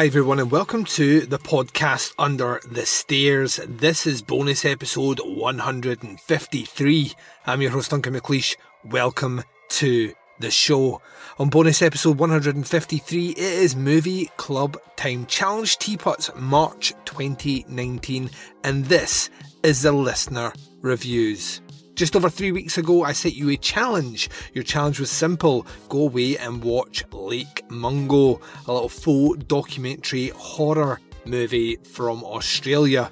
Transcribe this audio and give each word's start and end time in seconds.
Hi, 0.00 0.06
everyone, 0.06 0.38
and 0.38 0.50
welcome 0.50 0.86
to 0.86 1.26
the 1.26 1.38
podcast 1.38 2.14
Under 2.18 2.58
the 2.64 2.86
Stairs. 2.86 3.60
This 3.68 4.06
is 4.06 4.22
bonus 4.22 4.64
episode 4.64 5.20
153. 5.22 7.12
I'm 7.44 7.60
your 7.60 7.70
host, 7.70 7.90
Duncan 7.90 8.14
McLeish. 8.14 8.56
Welcome 8.82 9.42
to 9.68 10.14
the 10.38 10.50
show. 10.50 11.02
On 11.38 11.50
bonus 11.50 11.82
episode 11.82 12.18
153, 12.18 13.28
it 13.28 13.38
is 13.38 13.76
Movie 13.76 14.30
Club 14.38 14.78
Time 14.96 15.26
Challenge 15.26 15.76
Teapots 15.76 16.30
March 16.34 16.94
2019, 17.04 18.30
and 18.64 18.86
this 18.86 19.28
is 19.62 19.82
the 19.82 19.92
listener 19.92 20.54
reviews. 20.80 21.60
Just 22.00 22.16
over 22.16 22.30
three 22.30 22.50
weeks 22.50 22.78
ago, 22.78 23.04
I 23.04 23.12
set 23.12 23.34
you 23.34 23.50
a 23.50 23.58
challenge. 23.58 24.30
Your 24.54 24.64
challenge 24.64 24.98
was 24.98 25.10
simple 25.10 25.66
go 25.90 26.04
away 26.04 26.38
and 26.38 26.64
watch 26.64 27.04
Lake 27.12 27.62
Mungo, 27.70 28.40
a 28.66 28.72
little 28.72 28.88
faux 28.88 29.44
documentary 29.44 30.28
horror 30.28 30.98
movie 31.26 31.76
from 31.76 32.24
Australia. 32.24 33.10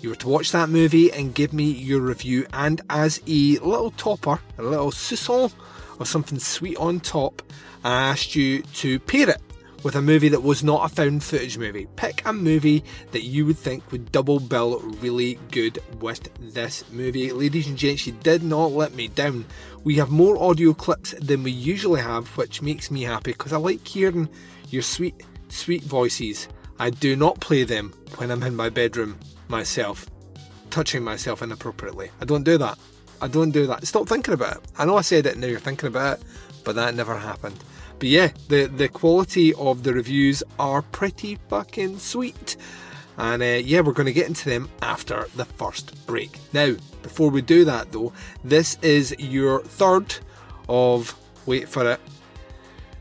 You 0.00 0.10
were 0.10 0.14
to 0.14 0.28
watch 0.28 0.52
that 0.52 0.68
movie 0.68 1.10
and 1.10 1.34
give 1.34 1.52
me 1.52 1.64
your 1.64 2.00
review, 2.00 2.46
and 2.52 2.80
as 2.88 3.20
a 3.26 3.58
little 3.58 3.90
topper, 3.90 4.38
a 4.56 4.62
little 4.62 4.92
sousson 4.92 5.52
or 5.98 6.06
something 6.06 6.38
sweet 6.38 6.76
on 6.76 7.00
top, 7.00 7.42
I 7.82 8.10
asked 8.10 8.36
you 8.36 8.62
to 8.62 9.00
pair 9.00 9.30
it 9.30 9.42
with 9.82 9.94
a 9.94 10.02
movie 10.02 10.28
that 10.28 10.42
was 10.42 10.64
not 10.64 10.84
a 10.84 10.94
found 10.94 11.22
footage 11.22 11.56
movie. 11.58 11.86
Pick 11.96 12.22
a 12.24 12.32
movie 12.32 12.84
that 13.12 13.22
you 13.22 13.46
would 13.46 13.58
think 13.58 13.90
would 13.92 14.10
double 14.10 14.40
bill 14.40 14.80
really 15.00 15.38
good 15.50 15.78
with 16.00 16.28
this 16.52 16.84
movie. 16.90 17.32
Ladies 17.32 17.68
and 17.68 17.76
gents, 17.76 18.06
you 18.06 18.12
did 18.12 18.42
not 18.42 18.72
let 18.72 18.94
me 18.94 19.08
down. 19.08 19.44
We 19.84 19.94
have 19.96 20.10
more 20.10 20.42
audio 20.42 20.74
clips 20.74 21.12
than 21.12 21.42
we 21.42 21.50
usually 21.50 22.00
have, 22.00 22.28
which 22.36 22.62
makes 22.62 22.90
me 22.90 23.02
happy 23.02 23.32
because 23.32 23.52
I 23.52 23.58
like 23.58 23.86
hearing 23.86 24.28
your 24.68 24.82
sweet, 24.82 25.22
sweet 25.48 25.84
voices. 25.84 26.48
I 26.78 26.90
do 26.90 27.16
not 27.16 27.40
play 27.40 27.64
them 27.64 27.92
when 28.16 28.30
I'm 28.30 28.42
in 28.42 28.56
my 28.56 28.68
bedroom 28.68 29.18
myself, 29.48 30.06
touching 30.70 31.02
myself 31.02 31.42
inappropriately. 31.42 32.10
I 32.20 32.24
don't 32.24 32.44
do 32.44 32.58
that. 32.58 32.78
I 33.20 33.28
don't 33.28 33.50
do 33.50 33.66
that. 33.66 33.86
Stop 33.86 34.08
thinking 34.08 34.34
about 34.34 34.58
it. 34.58 34.62
I 34.78 34.84
know 34.84 34.96
I 34.96 35.00
said 35.00 35.26
it, 35.26 35.36
now 35.36 35.48
you're 35.48 35.58
thinking 35.58 35.88
about 35.88 36.18
it, 36.18 36.24
but 36.64 36.76
that 36.76 36.94
never 36.94 37.16
happened. 37.16 37.62
But 37.98 38.08
yeah, 38.08 38.30
the, 38.48 38.66
the 38.66 38.88
quality 38.88 39.52
of 39.54 39.82
the 39.82 39.92
reviews 39.92 40.42
are 40.58 40.82
pretty 40.82 41.38
fucking 41.48 41.98
sweet. 41.98 42.56
And 43.16 43.42
uh, 43.42 43.46
yeah, 43.46 43.80
we're 43.80 43.92
going 43.92 44.06
to 44.06 44.12
get 44.12 44.28
into 44.28 44.48
them 44.48 44.68
after 44.80 45.26
the 45.34 45.44
first 45.44 46.06
break. 46.06 46.38
Now, 46.52 46.76
before 47.02 47.30
we 47.30 47.42
do 47.42 47.64
that 47.64 47.90
though, 47.90 48.12
this 48.44 48.78
is 48.82 49.14
your 49.18 49.62
third 49.62 50.14
of, 50.68 51.18
wait 51.44 51.68
for 51.68 51.90
it, 51.90 52.00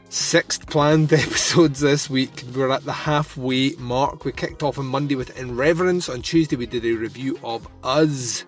sixth 0.10 0.68
planned 0.68 1.14
episodes 1.14 1.80
this 1.80 2.10
week. 2.10 2.44
We're 2.56 2.72
at 2.72 2.84
the 2.84 2.94
halfway 2.94 3.72
mark. 3.72 4.26
We 4.26 4.32
kicked 4.32 4.64
off 4.64 4.80
on 4.80 4.88
Monday 4.88 5.14
with 5.14 5.38
In 5.38 5.56
Reverence. 5.56 6.10
On 6.10 6.24
Tuesday, 6.24 6.56
we 6.56 6.66
did 6.66 6.86
a 6.86 6.94
review 6.94 7.40
of 7.44 7.68
Us. 7.84 8.44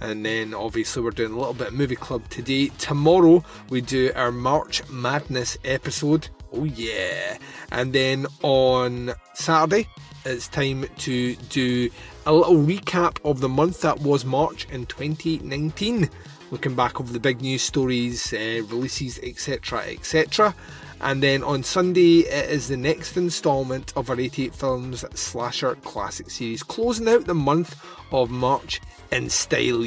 And 0.00 0.24
then 0.24 0.54
obviously 0.54 1.02
we're 1.02 1.10
doing 1.10 1.32
a 1.32 1.38
little 1.38 1.54
bit 1.54 1.68
of 1.68 1.74
movie 1.74 1.96
club 1.96 2.28
today. 2.28 2.68
Tomorrow 2.78 3.44
we 3.68 3.80
do 3.80 4.12
our 4.14 4.32
March 4.32 4.88
Madness 4.88 5.58
episode. 5.64 6.28
Oh 6.52 6.64
yeah. 6.64 7.38
And 7.72 7.92
then 7.92 8.26
on 8.42 9.12
Saturday 9.34 9.88
it's 10.24 10.48
time 10.48 10.86
to 10.98 11.34
do 11.34 11.90
a 12.26 12.32
little 12.32 12.56
recap 12.56 13.18
of 13.24 13.40
the 13.40 13.48
month 13.48 13.80
that 13.80 14.00
was 14.00 14.24
March 14.24 14.66
in 14.70 14.86
2019. 14.86 16.10
Looking 16.50 16.74
back 16.74 17.00
over 17.00 17.12
the 17.12 17.20
big 17.20 17.42
news 17.42 17.62
stories, 17.62 18.32
uh, 18.32 18.62
releases, 18.68 19.18
etc. 19.22 19.80
etc. 19.80 20.54
And 21.00 21.22
then 21.22 21.44
on 21.44 21.62
Sunday, 21.62 22.20
it 22.20 22.50
is 22.50 22.68
the 22.68 22.76
next 22.76 23.16
instalment 23.16 23.92
of 23.96 24.10
our 24.10 24.18
88 24.18 24.54
Films 24.54 25.04
Slasher 25.14 25.76
Classic 25.76 26.28
Series, 26.28 26.62
closing 26.62 27.08
out 27.08 27.26
the 27.26 27.34
month 27.34 27.80
of 28.10 28.30
March 28.30 28.80
in 29.12 29.30
style 29.30 29.84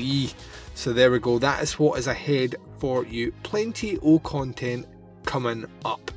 So 0.76 0.94
there 0.94 1.12
we 1.12 1.20
go, 1.20 1.40
that 1.40 1.62
is 1.62 1.80
what 1.80 2.00
is 2.00 2.08
ahead 2.08 2.56
for 2.80 3.06
you. 3.06 3.32
Plenty 3.44 3.98
of 4.02 4.24
content 4.24 4.88
coming 5.26 5.66
up. 5.86 6.12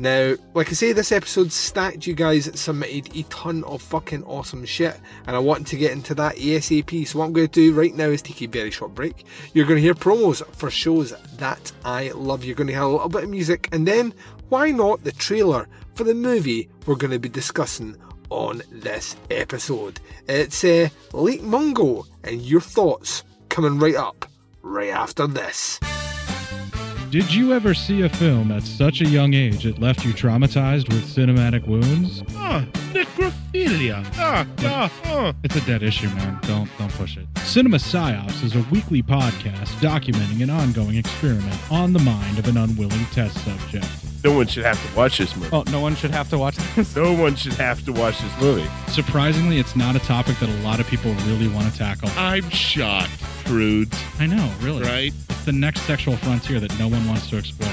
Now, 0.00 0.34
like 0.54 0.70
I 0.70 0.72
say, 0.72 0.94
this 0.94 1.12
episode 1.12 1.52
stacked. 1.52 2.06
You 2.06 2.14
guys 2.14 2.50
submitted 2.58 3.14
a 3.14 3.22
ton 3.24 3.62
of 3.64 3.82
fucking 3.82 4.24
awesome 4.24 4.64
shit, 4.64 4.98
and 5.26 5.36
I 5.36 5.38
want 5.38 5.66
to 5.66 5.76
get 5.76 5.92
into 5.92 6.14
that 6.14 6.36
ASAP. 6.36 7.06
So, 7.06 7.18
what 7.18 7.26
I'm 7.26 7.34
going 7.34 7.48
to 7.48 7.52
do 7.52 7.74
right 7.74 7.94
now 7.94 8.06
is 8.06 8.22
take 8.22 8.40
a 8.40 8.46
very 8.46 8.70
short 8.70 8.94
break. 8.94 9.26
You're 9.52 9.66
going 9.66 9.76
to 9.76 9.82
hear 9.82 9.92
promos 9.92 10.42
for 10.54 10.70
shows 10.70 11.12
that 11.36 11.70
I 11.84 12.12
love. 12.12 12.44
You're 12.44 12.54
going 12.54 12.68
to 12.68 12.72
hear 12.72 12.82
a 12.82 12.88
little 12.88 13.10
bit 13.10 13.24
of 13.24 13.28
music, 13.28 13.68
and 13.72 13.86
then 13.86 14.14
why 14.48 14.70
not 14.70 15.04
the 15.04 15.12
trailer 15.12 15.68
for 15.94 16.04
the 16.04 16.14
movie 16.14 16.70
we're 16.86 16.94
going 16.94 17.10
to 17.10 17.18
be 17.18 17.28
discussing 17.28 17.94
on 18.30 18.62
this 18.70 19.16
episode? 19.30 20.00
It's 20.26 20.64
uh, 20.64 20.88
Lake 21.12 21.42
Mungo, 21.42 22.06
and 22.24 22.40
your 22.40 22.60
thoughts 22.60 23.22
coming 23.48 23.78
right 23.78 23.96
up 23.96 24.26
right 24.62 24.90
after 24.90 25.26
this. 25.26 25.78
Did 27.10 27.34
you 27.34 27.52
ever 27.52 27.74
see 27.74 28.02
a 28.02 28.08
film 28.08 28.52
at 28.52 28.62
such 28.62 29.00
a 29.00 29.04
young 29.04 29.34
age 29.34 29.66
it 29.66 29.80
left 29.80 30.04
you 30.04 30.12
traumatized 30.12 30.88
with 30.88 31.02
cinematic 31.02 31.66
wounds? 31.66 32.22
Ah, 32.36 32.64
necrophilia. 32.92 34.06
Ah, 34.16 34.46
ah, 34.60 34.92
ah. 35.06 35.34
It's 35.42 35.56
a 35.56 35.60
dead 35.62 35.82
issue, 35.82 36.06
man. 36.10 36.38
Don't 36.42 36.70
don't 36.78 36.92
push 36.92 37.16
it. 37.16 37.26
Cinema 37.38 37.78
Psyops 37.78 38.44
is 38.44 38.54
a 38.54 38.62
weekly 38.70 39.02
podcast 39.02 39.70
documenting 39.80 40.40
an 40.40 40.50
ongoing 40.50 40.94
experiment 40.94 41.58
on 41.72 41.92
the 41.92 41.98
mind 41.98 42.38
of 42.38 42.46
an 42.46 42.56
unwilling 42.56 43.04
test 43.06 43.36
subject. 43.44 43.88
No 44.22 44.32
one 44.32 44.46
should 44.46 44.64
have 44.64 44.80
to 44.86 44.96
watch 44.96 45.18
this 45.18 45.34
movie. 45.34 45.50
Oh, 45.52 45.64
no 45.70 45.80
one 45.80 45.96
should 45.96 46.10
have 46.10 46.28
to 46.30 46.38
watch 46.38 46.56
this. 46.56 46.94
No 46.94 47.12
one 47.12 47.36
should 47.36 47.54
have 47.54 47.84
to 47.86 47.92
watch 47.92 48.20
this 48.20 48.40
movie. 48.40 48.68
Surprisingly, 48.88 49.58
it's 49.58 49.74
not 49.74 49.96
a 49.96 50.00
topic 50.00 50.38
that 50.38 50.48
a 50.48 50.62
lot 50.62 50.78
of 50.80 50.86
people 50.86 51.12
really 51.26 51.48
want 51.48 51.72
to 51.72 51.78
tackle. 51.78 52.10
I'm 52.16 52.48
shocked, 52.50 53.18
prudes. 53.44 53.98
I 54.18 54.26
know, 54.26 54.52
really. 54.60 54.82
Right? 54.82 55.12
It's 55.30 55.44
the 55.44 55.52
next 55.52 55.82
sexual 55.82 56.16
frontier 56.18 56.60
that 56.60 56.78
no 56.78 56.88
one 56.88 57.06
wants 57.06 57.30
to 57.30 57.38
explore. 57.38 57.72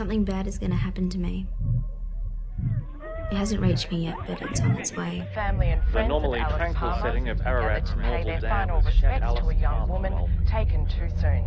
something 0.00 0.24
bad 0.24 0.46
is 0.46 0.56
going 0.56 0.70
to 0.70 0.76
happen 0.78 1.10
to 1.10 1.18
me. 1.18 1.46
It 3.30 3.36
hasn't 3.36 3.60
reached 3.60 3.92
me 3.92 4.04
yet, 4.04 4.16
but 4.26 4.40
it's 4.40 4.58
on 4.62 4.70
its 4.78 4.96
way. 4.96 5.28
Family 5.34 5.66
and 5.66 5.82
friends 5.82 6.06
The 6.06 6.08
normally 6.08 6.40
of 6.40 6.56
tranquil 6.56 6.88
Palmer 6.88 7.02
setting 7.02 7.28
of 7.28 7.36
gathered 7.36 7.50
Ararat's 7.50 7.90
to 7.90 7.96
pay 7.96 8.02
Norval 8.02 8.24
their 8.24 8.40
Dam 8.40 8.50
final 8.50 8.80
has 8.80 8.94
shed 8.94 9.20
respects 9.20 9.40
to 9.40 9.48
a 9.50 9.54
young 9.56 9.88
Palmer 9.88 9.92
woman 9.92 10.46
taken 10.46 10.86
too 10.86 11.10
soon. 11.20 11.44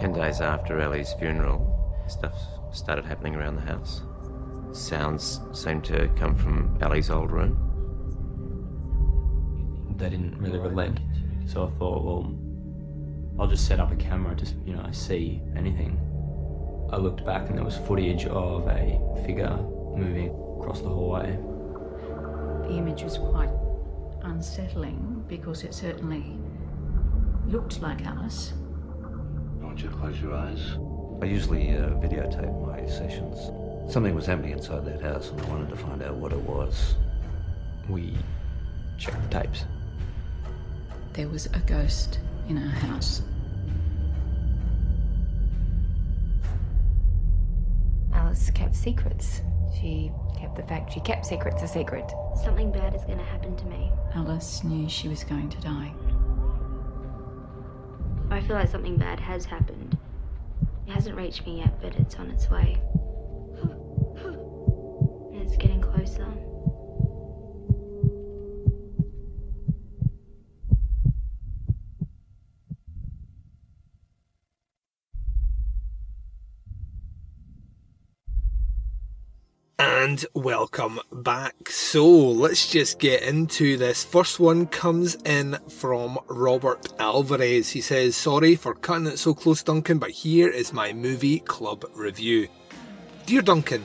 Ten 0.00 0.12
days 0.12 0.40
after 0.40 0.78
Ellie's 0.78 1.12
funeral, 1.14 2.04
stuff 2.06 2.36
started 2.70 3.04
happening 3.04 3.34
around 3.34 3.56
the 3.56 3.62
house. 3.62 4.02
Sounds 4.70 5.40
seemed 5.52 5.82
to 5.86 6.06
come 6.16 6.36
from 6.36 6.78
Ellie's 6.80 7.10
old 7.10 7.32
room. 7.32 7.58
They 9.96 10.08
didn't 10.08 10.38
really 10.38 10.60
relent, 10.60 11.00
so 11.46 11.66
I 11.66 11.70
thought, 11.80 12.04
well, 12.04 12.32
I'll 13.40 13.48
just 13.48 13.66
set 13.66 13.80
up 13.80 13.90
a 13.90 13.96
camera 13.96 14.36
to, 14.36 14.46
you 14.64 14.76
know, 14.76 14.88
see 14.92 15.42
anything. 15.56 15.98
I 16.94 16.96
looked 16.96 17.24
back 17.24 17.48
and 17.48 17.58
there 17.58 17.64
was 17.64 17.76
footage 17.76 18.26
of 18.26 18.68
a 18.68 19.24
figure 19.26 19.56
moving 19.96 20.28
across 20.60 20.80
the 20.80 20.88
hallway. 20.88 21.36
The 22.68 22.76
image 22.78 23.02
was 23.02 23.18
quite 23.18 23.50
unsettling 24.22 25.24
because 25.26 25.64
it 25.64 25.74
certainly 25.74 26.38
looked 27.48 27.82
like 27.82 28.06
Alice. 28.06 28.52
I 29.60 29.64
want 29.64 29.82
you 29.82 29.88
to 29.88 29.96
close 29.96 30.20
your 30.20 30.34
eyes. 30.34 30.78
I 31.20 31.24
usually 31.24 31.70
uh, 31.70 31.98
videotape 31.98 32.64
my 32.64 32.86
sessions. 32.86 33.50
Something 33.92 34.14
was 34.14 34.26
happening 34.26 34.52
inside 34.52 34.84
that 34.84 35.02
house 35.02 35.30
and 35.30 35.40
I 35.40 35.48
wanted 35.48 35.70
to 35.70 35.76
find 35.76 36.00
out 36.00 36.14
what 36.14 36.30
it 36.32 36.42
was. 36.42 36.94
We 37.88 38.14
checked 38.98 39.20
the 39.32 39.40
tapes. 39.40 39.64
There 41.12 41.26
was 41.26 41.46
a 41.46 41.58
ghost 41.66 42.20
in 42.48 42.56
our 42.56 42.70
house. 42.70 43.22
Alice 48.14 48.50
kept 48.50 48.74
secrets. 48.74 49.42
She 49.78 50.10
kept 50.38 50.56
the 50.56 50.62
fact 50.62 50.92
she 50.92 51.00
kept 51.00 51.26
secrets 51.26 51.62
a 51.62 51.68
secret. 51.68 52.10
Something 52.42 52.70
bad 52.70 52.94
is 52.94 53.02
going 53.04 53.18
to 53.18 53.24
happen 53.24 53.56
to 53.56 53.66
me. 53.66 53.90
Alice 54.14 54.64
knew 54.64 54.88
she 54.88 55.08
was 55.08 55.24
going 55.24 55.48
to 55.50 55.60
die. 55.60 55.92
I 58.30 58.40
feel 58.40 58.56
like 58.56 58.70
something 58.70 58.96
bad 58.96 59.20
has 59.20 59.44
happened. 59.44 59.98
It 60.86 60.92
hasn't 60.92 61.16
reached 61.16 61.44
me 61.46 61.58
yet, 61.58 61.80
but 61.80 61.94
it's 61.96 62.14
on 62.16 62.30
its 62.30 62.48
way. 62.48 62.80
And 64.22 65.42
it's 65.42 65.56
getting 65.56 65.80
closer. 65.80 66.26
And 80.04 80.26
welcome 80.34 81.00
back. 81.10 81.70
So 81.70 82.06
let's 82.06 82.70
just 82.70 82.98
get 82.98 83.22
into 83.22 83.78
this. 83.78 84.04
First 84.04 84.38
one 84.38 84.66
comes 84.66 85.14
in 85.24 85.56
from 85.70 86.18
Robert 86.28 86.92
Alvarez. 86.98 87.70
He 87.70 87.80
says, 87.80 88.14
Sorry 88.14 88.54
for 88.54 88.74
cutting 88.74 89.06
it 89.06 89.18
so 89.18 89.32
close, 89.32 89.62
Duncan, 89.62 89.96
but 89.96 90.10
here 90.10 90.50
is 90.50 90.74
my 90.74 90.92
movie 90.92 91.38
club 91.38 91.86
review. 91.94 92.48
Dear 93.24 93.40
Duncan, 93.40 93.82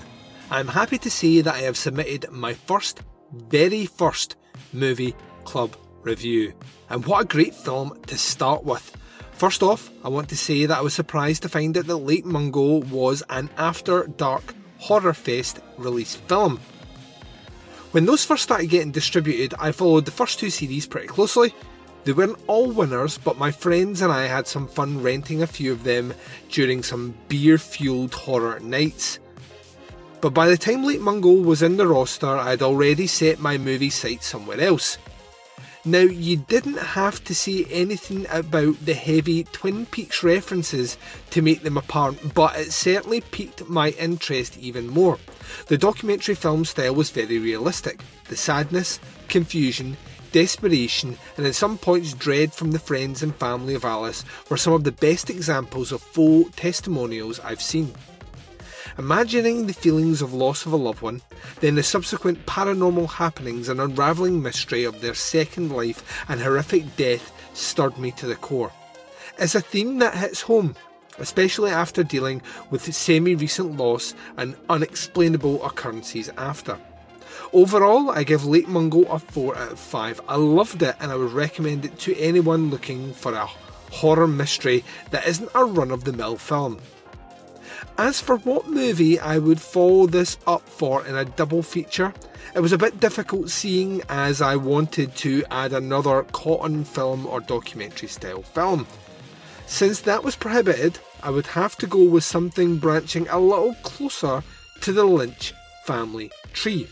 I'm 0.51 0.67
happy 0.67 0.97
to 0.97 1.09
say 1.09 1.39
that 1.39 1.55
I 1.55 1.59
have 1.59 1.77
submitted 1.77 2.29
my 2.33 2.53
first, 2.53 2.99
very 3.31 3.85
first 3.85 4.35
movie 4.73 5.15
club 5.45 5.77
review. 6.01 6.51
And 6.89 7.05
what 7.05 7.21
a 7.21 7.27
great 7.27 7.55
film 7.55 7.97
to 8.07 8.17
start 8.17 8.65
with. 8.65 8.93
First 9.31 9.63
off, 9.63 9.89
I 10.03 10.09
want 10.09 10.27
to 10.29 10.35
say 10.35 10.65
that 10.65 10.79
I 10.79 10.81
was 10.81 10.93
surprised 10.93 11.43
to 11.43 11.49
find 11.49 11.73
that 11.75 11.87
Lake 11.87 12.25
Mungo 12.25 12.81
was 12.91 13.23
an 13.29 13.49
after 13.57 14.05
dark 14.05 14.53
Horror 14.79 15.13
Fest 15.13 15.59
release 15.77 16.15
film. 16.15 16.59
When 17.91 18.05
those 18.05 18.25
first 18.25 18.43
started 18.43 18.69
getting 18.69 18.91
distributed, 18.91 19.53
I 19.59 19.71
followed 19.71 20.05
the 20.05 20.11
first 20.11 20.39
two 20.39 20.49
series 20.49 20.87
pretty 20.87 21.07
closely. 21.07 21.53
They 22.03 22.13
weren't 22.13 22.39
all 22.47 22.71
winners, 22.71 23.17
but 23.17 23.37
my 23.37 23.51
friends 23.51 24.01
and 24.01 24.11
I 24.11 24.25
had 24.25 24.47
some 24.47 24.67
fun 24.67 25.01
renting 25.03 25.41
a 25.41 25.47
few 25.47 25.71
of 25.71 25.83
them 25.83 26.13
during 26.49 26.81
some 26.81 27.15
beer 27.27 27.57
fueled 27.57 28.13
horror 28.13 28.59
nights. 28.59 29.19
But 30.21 30.33
by 30.33 30.47
the 30.47 30.57
time 30.57 30.83
Lake 30.83 31.01
Mungo 31.01 31.31
was 31.31 31.61
in 31.61 31.77
the 31.77 31.87
roster, 31.87 32.27
I 32.27 32.51
had 32.51 32.61
already 32.61 33.07
set 33.07 33.39
my 33.39 33.57
movie 33.57 33.89
sights 33.89 34.27
somewhere 34.27 34.59
else. 34.59 34.97
Now, 35.85 35.99
you 35.99 36.35
didn't 36.35 36.77
have 36.77 37.23
to 37.23 37.33
see 37.33 37.65
anything 37.71 38.27
about 38.29 38.85
the 38.85 38.93
heavy 38.93 39.45
Twin 39.45 39.85
Peaks 39.85 40.23
references 40.23 40.97
to 41.29 41.41
make 41.41 41.61
them 41.61 41.77
apparent, 41.77 42.33
but 42.33 42.57
it 42.57 42.73
certainly 42.73 43.21
piqued 43.21 43.69
my 43.69 43.91
interest 43.91 44.57
even 44.57 44.87
more. 44.87 45.17
The 45.67 45.77
documentary 45.77 46.35
film 46.35 46.65
style 46.65 46.95
was 46.95 47.11
very 47.11 47.39
realistic. 47.39 48.01
The 48.27 48.35
sadness, 48.35 48.99
confusion, 49.29 49.95
desperation, 50.33 51.17
and 51.37 51.45
at 51.45 51.55
some 51.55 51.77
points 51.77 52.13
dread 52.13 52.53
from 52.53 52.71
the 52.71 52.79
friends 52.79 53.23
and 53.23 53.33
family 53.33 53.73
of 53.73 53.85
Alice 53.85 54.25
were 54.49 54.57
some 54.57 54.73
of 54.73 54.83
the 54.83 54.91
best 54.91 55.29
examples 55.29 55.93
of 55.93 56.01
faux 56.01 56.53
testimonials 56.57 57.39
I've 57.39 57.61
seen. 57.61 57.93
Imagining 58.99 59.65
the 59.65 59.73
feelings 59.73 60.21
of 60.21 60.33
loss 60.33 60.65
of 60.65 60.73
a 60.73 60.75
loved 60.75 61.01
one, 61.01 61.21
then 61.61 61.75
the 61.75 61.83
subsequent 61.83 62.45
paranormal 62.45 63.09
happenings 63.09 63.69
and 63.69 63.79
unravelling 63.79 64.41
mystery 64.41 64.83
of 64.83 64.99
their 64.99 65.13
second 65.13 65.71
life 65.71 66.03
and 66.27 66.41
horrific 66.41 66.97
death 66.97 67.31
stirred 67.53 67.97
me 67.97 68.11
to 68.11 68.25
the 68.25 68.35
core. 68.35 68.73
It's 69.37 69.55
a 69.55 69.61
theme 69.61 69.99
that 69.99 70.15
hits 70.15 70.41
home, 70.41 70.75
especially 71.17 71.71
after 71.71 72.03
dealing 72.03 72.41
with 72.71 72.93
semi 72.93 73.35
recent 73.35 73.77
loss 73.77 74.15
and 74.35 74.57
unexplainable 74.69 75.65
occurrences 75.65 76.29
after. 76.37 76.77
Overall, 77.53 78.09
I 78.09 78.25
give 78.25 78.43
Lake 78.43 78.67
Mungo 78.67 79.03
a 79.03 79.17
4 79.17 79.57
out 79.57 79.71
of 79.71 79.79
5. 79.79 80.21
I 80.27 80.35
loved 80.35 80.81
it 80.81 80.97
and 80.99 81.09
I 81.09 81.15
would 81.15 81.31
recommend 81.31 81.85
it 81.85 81.97
to 81.99 82.17
anyone 82.17 82.69
looking 82.69 83.13
for 83.13 83.31
a 83.31 83.45
horror 83.45 84.27
mystery 84.27 84.83
that 85.11 85.25
isn't 85.25 85.51
a 85.55 85.63
run 85.63 85.91
of 85.91 86.03
the 86.03 86.11
mill 86.11 86.35
film. 86.35 86.81
As 87.97 88.19
for 88.19 88.37
what 88.37 88.67
movie 88.67 89.19
I 89.19 89.37
would 89.37 89.61
follow 89.61 90.07
this 90.07 90.37
up 90.47 90.67
for 90.67 91.05
in 91.05 91.15
a 91.15 91.25
double 91.25 91.63
feature, 91.63 92.13
it 92.55 92.59
was 92.59 92.71
a 92.71 92.77
bit 92.77 92.99
difficult 92.99 93.49
seeing 93.49 94.01
as 94.09 94.41
I 94.41 94.55
wanted 94.55 95.15
to 95.17 95.43
add 95.51 95.73
another 95.73 96.23
cotton 96.31 96.83
film 96.83 97.25
or 97.27 97.39
documentary 97.41 98.07
style 98.07 98.41
film. 98.41 98.87
Since 99.67 100.01
that 100.01 100.23
was 100.23 100.35
prohibited, 100.35 100.99
I 101.21 101.29
would 101.29 101.47
have 101.47 101.75
to 101.77 101.87
go 101.87 102.03
with 102.03 102.23
something 102.23 102.77
branching 102.77 103.27
a 103.29 103.39
little 103.39 103.75
closer 103.83 104.43
to 104.81 104.91
the 104.93 105.03
Lynch 105.03 105.53
family 105.85 106.31
tree. 106.53 106.87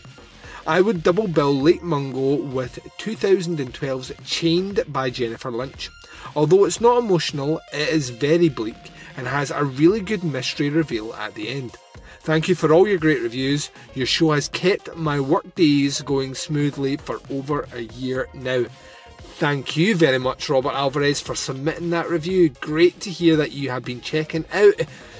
I 0.66 0.80
would 0.80 1.02
double 1.02 1.28
bill 1.28 1.54
Lake 1.58 1.82
Mungo 1.82 2.36
with 2.36 2.78
2012's 2.98 4.12
Chained 4.24 4.84
by 4.88 5.08
Jennifer 5.08 5.50
Lynch. 5.50 5.90
Although 6.36 6.64
it's 6.64 6.80
not 6.80 6.98
emotional, 6.98 7.60
it 7.72 7.88
is 7.88 8.10
very 8.10 8.48
bleak 8.48 8.76
and 9.16 9.26
has 9.26 9.50
a 9.50 9.64
really 9.64 10.00
good 10.00 10.22
mystery 10.22 10.70
reveal 10.70 11.12
at 11.14 11.34
the 11.34 11.48
end. 11.48 11.76
Thank 12.20 12.48
you 12.48 12.54
for 12.54 12.72
all 12.72 12.86
your 12.86 12.98
great 12.98 13.22
reviews. 13.22 13.70
Your 13.94 14.06
show 14.06 14.32
has 14.32 14.48
kept 14.48 14.94
my 14.94 15.18
work 15.18 15.54
days 15.54 16.02
going 16.02 16.34
smoothly 16.34 16.96
for 16.98 17.20
over 17.30 17.66
a 17.72 17.82
year 17.82 18.28
now. 18.34 18.66
Thank 19.38 19.76
you 19.76 19.94
very 19.94 20.18
much, 20.18 20.48
Robert 20.48 20.74
Alvarez, 20.74 21.20
for 21.20 21.34
submitting 21.34 21.90
that 21.90 22.10
review. 22.10 22.48
Great 22.48 23.00
to 23.00 23.10
hear 23.10 23.36
that 23.36 23.52
you 23.52 23.70
have 23.70 23.84
been 23.84 24.00
checking 24.00 24.44
out 24.52 24.74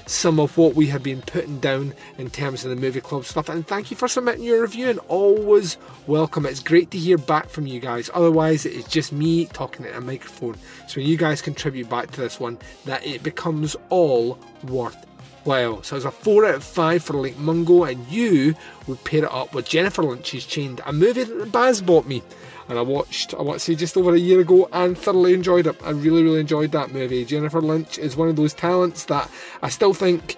some 0.09 0.41
of 0.41 0.57
what 0.57 0.75
we 0.75 0.87
have 0.87 1.03
been 1.03 1.21
putting 1.23 1.61
down 1.61 1.93
in 2.17 2.31
terms 2.31 2.65
of 2.65 2.71
the 2.71 2.77
movie 2.77 3.01
club 3.01 3.25
stuff. 3.25 3.49
And 3.49 3.67
thank 3.67 3.91
you 3.91 3.97
for 3.97 4.09
submitting 4.09 4.43
your 4.43 4.63
review 4.63 4.89
and 4.89 4.99
always 5.09 5.77
welcome. 6.07 6.47
It's 6.47 6.61
great 6.61 6.91
to 6.93 6.99
hear 6.99 7.19
back 7.19 7.49
from 7.51 7.67
you 7.67 7.79
guys. 7.79 8.11
Otherwise, 8.15 8.65
it's 8.65 8.89
just 8.89 9.13
me 9.13 9.47
talking 9.47 9.85
at 9.85 9.95
a 9.95 10.01
microphone. 10.01 10.57
So 10.87 11.01
when 11.01 11.07
you 11.07 11.17
guys 11.17 11.43
contribute 11.43 11.91
back 11.91 12.11
to 12.13 12.21
this 12.21 12.41
one, 12.41 12.59
that 12.87 13.07
it 13.07 13.23
becomes 13.23 13.77
all 13.91 14.39
worthwhile. 14.65 15.83
So 15.83 15.97
it's 15.97 16.05
a 16.07 16.11
4 16.11 16.47
out 16.47 16.55
of 16.55 16.65
5 16.65 17.03
for 17.03 17.13
Lake 17.15 17.39
Mungo, 17.39 17.85
and 17.85 18.07
you 18.09 18.55
would 18.87 19.05
pair 19.05 19.25
it 19.25 19.33
up 19.33 19.55
with 19.55 19.69
Jennifer 19.69 20.03
Lynch's 20.03 20.47
Chained, 20.47 20.81
a 20.87 20.93
movie 20.93 21.25
that 21.25 21.53
Baz 21.53 21.83
bought 21.83 22.07
me 22.07 22.23
and 22.69 22.79
I 22.79 22.83
watched, 22.83 23.35
I 23.35 23.43
want 23.43 23.59
to 23.59 23.65
say 23.65 23.75
just 23.75 23.97
over 23.97 24.15
a 24.15 24.19
year 24.19 24.41
ago 24.41 24.69
and 24.73 24.97
thoroughly 24.97 25.33
enjoyed 25.33 25.67
it. 25.67 25.77
I 25.83 25.91
really, 25.91 26.23
really 26.23 26.41
enjoyed 26.41 26.73
that 26.73 26.93
movie. 26.93 27.25
Jennifer 27.25 27.63
Lynch 27.63 27.99
is 27.99 28.17
one 28.17 28.29
of 28.29 28.37
those 28.37 28.53
talents 28.53 29.07
that 29.07 29.31
I 29.63 29.71
still 29.71 29.95
think, 29.95 30.37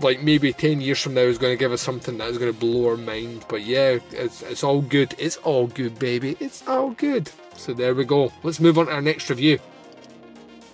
like 0.00 0.22
maybe 0.22 0.52
10 0.52 0.82
years 0.82 1.00
from 1.00 1.14
now, 1.14 1.22
is 1.22 1.38
going 1.38 1.54
to 1.54 1.58
give 1.58 1.72
us 1.72 1.80
something 1.80 2.18
that 2.18 2.28
is 2.28 2.38
going 2.38 2.52
to 2.52 2.58
blow 2.58 2.90
our 2.90 2.96
mind. 2.96 3.46
But 3.48 3.62
yeah, 3.62 3.98
it's, 4.10 4.42
it's 4.42 4.62
all 4.62 4.82
good. 4.82 5.14
It's 5.18 5.38
all 5.38 5.66
good, 5.66 5.98
baby. 5.98 6.36
It's 6.40 6.66
all 6.68 6.90
good. 6.90 7.30
So 7.56 7.72
there 7.72 7.94
we 7.94 8.04
go. 8.04 8.32
Let's 8.42 8.60
move 8.60 8.78
on 8.78 8.86
to 8.86 8.92
our 8.92 9.02
next 9.02 9.30
review. 9.30 9.58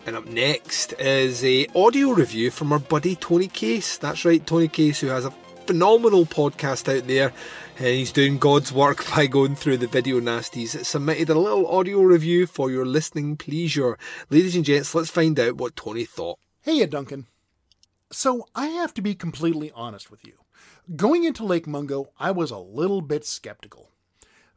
And 0.04 0.16
up 0.16 0.26
next 0.26 0.94
is 0.94 1.44
a 1.44 1.66
audio 1.76 2.10
review 2.10 2.50
from 2.50 2.72
our 2.72 2.78
buddy 2.78 3.14
Tony 3.14 3.46
Case. 3.46 3.98
That's 3.98 4.24
right, 4.24 4.44
Tony 4.44 4.66
Case, 4.66 5.00
who 5.00 5.08
has 5.08 5.26
a 5.26 5.30
phenomenal 5.66 6.24
podcast 6.24 6.88
out 6.96 7.06
there 7.06 7.32
he's 7.78 8.12
doing 8.12 8.38
God's 8.38 8.72
work 8.72 9.08
by 9.14 9.26
going 9.26 9.54
through 9.54 9.78
the 9.78 9.86
video 9.86 10.20
nasties. 10.20 10.84
Submitted 10.84 11.28
a 11.28 11.38
little 11.38 11.66
audio 11.66 12.00
review 12.00 12.46
for 12.46 12.70
your 12.70 12.84
listening 12.84 13.36
pleasure. 13.36 13.96
Ladies 14.30 14.56
and 14.56 14.64
gents, 14.64 14.94
let's 14.94 15.10
find 15.10 15.38
out 15.38 15.56
what 15.56 15.76
Tony 15.76 16.04
thought. 16.04 16.38
Hey, 16.62 16.84
Duncan. 16.86 17.26
So, 18.10 18.46
I 18.54 18.68
have 18.68 18.94
to 18.94 19.02
be 19.02 19.14
completely 19.14 19.70
honest 19.74 20.10
with 20.10 20.24
you. 20.26 20.34
Going 20.96 21.24
into 21.24 21.44
Lake 21.44 21.66
Mungo, 21.66 22.10
I 22.18 22.30
was 22.30 22.50
a 22.50 22.58
little 22.58 23.00
bit 23.00 23.24
skeptical. 23.24 23.90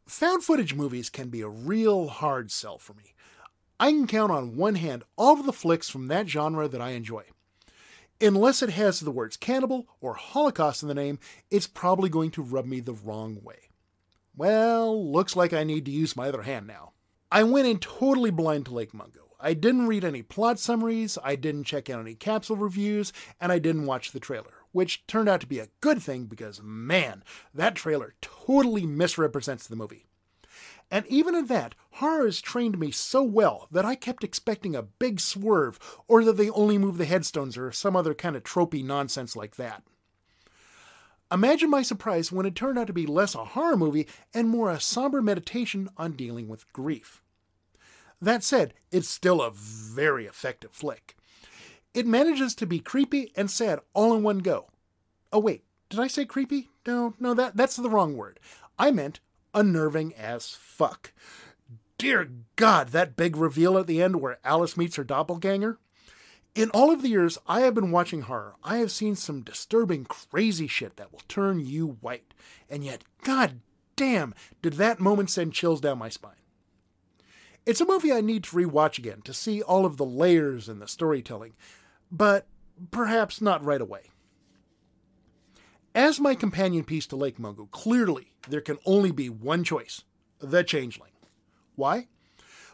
Found 0.06 0.44
footage 0.44 0.74
movies 0.74 1.10
can 1.10 1.30
be 1.30 1.42
a 1.42 1.48
real 1.48 2.08
hard 2.08 2.52
sell 2.52 2.78
for 2.78 2.94
me. 2.94 3.14
I 3.80 3.92
can 3.92 4.08
count 4.08 4.32
on 4.32 4.56
one 4.56 4.76
hand 4.76 5.04
all 5.16 5.40
of 5.40 5.46
the 5.46 5.54
flicks 5.54 5.90
from 5.90 6.08
that 6.08 6.28
genre 6.28 6.68
that 6.68 6.82
I 6.82 6.92
enjoy. 6.92 7.24
Unless 8.22 8.62
it 8.62 8.70
has 8.70 9.00
the 9.00 9.10
words 9.10 9.36
cannibal 9.36 9.88
or 10.00 10.14
Holocaust 10.14 10.84
in 10.84 10.88
the 10.88 10.94
name, 10.94 11.18
it's 11.50 11.66
probably 11.66 12.08
going 12.08 12.30
to 12.32 12.44
rub 12.44 12.68
me 12.68 12.80
the 12.80 12.94
wrong 12.94 13.42
way. 13.42 13.72
Well, 14.36 15.12
looks 15.12 15.36
like 15.36 15.54
I 15.54 15.64
need 15.64 15.86
to 15.86 15.92
use 15.92 16.16
my 16.16 16.28
other 16.28 16.44
hand 16.44 16.68
now. 16.68 16.92
I 17.32 17.44
went 17.44 17.68
in 17.68 17.80
totally 17.80 18.30
blind 18.30 18.66
to 18.66 18.74
Lake 18.74 18.94
Mungo. 18.94 19.32
I 19.40 19.56
didn't 19.56 19.88
read 19.88 20.06
any 20.06 20.22
plot 20.22 20.60
summaries, 20.60 21.18
I 21.24 21.36
didn't 21.36 21.64
check 21.64 21.90
out 21.90 22.00
any 22.00 22.14
capsule 22.14 22.58
reviews, 22.58 23.12
and 23.40 23.52
I 23.52 23.58
didn't 23.58 23.88
watch 23.88 24.12
the 24.12 24.20
trailer, 24.20 24.54
which 24.72 25.08
turned 25.08 25.28
out 25.28 25.42
to 25.42 25.48
be 25.48 25.58
a 25.58 25.70
good 25.80 26.00
thing 26.00 26.26
because, 26.26 26.62
man, 26.62 27.24
that 27.56 27.74
trailer 27.74 28.14
totally 28.22 28.86
misrepresents 28.86 29.66
the 29.66 29.76
movie. 29.76 30.06
And 30.92 31.08
even 31.08 31.36
in 31.36 31.46
that, 31.48 31.74
horrors 31.94 32.42
trained 32.42 32.78
me 32.78 32.92
so 32.92 33.24
well 33.24 33.70
that 33.72 33.86
I 33.86 33.96
kept 33.96 34.26
expecting 34.26 34.76
a 34.76 34.84
big 34.84 35.22
swerve, 35.22 35.80
or 36.08 36.26
that 36.26 36.36
they 36.36 36.50
only 36.50 36.78
move 36.78 36.98
the 36.98 37.06
headstones, 37.06 37.58
or 37.58 37.72
some 37.72 37.96
other 37.96 38.14
kind 38.14 38.36
of 38.36 38.44
tropey 38.44 38.84
nonsense 38.84 39.34
like 39.36 39.56
that. 39.56 39.84
Imagine 41.32 41.70
my 41.70 41.82
surprise 41.82 42.30
when 42.30 42.46
it 42.46 42.56
turned 42.56 42.78
out 42.78 42.88
to 42.88 42.94
be 42.94 43.06
less 43.06 43.36
a 43.36 43.46
horror 43.46 43.78
movie 43.78 44.06
and 44.34 44.50
more 44.50 44.70
a 44.70 44.82
somber 44.82 45.22
meditation 45.22 45.88
on 45.96 46.12
dealing 46.12 46.50
with 46.50 46.72
grief. 46.74 47.22
That 48.22 48.44
said, 48.44 48.74
it's 48.92 49.08
still 49.08 49.42
a 49.42 49.50
very 49.50 50.26
effective 50.26 50.72
flick. 50.74 51.16
It 51.94 52.06
manages 52.06 52.54
to 52.56 52.66
be 52.66 52.80
creepy 52.80 53.32
and 53.36 53.50
sad 53.50 53.80
all 53.94 54.14
in 54.14 54.24
one 54.24 54.40
go. 54.40 54.68
Oh 55.32 55.40
wait, 55.40 55.64
did 55.90 56.02
I 56.02 56.08
say 56.08 56.26
creepy? 56.26 56.70
No, 56.86 57.14
no, 57.18 57.34
that 57.34 57.56
that's 57.56 57.78
the 57.78 57.90
wrong 57.90 58.18
word. 58.18 58.40
I 58.78 58.92
meant 58.92 59.22
unnerving 59.54 60.14
as 60.16 60.52
fuck. 60.52 61.12
Dear 61.98 62.32
God, 62.56 62.90
that 62.90 63.16
big 63.16 63.36
reveal 63.36 63.78
at 63.78 63.88
the 63.88 64.02
end 64.02 64.22
where 64.22 64.40
Alice 64.44 64.76
meets 64.76 64.96
her 64.96 65.04
doppelganger. 65.04 65.78
In 66.54 66.70
all 66.72 66.92
of 66.92 67.02
the 67.02 67.10
years 67.10 67.38
I 67.48 67.62
have 67.62 67.74
been 67.74 67.92
watching 67.92 68.22
horror, 68.22 68.56
I 68.64 68.78
have 68.78 68.92
seen 68.92 69.16
some 69.16 69.42
disturbing, 69.42 70.06
crazy 70.06 70.68
shit 70.68 70.98
that 70.98 71.12
will 71.12 71.22
turn 71.28 71.60
you 71.60 71.98
white. 72.02 72.34
And 72.70 72.84
yet, 72.84 73.04
god 73.24 73.60
damn, 73.96 74.34
did 74.62 74.74
that 74.74 75.00
moment 75.00 75.30
send 75.30 75.54
chills 75.54 75.80
down 75.80 76.00
my 76.00 76.10
spine. 76.10 76.34
It's 77.66 77.82
a 77.82 77.86
movie 77.86 78.12
I 78.12 78.22
need 78.22 78.44
to 78.46 78.56
rewatch 78.56 78.98
again 78.98 79.22
to 79.22 79.34
see 79.34 79.62
all 79.62 79.86
of 79.86 79.98
the 79.98 80.06
layers 80.06 80.68
in 80.68 80.80
the 80.80 80.88
storytelling, 80.88 81.54
but 82.12 82.48
perhaps 82.90 83.40
not 83.40 83.64
right 83.64 83.80
away. 83.80 84.11
As 85.94 86.22
my 86.22 86.36
companion 86.36 86.86
piece 86.86 87.06
to 87.08 87.18
Lake 87.18 87.38
Mungo, 87.38 87.66
clearly 87.66 88.32
there 88.48 88.62
can 88.62 88.78
only 88.86 89.12
be 89.12 89.28
one 89.28 89.64
choice 89.66 90.04
The 90.40 90.64
Changeling. 90.64 91.12
Why? 91.76 92.08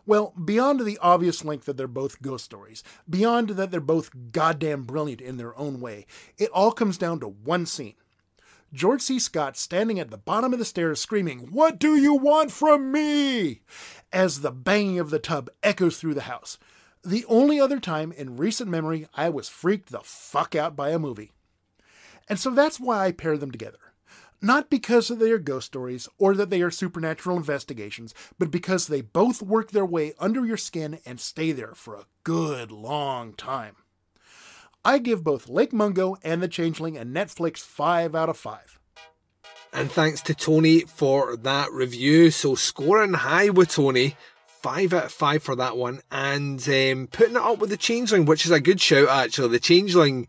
Well, 0.06 0.34
beyond 0.44 0.82
the 0.82 1.00
obvious 1.02 1.44
link 1.44 1.66
that 1.66 1.78
they're 1.78 1.88
both 1.88 2.22
ghost 2.22 2.46
stories, 2.46 2.84
beyond 3.10 3.50
that 3.52 3.72
they're 3.72 3.80
both 3.82 4.32
goddamn 4.32 4.84
brilliant 4.84 5.22
in 5.22 5.38
their 5.38 5.58
own 5.58 5.82
way, 5.82 6.06
it 6.38 6.52
all 6.52 6.72
comes 6.72 6.98
down 6.98 7.20
to 7.22 7.28
one 7.28 7.66
scene. 7.66 7.96
George 8.72 9.02
C. 9.02 9.18
Scott 9.18 9.58
standing 9.58 10.00
at 10.00 10.12
the 10.12 10.18
bottom 10.18 10.54
of 10.54 10.60
the 10.60 10.66
stairs 10.66 11.02
screaming, 11.02 11.52
What 11.52 11.80
do 11.80 11.96
you 11.96 12.14
want 12.14 12.52
from 12.52 12.92
me? 12.92 13.62
as 14.14 14.42
the 14.42 14.52
banging 14.52 15.00
of 15.00 15.10
the 15.10 15.20
tub 15.20 15.50
echoes 15.64 15.98
through 15.98 16.14
the 16.14 16.22
house. 16.22 16.60
The 17.04 17.26
only 17.28 17.60
other 17.60 17.80
time 17.80 18.12
in 18.12 18.38
recent 18.38 18.70
memory 18.70 19.08
I 19.16 19.30
was 19.30 19.50
freaked 19.50 19.90
the 19.90 20.02
fuck 20.04 20.54
out 20.56 20.76
by 20.76 20.92
a 20.92 21.00
movie. 21.00 21.32
And 22.30 22.40
so 22.40 22.52
that's 22.52 22.80
why 22.80 23.06
I 23.06 23.12
pair 23.12 23.38
them 23.38 23.52
together. 23.52 23.78
Not 24.42 24.70
because 24.70 25.08
they 25.08 25.32
are 25.32 25.40
ghost 25.40 25.68
stories 25.68 26.08
or 26.20 26.36
that 26.36 26.52
they 26.52 26.62
are 26.62 26.70
supernatural 26.70 27.38
investigations, 27.38 28.14
but 28.38 28.52
because 28.52 28.88
they 28.88 29.02
both 29.02 29.42
work 29.42 29.72
their 29.72 29.86
way 29.86 30.14
under 30.20 30.46
your 30.46 30.58
skin 30.58 31.00
and 31.06 31.20
stay 31.20 31.52
there 31.52 31.74
for 31.74 31.96
a 31.96 32.06
good 32.24 32.72
long 32.72 33.34
time. 33.34 33.78
I 34.86 35.00
give 35.00 35.24
both 35.24 35.50
Lake 35.50 35.74
Mungo 35.74 36.18
and 36.24 36.42
The 36.42 36.48
Changeling 36.48 36.98
a 36.98 37.04
Netflix 37.04 37.60
5 37.60 38.16
out 38.16 38.30
of 38.30 38.38
5. 38.38 38.80
And 39.74 39.92
thanks 39.92 40.22
to 40.22 40.34
Tony 40.34 40.82
for 40.82 41.36
that 41.38 41.72
review. 41.72 42.32
So 42.32 42.56
scoring 42.56 43.14
high 43.14 43.50
with 43.50 43.70
Tony. 43.70 44.16
Five 44.64 44.92
out 44.92 45.06
of 45.06 45.12
five 45.12 45.44
for 45.44 45.56
that 45.56 45.78
one, 45.78 46.02
and 46.12 46.60
um, 46.68 47.08
putting 47.12 47.36
it 47.36 47.42
up 47.42 47.60
with 47.60 47.70
the 47.70 47.78
Changeling, 47.78 48.26
which 48.26 48.44
is 48.44 48.52
a 48.52 48.60
good 48.60 48.82
shout 48.82 49.08
actually. 49.08 49.50
The 49.50 49.60
Changeling, 49.60 50.28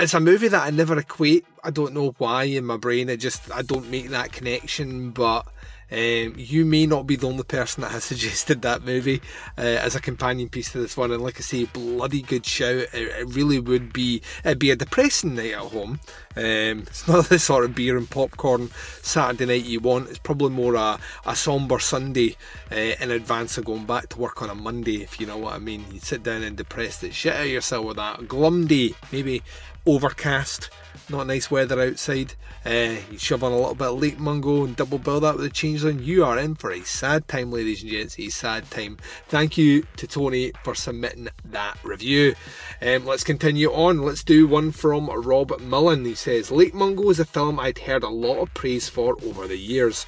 it's 0.00 0.14
a 0.14 0.20
movie 0.20 0.48
that 0.48 0.66
I 0.66 0.70
never 0.70 0.98
equate. 0.98 1.44
I 1.62 1.70
don't 1.70 1.92
know 1.92 2.14
why 2.18 2.44
in 2.44 2.64
my 2.64 2.76
brain. 2.76 3.10
I 3.10 3.16
just 3.16 3.50
I 3.52 3.62
don't 3.62 3.90
make 3.90 4.08
that 4.08 4.32
connection. 4.32 5.10
But 5.10 5.46
um, 5.92 6.34
you 6.36 6.64
may 6.64 6.86
not 6.86 7.06
be 7.06 7.16
the 7.16 7.26
only 7.26 7.42
person 7.42 7.82
that 7.82 7.90
has 7.90 8.04
suggested 8.10 8.62
that 8.62 8.84
movie 8.84 9.20
uh, 9.58 9.60
as 9.60 9.94
a 9.94 10.00
companion 10.00 10.48
piece 10.48 10.72
to 10.72 10.78
this 10.78 10.96
one. 10.96 11.10
And 11.10 11.22
like 11.22 11.38
I 11.38 11.40
say, 11.40 11.64
bloody 11.64 12.22
good 12.22 12.46
shout. 12.46 12.70
It, 12.70 12.94
it 12.94 13.34
really 13.34 13.58
would 13.58 13.92
be. 13.92 14.22
It'd 14.44 14.58
be 14.58 14.70
a 14.70 14.76
depressing 14.76 15.34
night 15.34 15.52
at 15.52 15.58
home. 15.58 16.00
Um, 16.36 16.84
it's 16.86 17.06
not 17.08 17.26
the 17.26 17.38
sort 17.38 17.64
of 17.64 17.74
beer 17.74 17.96
and 17.96 18.08
popcorn 18.08 18.70
Saturday 19.02 19.46
night 19.46 19.64
you 19.64 19.80
want. 19.80 20.08
It's 20.08 20.18
probably 20.18 20.50
more 20.50 20.76
a, 20.76 20.98
a 21.26 21.36
somber 21.36 21.78
Sunday 21.78 22.36
uh, 22.70 22.94
in 23.00 23.10
advance 23.10 23.58
of 23.58 23.64
going 23.64 23.86
back 23.86 24.08
to 24.10 24.18
work 24.18 24.40
on 24.42 24.50
a 24.50 24.54
Monday, 24.54 25.02
if 25.02 25.20
you 25.20 25.26
know 25.26 25.38
what 25.38 25.54
I 25.54 25.58
mean. 25.58 25.84
You 25.92 26.00
sit 26.00 26.22
down 26.22 26.42
and 26.42 26.56
depress 26.56 26.98
the 26.98 27.10
shit 27.10 27.34
out 27.34 27.42
of 27.42 27.48
yourself 27.48 27.84
with 27.84 27.96
that 27.96 28.28
glum 28.28 28.66
day, 28.66 28.94
maybe 29.12 29.42
overcast 29.86 30.70
not 31.10 31.26
nice 31.26 31.50
weather 31.50 31.80
outside. 31.80 32.34
Uh, 32.64 32.96
you 33.10 33.18
shove 33.18 33.42
on 33.42 33.52
a 33.52 33.56
little 33.56 33.74
bit 33.74 33.88
of 33.88 34.00
Lake 34.00 34.18
Mungo 34.18 34.64
and 34.64 34.76
double 34.76 34.98
bill 34.98 35.20
that 35.20 35.34
with 35.34 35.44
the 35.44 35.50
changeling. 35.50 36.00
You 36.00 36.24
are 36.24 36.38
in 36.38 36.54
for 36.54 36.70
a 36.70 36.82
sad 36.82 37.26
time, 37.26 37.50
ladies 37.50 37.82
and 37.82 37.90
gents. 37.90 38.18
A 38.18 38.28
sad 38.28 38.70
time. 38.70 38.98
Thank 39.28 39.58
you 39.58 39.84
to 39.96 40.06
Tony 40.06 40.52
for 40.62 40.74
submitting 40.74 41.28
that 41.46 41.78
review. 41.82 42.34
Um, 42.80 43.06
let's 43.06 43.24
continue 43.24 43.72
on. 43.72 44.02
Let's 44.02 44.24
do 44.24 44.46
one 44.46 44.70
from 44.72 45.08
Rob 45.10 45.58
Mullen. 45.60 46.04
He 46.04 46.14
says 46.14 46.50
Lake 46.50 46.74
Mungo 46.74 47.10
is 47.10 47.20
a 47.20 47.24
film 47.24 47.58
I'd 47.58 47.78
heard 47.78 48.02
a 48.02 48.08
lot 48.08 48.38
of 48.38 48.54
praise 48.54 48.88
for 48.88 49.16
over 49.24 49.46
the 49.46 49.58
years, 49.58 50.06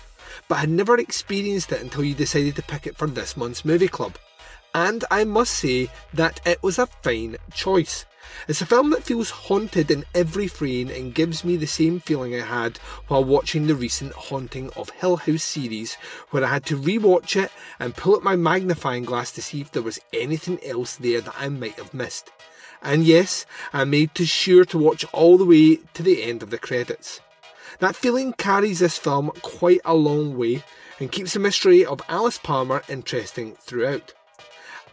but 0.49 0.57
had 0.57 0.71
never 0.71 0.99
experienced 0.99 1.73
it 1.73 1.83
until 1.83 2.05
you 2.05 2.15
decided 2.15 2.57
to 2.57 2.63
pick 2.63 2.87
it 2.87 2.97
for 2.97 3.09
this 3.09 3.37
month's 3.37 3.65
movie 3.65 3.89
club. 3.89 4.17
And 4.75 5.05
I 5.11 5.25
must 5.25 5.55
say 5.55 5.91
that 6.15 6.41
it 6.47 6.63
was 6.63 6.79
a 6.79 6.87
fine 6.87 7.37
choice. 7.53 8.07
It's 8.49 8.61
a 8.61 8.67
film 8.67 8.91
that 8.91 9.05
feels 9.05 9.31
haunted 9.31 9.91
in 9.91 10.05
every 10.15 10.49
frame 10.49 10.89
and 10.89 11.15
gives 11.15 11.45
me 11.45 11.57
the 11.57 11.67
same 11.67 12.01
feeling 12.01 12.35
I 12.35 12.45
had 12.45 12.79
while 13.09 13.25
watching 13.25 13.67
the 13.67 13.75
recent 13.75 14.13
Haunting 14.13 14.71
of 14.77 14.91
Hill 14.91 15.17
House 15.17 15.43
series, 15.43 15.95
where 16.31 16.45
I 16.45 16.49
had 16.49 16.67
to 16.67 16.77
rewatch 16.77 17.43
it 17.43 17.51
and 17.79 17.97
pull 17.97 18.17
up 18.17 18.23
my 18.23 18.37
magnifying 18.37 19.05
glass 19.05 19.33
to 19.33 19.43
see 19.43 19.61
if 19.61 19.71
there 19.71 19.83
was 19.83 20.01
anything 20.13 20.59
else 20.65 20.97
there 20.97 21.21
that 21.21 21.35
I 21.39 21.49
might 21.49 21.75
have 21.75 21.95
missed. 21.95 22.31
And 22.83 23.05
yes, 23.05 23.47
I 23.73 23.85
made 23.85 24.17
sure 24.19 24.65
to 24.65 24.79
watch 24.79 25.05
all 25.13 25.39
the 25.39 25.45
way 25.45 25.77
to 25.95 26.03
the 26.03 26.23
end 26.23 26.43
of 26.43 26.51
the 26.51 26.59
credits. 26.59 27.21
That 27.79 27.97
feeling 27.97 28.33
carries 28.33 28.81
this 28.81 28.99
film 28.99 29.31
quite 29.43 29.81
a 29.85 29.95
long 29.95 30.37
way 30.37 30.65
and 30.99 31.11
keeps 31.11 31.33
the 31.33 31.41
mystery 31.41 31.85
of 31.85 32.03
Alice 32.09 32.39
Palmer 32.39 32.83
interesting 32.89 33.55
throughout. 33.55 34.15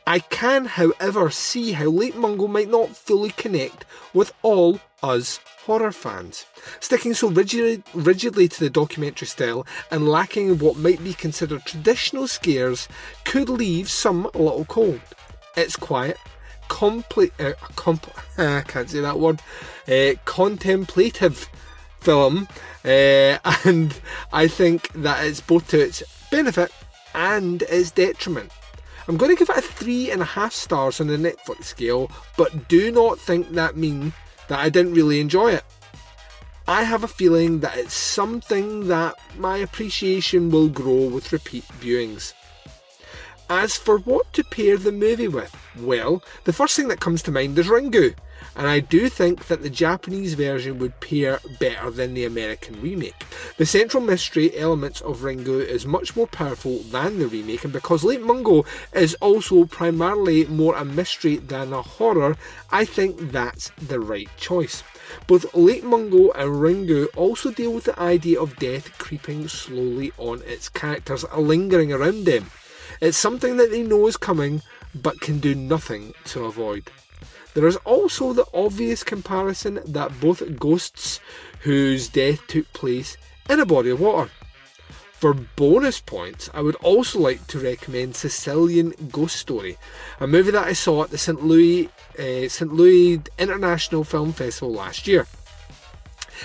I 0.09 0.17
can, 0.17 0.65
however, 0.65 1.29
see 1.29 1.73
how 1.73 1.85
Lake 1.85 2.15
Mungo 2.15 2.47
might 2.47 2.67
not 2.67 2.95
fully 2.95 3.29
connect 3.29 3.85
with 4.11 4.33
all 4.41 4.79
us 5.03 5.39
horror 5.65 5.91
fans. 5.91 6.47
Sticking 6.79 7.13
so 7.13 7.27
rigidly, 7.27 8.47
to 8.47 8.59
the 8.59 8.71
documentary 8.71 9.27
style 9.27 9.67
and 9.91 10.09
lacking 10.09 10.57
what 10.57 10.77
might 10.77 11.03
be 11.03 11.13
considered 11.13 11.63
traditional 11.63 12.27
scares 12.27 12.87
could 13.23 13.49
leave 13.49 13.87
some 13.87 14.25
a 14.33 14.39
little 14.39 14.65
cold. 14.65 14.99
It's 15.55 15.75
quiet, 15.75 16.17
complete, 16.69 17.31
uh, 17.39 17.53
I 18.39 18.61
can't 18.61 18.89
say 18.89 19.01
that 19.01 19.19
word, 19.19 19.43
uh, 19.87 20.13
contemplative 20.25 21.47
film, 21.99 22.47
uh, 22.83 23.37
and 23.63 23.95
I 24.33 24.47
think 24.47 24.91
that 24.93 25.23
it's 25.23 25.39
both 25.39 25.67
to 25.67 25.79
its 25.79 26.01
benefit 26.31 26.71
and 27.13 27.61
its 27.61 27.91
detriment. 27.91 28.51
I'm 29.09 29.17
going 29.17 29.35
to 29.35 29.39
give 29.39 29.49
it 29.49 29.57
a 29.57 29.61
three 29.61 30.11
and 30.11 30.21
a 30.21 30.25
half 30.25 30.53
stars 30.53 31.01
on 31.01 31.07
the 31.07 31.17
Netflix 31.17 31.63
scale, 31.63 32.11
but 32.37 32.67
do 32.67 32.91
not 32.91 33.17
think 33.17 33.49
that 33.53 33.75
mean 33.75 34.13
that 34.49 34.59
I 34.59 34.69
didn't 34.69 34.93
really 34.93 35.19
enjoy 35.19 35.53
it. 35.53 35.63
I 36.67 36.83
have 36.83 37.03
a 37.03 37.07
feeling 37.07 37.61
that 37.61 37.75
it's 37.75 37.95
something 37.95 38.87
that 38.87 39.15
my 39.35 39.57
appreciation 39.57 40.51
will 40.51 40.69
grow 40.69 41.07
with 41.07 41.33
repeat 41.33 41.63
viewings. 41.81 42.33
As 43.49 43.75
for 43.75 43.97
what 43.97 44.31
to 44.33 44.43
pair 44.43 44.77
the 44.77 44.91
movie 44.91 45.27
with, 45.27 45.57
well, 45.79 46.23
the 46.43 46.53
first 46.53 46.75
thing 46.75 46.87
that 46.89 46.99
comes 46.99 47.23
to 47.23 47.31
mind 47.31 47.57
is 47.57 47.65
Ringu. 47.65 48.13
And 48.55 48.67
I 48.67 48.79
do 48.79 49.09
think 49.09 49.47
that 49.47 49.61
the 49.61 49.69
Japanese 49.69 50.33
version 50.33 50.79
would 50.79 50.99
pair 50.99 51.39
better 51.59 51.89
than 51.89 52.13
the 52.13 52.25
American 52.25 52.81
remake. 52.81 53.15
The 53.57 53.65
central 53.65 54.03
mystery 54.03 54.57
elements 54.57 55.01
of 55.01 55.19
Ringu 55.19 55.65
is 55.65 55.85
much 55.85 56.15
more 56.15 56.27
powerful 56.27 56.79
than 56.79 57.19
the 57.19 57.27
remake, 57.27 57.63
and 57.63 57.73
because 57.73 58.03
Lake 58.03 58.21
Mungo 58.21 58.65
is 58.93 59.15
also 59.15 59.65
primarily 59.65 60.45
more 60.45 60.75
a 60.75 60.83
mystery 60.83 61.37
than 61.37 61.73
a 61.73 61.81
horror, 61.81 62.35
I 62.71 62.85
think 62.85 63.31
that's 63.31 63.69
the 63.77 63.99
right 63.99 64.29
choice. 64.37 64.83
Both 65.27 65.53
Lake 65.55 65.83
Mungo 65.83 66.31
and 66.31 66.51
Ringu 66.51 67.07
also 67.15 67.51
deal 67.51 67.73
with 67.73 67.85
the 67.85 67.99
idea 67.99 68.39
of 68.39 68.57
death 68.57 68.97
creeping 68.97 69.47
slowly 69.47 70.11
on 70.17 70.41
its 70.45 70.69
characters, 70.69 71.25
lingering 71.35 71.91
around 71.91 72.25
them. 72.25 72.51
It's 73.01 73.17
something 73.17 73.57
that 73.57 73.71
they 73.71 73.83
know 73.83 74.07
is 74.07 74.17
coming, 74.17 74.61
but 74.93 75.21
can 75.21 75.39
do 75.39 75.55
nothing 75.55 76.13
to 76.25 76.45
avoid. 76.45 76.91
There 77.53 77.67
is 77.67 77.77
also 77.77 78.33
the 78.33 78.45
obvious 78.53 79.03
comparison 79.03 79.79
that 79.85 80.19
both 80.19 80.59
ghosts 80.59 81.19
whose 81.61 82.07
death 82.07 82.45
took 82.47 82.71
place 82.73 83.17
in 83.49 83.59
a 83.59 83.65
body 83.65 83.89
of 83.89 83.99
water. 83.99 84.31
For 85.19 85.33
bonus 85.33 85.99
points, 85.99 86.49
I 86.53 86.61
would 86.61 86.75
also 86.75 87.19
like 87.19 87.45
to 87.47 87.59
recommend 87.59 88.15
Sicilian 88.15 88.93
Ghost 89.11 89.35
Story, 89.35 89.77
a 90.21 90.27
movie 90.27 90.51
that 90.51 90.65
I 90.65 90.71
saw 90.71 91.03
at 91.03 91.09
the 91.09 91.17
St. 91.17 91.43
Louis, 91.43 91.89
uh, 92.17 92.47
St. 92.47 92.71
Louis 92.71 93.19
International 93.37 94.05
Film 94.05 94.31
Festival 94.31 94.71
last 94.71 95.07
year. 95.07 95.27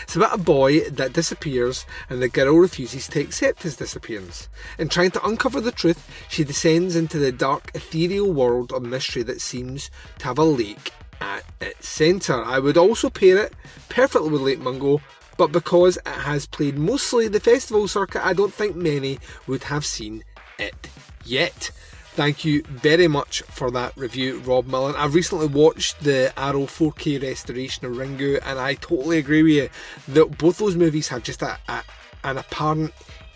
It's 0.02 0.16
about 0.16 0.35
a 0.35 0.42
boy 0.42 0.80
that 0.90 1.12
disappears 1.12 1.87
and 2.11 2.20
the 2.20 2.28
girl 2.28 2.57
refuses 2.57 3.09
to 3.09 3.20
accept 3.20 3.62
his 3.62 3.76
disappearance. 3.76 4.48
In 4.78 4.88
trying 4.88 5.12
to 5.12 5.24
uncover 5.26 5.61
the 5.61 5.72
truth, 5.72 6.09
she 6.28 6.44
descends 6.44 6.96
into 6.96 7.18
the 7.18 7.33
dark, 7.33 7.70
ethereal 7.74 8.33
world 8.33 8.72
of 8.72 8.83
mystery 8.83 9.22
that 9.24 9.40
seems 9.40 9.90
to 10.18 10.26
have 10.26 10.38
a 10.38 10.44
lake 10.44 10.92
at 11.20 11.44
its 11.61 11.88
centre. 11.88 12.44
I 12.44 12.59
would 12.59 12.76
also 12.76 13.11
pair 13.11 13.38
it 13.38 13.54
perfectly 13.88 14.30
with 14.30 14.42
Lake 14.42 14.61
Mungo, 14.61 15.00
but 15.37 15.52
because 15.52 15.96
it 15.96 16.07
has 16.07 16.46
played 16.46 16.78
mostly 16.78 17.28
the 17.28 17.40
festival 17.40 17.88
circuit, 17.88 18.24
I 18.24 18.33
don't 18.33 18.52
think 18.52 18.76
many 18.76 19.18
would 19.46 19.64
have 19.64 19.85
seen 19.85 20.24
it 20.59 20.88
yet. 21.24 21.70
Thank 22.14 22.44
you 22.44 22.62
very 22.68 23.09
much 23.09 23.42
for 23.42 23.72
that 23.72 23.96
review, 23.96 24.38
Rob 24.38 24.68
Mullen. 24.68 24.94
I've 24.94 25.16
recently 25.16 25.48
watched 25.48 25.98
the 25.98 26.33
Arrow 26.37 26.66
4K 26.66 27.20
restoration 27.20 27.85
of 27.87 27.94
Ringu, 27.94 28.38
and 28.44 28.57
I 28.57 28.74
totally 28.74 29.18
agree 29.18 29.42
with 29.42 29.53
you 29.53 29.68
that 30.14 30.38
both 30.38 30.59
those 30.59 30.77
movies 30.77 31.09
have 31.09 31.24
just 31.24 31.42
a, 31.42 31.59
a 31.68 31.83
an 32.22 32.38
apparent 32.38 32.92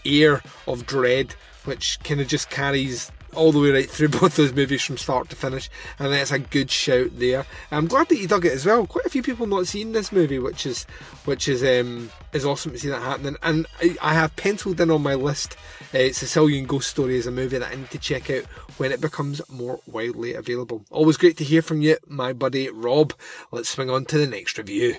air 0.07 0.43
of 0.69 0.87
dread, 0.87 1.35
which 1.64 1.99
kind 2.05 2.21
of 2.21 2.29
just 2.29 2.51
carries 2.51 3.11
all 3.35 3.51
the 3.51 3.59
way 3.59 3.73
right 3.73 3.91
through 3.91 4.09
both 4.21 4.37
those 4.37 4.53
movies 4.53 4.85
from 4.85 4.97
start 4.97 5.29
to 5.31 5.37
finish, 5.37 5.69
and 5.99 6.12
that's 6.12 6.31
a 6.31 6.38
good 6.38 6.71
shout 6.71 7.11
there. 7.19 7.47
I'm 7.73 7.88
glad 7.88 8.09
that 8.11 8.19
you 8.19 8.29
dug 8.29 8.47
it 8.47 8.53
as 8.53 8.64
well. 8.64 8.87
Quite 8.87 9.07
a 9.07 9.11
few 9.11 9.25
people 9.25 9.49
not 9.49 9.67
seen 9.67 9.91
this 9.91 10.12
movie, 10.12 10.38
which 10.38 10.64
is 10.64 10.85
which 11.25 11.49
is 11.49 11.64
um, 11.64 12.11
is 12.33 12.45
awesome 12.45 12.71
to 12.71 12.79
see 12.79 12.91
that 12.91 13.03
happening. 13.03 13.37
And 13.43 13.67
I, 13.83 13.97
I 14.01 14.14
have 14.14 14.37
penciled 14.37 14.81
in 14.81 14.93
on 14.93 15.03
my 15.03 15.17
list 15.17 15.57
uh, 15.94 16.12
Sicilian 16.12 16.66
Ghost 16.66 16.90
Story 16.90 17.16
is 17.16 17.27
a 17.27 17.31
movie 17.31 17.59
that 17.59 17.72
I 17.72 17.74
need 17.74 17.90
to 17.90 17.98
check 17.98 18.31
out 18.31 18.44
when 18.77 18.92
it 18.92 19.01
becomes 19.01 19.40
more 19.51 19.81
widely 19.87 20.35
available. 20.35 20.85
Always 20.90 21.16
great 21.16 21.37
to 21.38 21.44
hear 21.44 21.62
from 21.62 21.83
you, 21.83 21.96
my 22.07 22.33
buddy 22.33 22.68
Rob. 22.68 23.14
Let's 23.51 23.70
swing 23.70 23.90
on 23.90 24.05
to 24.07 24.18
the 24.18 24.27
next 24.27 24.59
review. 24.59 24.96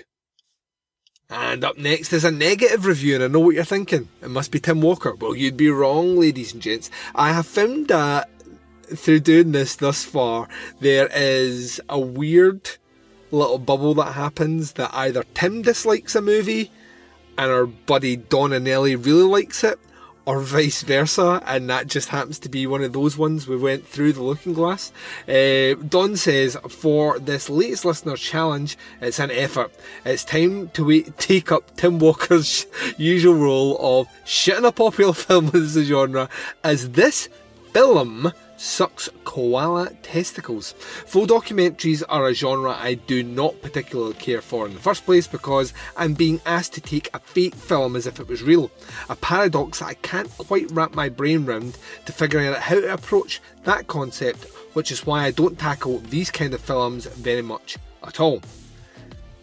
And 1.28 1.62
up 1.62 1.78
next 1.78 2.12
is 2.12 2.24
a 2.24 2.32
negative 2.32 2.86
review, 2.86 3.14
and 3.14 3.24
I 3.24 3.28
know 3.28 3.38
what 3.38 3.54
you're 3.54 3.64
thinking. 3.64 4.08
It 4.20 4.30
must 4.30 4.50
be 4.50 4.58
Tim 4.58 4.80
Walker. 4.80 5.14
Well, 5.14 5.36
you'd 5.36 5.56
be 5.56 5.70
wrong, 5.70 6.16
ladies 6.16 6.52
and 6.52 6.60
gents. 6.60 6.90
I 7.14 7.32
have 7.32 7.46
found 7.46 7.86
that 7.86 8.28
through 8.82 9.20
doing 9.20 9.52
this 9.52 9.76
thus 9.76 10.04
far, 10.04 10.48
there 10.80 11.08
is 11.14 11.80
a 11.88 12.00
weird 12.00 12.68
little 13.30 13.58
bubble 13.58 13.94
that 13.94 14.14
happens 14.14 14.72
that 14.72 14.90
either 14.92 15.22
Tim 15.34 15.62
dislikes 15.62 16.16
a 16.16 16.20
movie 16.20 16.72
and 17.38 17.50
our 17.50 17.66
buddy 17.66 18.16
Don 18.16 18.50
Anelli 18.50 18.96
really 18.96 19.22
likes 19.22 19.62
it, 19.62 19.78
or 20.26 20.40
vice 20.40 20.82
versa, 20.82 21.42
and 21.46 21.68
that 21.70 21.86
just 21.86 22.08
happens 22.08 22.38
to 22.40 22.48
be 22.48 22.66
one 22.66 22.82
of 22.82 22.92
those 22.92 23.16
ones 23.16 23.48
we 23.48 23.56
went 23.56 23.86
through 23.86 24.12
the 24.12 24.22
looking 24.22 24.52
glass. 24.52 24.92
Uh, 25.28 25.74
Don 25.88 26.16
says, 26.16 26.56
for 26.68 27.18
this 27.18 27.48
latest 27.48 27.84
listener 27.84 28.16
challenge, 28.16 28.76
it's 29.00 29.18
an 29.18 29.30
effort. 29.30 29.72
It's 30.04 30.24
time 30.24 30.68
to 30.70 30.84
wait, 30.84 31.16
take 31.18 31.50
up 31.50 31.76
Tim 31.76 31.98
Walker's 31.98 32.66
usual 32.96 33.34
role 33.34 33.76
of 33.80 34.08
shitting 34.24 34.66
a 34.66 34.72
popular 34.72 35.12
film 35.14 35.50
as 35.54 35.76
a 35.76 35.84
genre, 35.84 36.28
as 36.62 36.90
this 36.90 37.28
film 37.72 38.32
sucks 38.60 39.08
koala 39.24 39.90
testicles. 40.02 40.72
Faux 41.06 41.26
documentaries 41.26 42.02
are 42.10 42.28
a 42.28 42.34
genre 42.34 42.76
I 42.78 42.94
do 42.94 43.22
not 43.22 43.60
particularly 43.62 44.12
care 44.14 44.42
for 44.42 44.66
in 44.66 44.74
the 44.74 44.80
first 44.80 45.06
place 45.06 45.26
because 45.26 45.72
I'm 45.96 46.12
being 46.12 46.42
asked 46.44 46.74
to 46.74 46.82
take 46.82 47.08
a 47.14 47.20
fake 47.20 47.54
film 47.54 47.96
as 47.96 48.06
if 48.06 48.20
it 48.20 48.28
was 48.28 48.42
real. 48.42 48.70
A 49.08 49.16
paradox 49.16 49.78
that 49.78 49.86
I 49.86 49.94
can't 49.94 50.28
quite 50.36 50.70
wrap 50.72 50.94
my 50.94 51.08
brain 51.08 51.46
round 51.46 51.78
to 52.04 52.12
figuring 52.12 52.48
out 52.48 52.58
how 52.58 52.80
to 52.80 52.92
approach 52.92 53.40
that 53.64 53.86
concept, 53.86 54.44
which 54.74 54.92
is 54.92 55.06
why 55.06 55.24
I 55.24 55.30
don't 55.30 55.58
tackle 55.58 56.00
these 56.00 56.30
kind 56.30 56.52
of 56.52 56.60
films 56.60 57.06
very 57.06 57.42
much 57.42 57.78
at 58.06 58.20
all. 58.20 58.42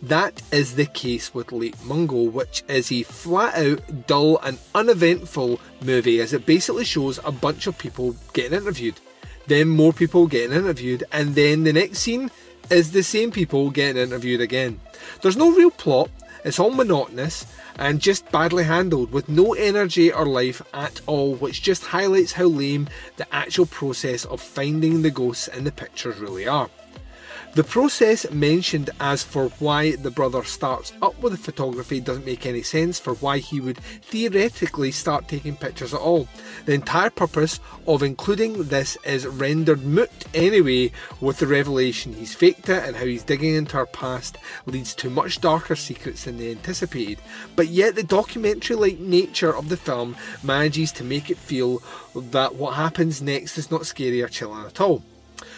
That 0.03 0.43
is 0.51 0.75
the 0.75 0.85
case 0.85 1.33
with 1.33 1.51
Lake 1.51 1.83
Mungo, 1.83 2.21
which 2.21 2.63
is 2.67 2.91
a 2.91 3.01
flat 3.01 3.55
out, 3.55 4.05
dull, 4.05 4.37
and 4.43 4.59
uneventful 4.75 5.59
movie 5.81 6.21
as 6.21 6.33
it 6.33 6.45
basically 6.45 6.85
shows 6.85 7.19
a 7.25 7.31
bunch 7.31 7.65
of 7.65 7.79
people 7.79 8.15
getting 8.33 8.53
interviewed 8.53 8.99
then 9.47 9.67
more 9.69 9.93
people 9.93 10.27
getting 10.27 10.55
interviewed, 10.55 11.03
and 11.11 11.35
then 11.35 11.63
the 11.63 11.73
next 11.73 11.99
scene 11.99 12.31
is 12.69 12.91
the 12.91 13.03
same 13.03 13.31
people 13.31 13.69
getting 13.69 14.01
interviewed 14.01 14.41
again. 14.41 14.79
There's 15.21 15.37
no 15.37 15.51
real 15.51 15.71
plot, 15.71 16.09
it's 16.43 16.59
all 16.59 16.71
monotonous 16.71 17.45
and 17.77 17.99
just 17.99 18.31
badly 18.31 18.63
handled 18.63 19.11
with 19.11 19.29
no 19.29 19.53
energy 19.53 20.11
or 20.11 20.25
life 20.25 20.61
at 20.73 21.01
all, 21.05 21.35
which 21.35 21.61
just 21.61 21.85
highlights 21.85 22.33
how 22.33 22.45
lame 22.45 22.87
the 23.17 23.33
actual 23.33 23.65
process 23.65 24.25
of 24.25 24.41
finding 24.41 25.01
the 25.01 25.11
ghosts 25.11 25.47
in 25.47 25.63
the 25.63 25.71
pictures 25.71 26.17
really 26.17 26.47
are. 26.47 26.69
The 27.57 27.63
process 27.63 28.29
mentioned 28.29 28.91
as 28.99 29.23
for 29.23 29.49
why 29.57 29.95
the 29.95 30.11
brother 30.11 30.43
starts 30.43 30.93
up 31.01 31.19
with 31.23 31.31
the 31.31 31.39
photography 31.39 31.99
doesn't 31.99 32.23
make 32.23 32.45
any 32.45 32.61
sense 32.61 32.99
for 32.99 33.15
why 33.15 33.39
he 33.39 33.59
would 33.59 33.79
theoretically 33.79 34.91
start 34.91 35.27
taking 35.27 35.55
pictures 35.55 35.91
at 35.91 35.99
all. 35.99 36.27
The 36.67 36.75
entire 36.75 37.09
purpose 37.09 37.59
of 37.87 38.03
including 38.03 38.65
this 38.65 38.95
is 39.03 39.25
rendered 39.25 39.83
moot 39.83 40.11
anyway 40.35 40.91
with 41.19 41.39
the 41.39 41.47
revelation 41.47 42.13
he's 42.13 42.35
faked 42.35 42.69
it 42.69 42.83
and 42.83 42.95
how 42.95 43.05
he's 43.05 43.23
digging 43.23 43.55
into 43.55 43.77
our 43.77 43.87
past 43.87 44.37
leads 44.67 44.93
to 44.93 45.09
much 45.09 45.41
darker 45.41 45.75
secrets 45.75 46.25
than 46.25 46.37
they 46.37 46.51
anticipated. 46.51 47.17
But 47.55 47.69
yet 47.69 47.95
the 47.95 48.03
documentary 48.03 48.75
like 48.75 48.99
nature 48.99 49.55
of 49.55 49.69
the 49.69 49.77
film 49.77 50.15
manages 50.43 50.91
to 50.91 51.03
make 51.03 51.31
it 51.31 51.39
feel 51.39 51.81
that 52.13 52.53
what 52.53 52.75
happens 52.75 53.19
next 53.19 53.57
is 53.57 53.71
not 53.71 53.87
scary 53.87 54.21
or 54.21 54.27
chilling 54.27 54.63
at 54.63 54.79
all. 54.79 55.01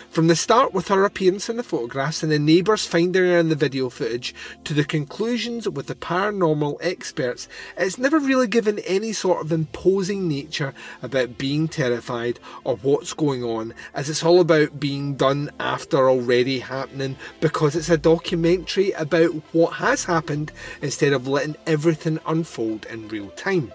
From 0.10 0.26
the 0.26 0.36
start 0.36 0.74
with 0.74 0.88
her 0.88 1.06
appearance 1.06 1.50
in 1.50 1.58
the 1.58 1.64
photographs 1.64 2.24
and 2.24 2.32
the 2.32 2.40
neighbours 2.40 2.84
finding 2.84 3.22
her 3.22 3.38
in 3.38 3.50
the 3.50 3.56
video 3.56 3.90
footage 3.90 4.34
to 4.64 4.74
the 4.74 4.84
conclusions 4.84 5.70
with 5.70 5.86
the 5.86 5.94
paranormal 5.94 6.78
experts, 6.82 7.48
it's 7.78 8.00
never 8.00 8.18
really 8.18 8.48
given 8.48 8.80
any 8.80 9.14
sort 9.14 9.40
of 9.40 9.52
imposing 9.52 10.28
nature 10.28 10.74
about 11.04 11.38
being 11.38 11.68
terrified 11.68 12.40
or 12.64 12.78
what's 12.78 13.14
going 13.14 13.44
on, 13.44 13.76
as 13.94 14.10
it's 14.10 14.24
all 14.24 14.40
about 14.40 14.80
being 14.80 15.14
done 15.14 15.52
after 15.60 16.10
already 16.10 16.60
happening 16.60 17.16
because 17.40 17.76
it's 17.76 17.90
a 17.90 17.98
documentary 17.98 18.92
about 18.94 19.32
what 19.52 19.74
has 19.74 20.06
happened 20.06 20.52
instead 20.82 21.14
of 21.14 21.28
letting 21.28 21.56
everything 21.68 22.20
unfold 22.26 22.88
in 22.88 23.08
real 23.10 23.30
time. 23.32 23.72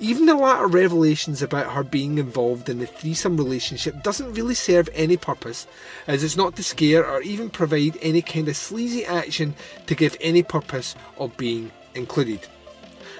Even 0.00 0.26
the 0.26 0.36
latter 0.36 0.68
revelations 0.68 1.42
about 1.42 1.72
her 1.72 1.82
being 1.82 2.18
involved 2.18 2.68
in 2.68 2.78
the 2.78 2.86
threesome 2.86 3.36
relationship 3.36 4.00
doesn't 4.04 4.32
really 4.32 4.54
serve 4.54 4.88
any 4.94 5.16
purpose, 5.16 5.66
as 6.06 6.22
it's 6.22 6.36
not 6.36 6.54
to 6.54 6.62
scare 6.62 7.04
or 7.04 7.20
even 7.22 7.50
provide 7.50 7.98
any 8.00 8.22
kind 8.22 8.46
of 8.46 8.56
sleazy 8.56 9.04
action 9.04 9.56
to 9.86 9.96
give 9.96 10.16
any 10.20 10.44
purpose 10.44 10.94
of 11.16 11.36
being 11.36 11.72
included. 11.96 12.46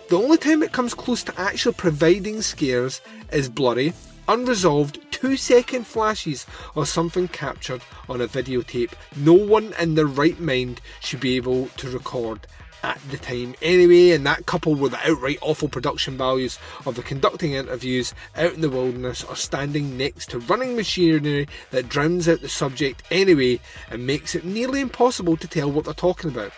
The 0.09 0.19
only 0.19 0.39
time 0.39 0.63
it 0.63 0.73
comes 0.73 0.95
close 0.95 1.25
to 1.25 1.41
actually 1.41 1.75
providing 1.75 2.43
scares 2.43 3.01
is 3.33 3.49
blurry, 3.49 3.93
unresolved 4.29 5.01
two 5.11 5.37
second 5.37 5.85
flashes 5.85 6.47
of 6.77 6.87
something 6.87 7.27
captured 7.27 7.83
on 8.09 8.21
a 8.21 8.29
videotape 8.29 8.93
no 9.17 9.33
one 9.33 9.75
in 9.81 9.97
their 9.97 10.07
right 10.07 10.39
mind 10.39 10.81
should 11.01 11.19
be 11.19 11.35
able 11.35 11.67
to 11.77 11.91
record 11.91 12.47
at 12.83 13.01
the 13.11 13.19
time 13.19 13.55
anyway, 13.63 14.11
and 14.11 14.27
that 14.27 14.47
coupled 14.47 14.81
with 14.81 14.93
the 14.93 15.11
outright 15.11 15.39
awful 15.41 15.69
production 15.69 16.17
values 16.17 16.59
of 16.87 16.95
the 16.95 17.03
conducting 17.03 17.53
interviews 17.53 18.15
out 18.37 18.55
in 18.55 18.61
the 18.61 18.71
wilderness 18.71 19.25
or 19.25 19.37
standing 19.37 19.97
next 19.97 20.31
to 20.31 20.39
running 20.41 20.77
machinery 20.77 21.49
that 21.71 21.89
drowns 21.89 22.29
out 22.29 22.41
the 22.41 22.49
subject 22.49 23.03
anyway 23.11 23.61
and 23.91 24.07
makes 24.07 24.35
it 24.35 24.45
nearly 24.45 24.81
impossible 24.81 25.37
to 25.37 25.49
tell 25.49 25.71
what 25.71 25.85
they're 25.85 25.95
talking 25.95 26.31
about. 26.31 26.53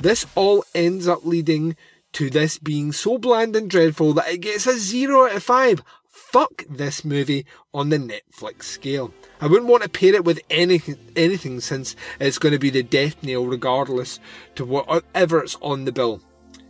This 0.00 0.26
all 0.34 0.64
ends 0.74 1.08
up 1.08 1.24
leading 1.24 1.76
to 2.12 2.30
this 2.30 2.58
being 2.58 2.92
so 2.92 3.18
bland 3.18 3.54
and 3.56 3.68
dreadful 3.68 4.14
that 4.14 4.28
it 4.28 4.38
gets 4.38 4.66
a 4.66 4.78
0 4.78 5.26
out 5.26 5.36
of 5.36 5.42
5 5.42 5.82
fuck 6.16 6.64
this 6.68 7.04
movie 7.04 7.46
on 7.74 7.90
the 7.90 7.98
Netflix 7.98 8.64
scale. 8.64 9.12
I 9.40 9.46
wouldn't 9.46 9.70
want 9.70 9.82
to 9.82 9.88
pair 9.88 10.14
it 10.14 10.24
with 10.24 10.40
anything, 10.48 10.96
anything 11.14 11.60
since 11.60 11.94
it's 12.18 12.38
going 12.38 12.52
to 12.52 12.58
be 12.58 12.70
the 12.70 12.82
death 12.82 13.22
nail 13.22 13.46
regardless 13.46 14.18
to 14.54 14.64
whatever 14.64 15.40
it's 15.40 15.56
on 15.60 15.84
the 15.84 15.92
bill. 15.92 16.22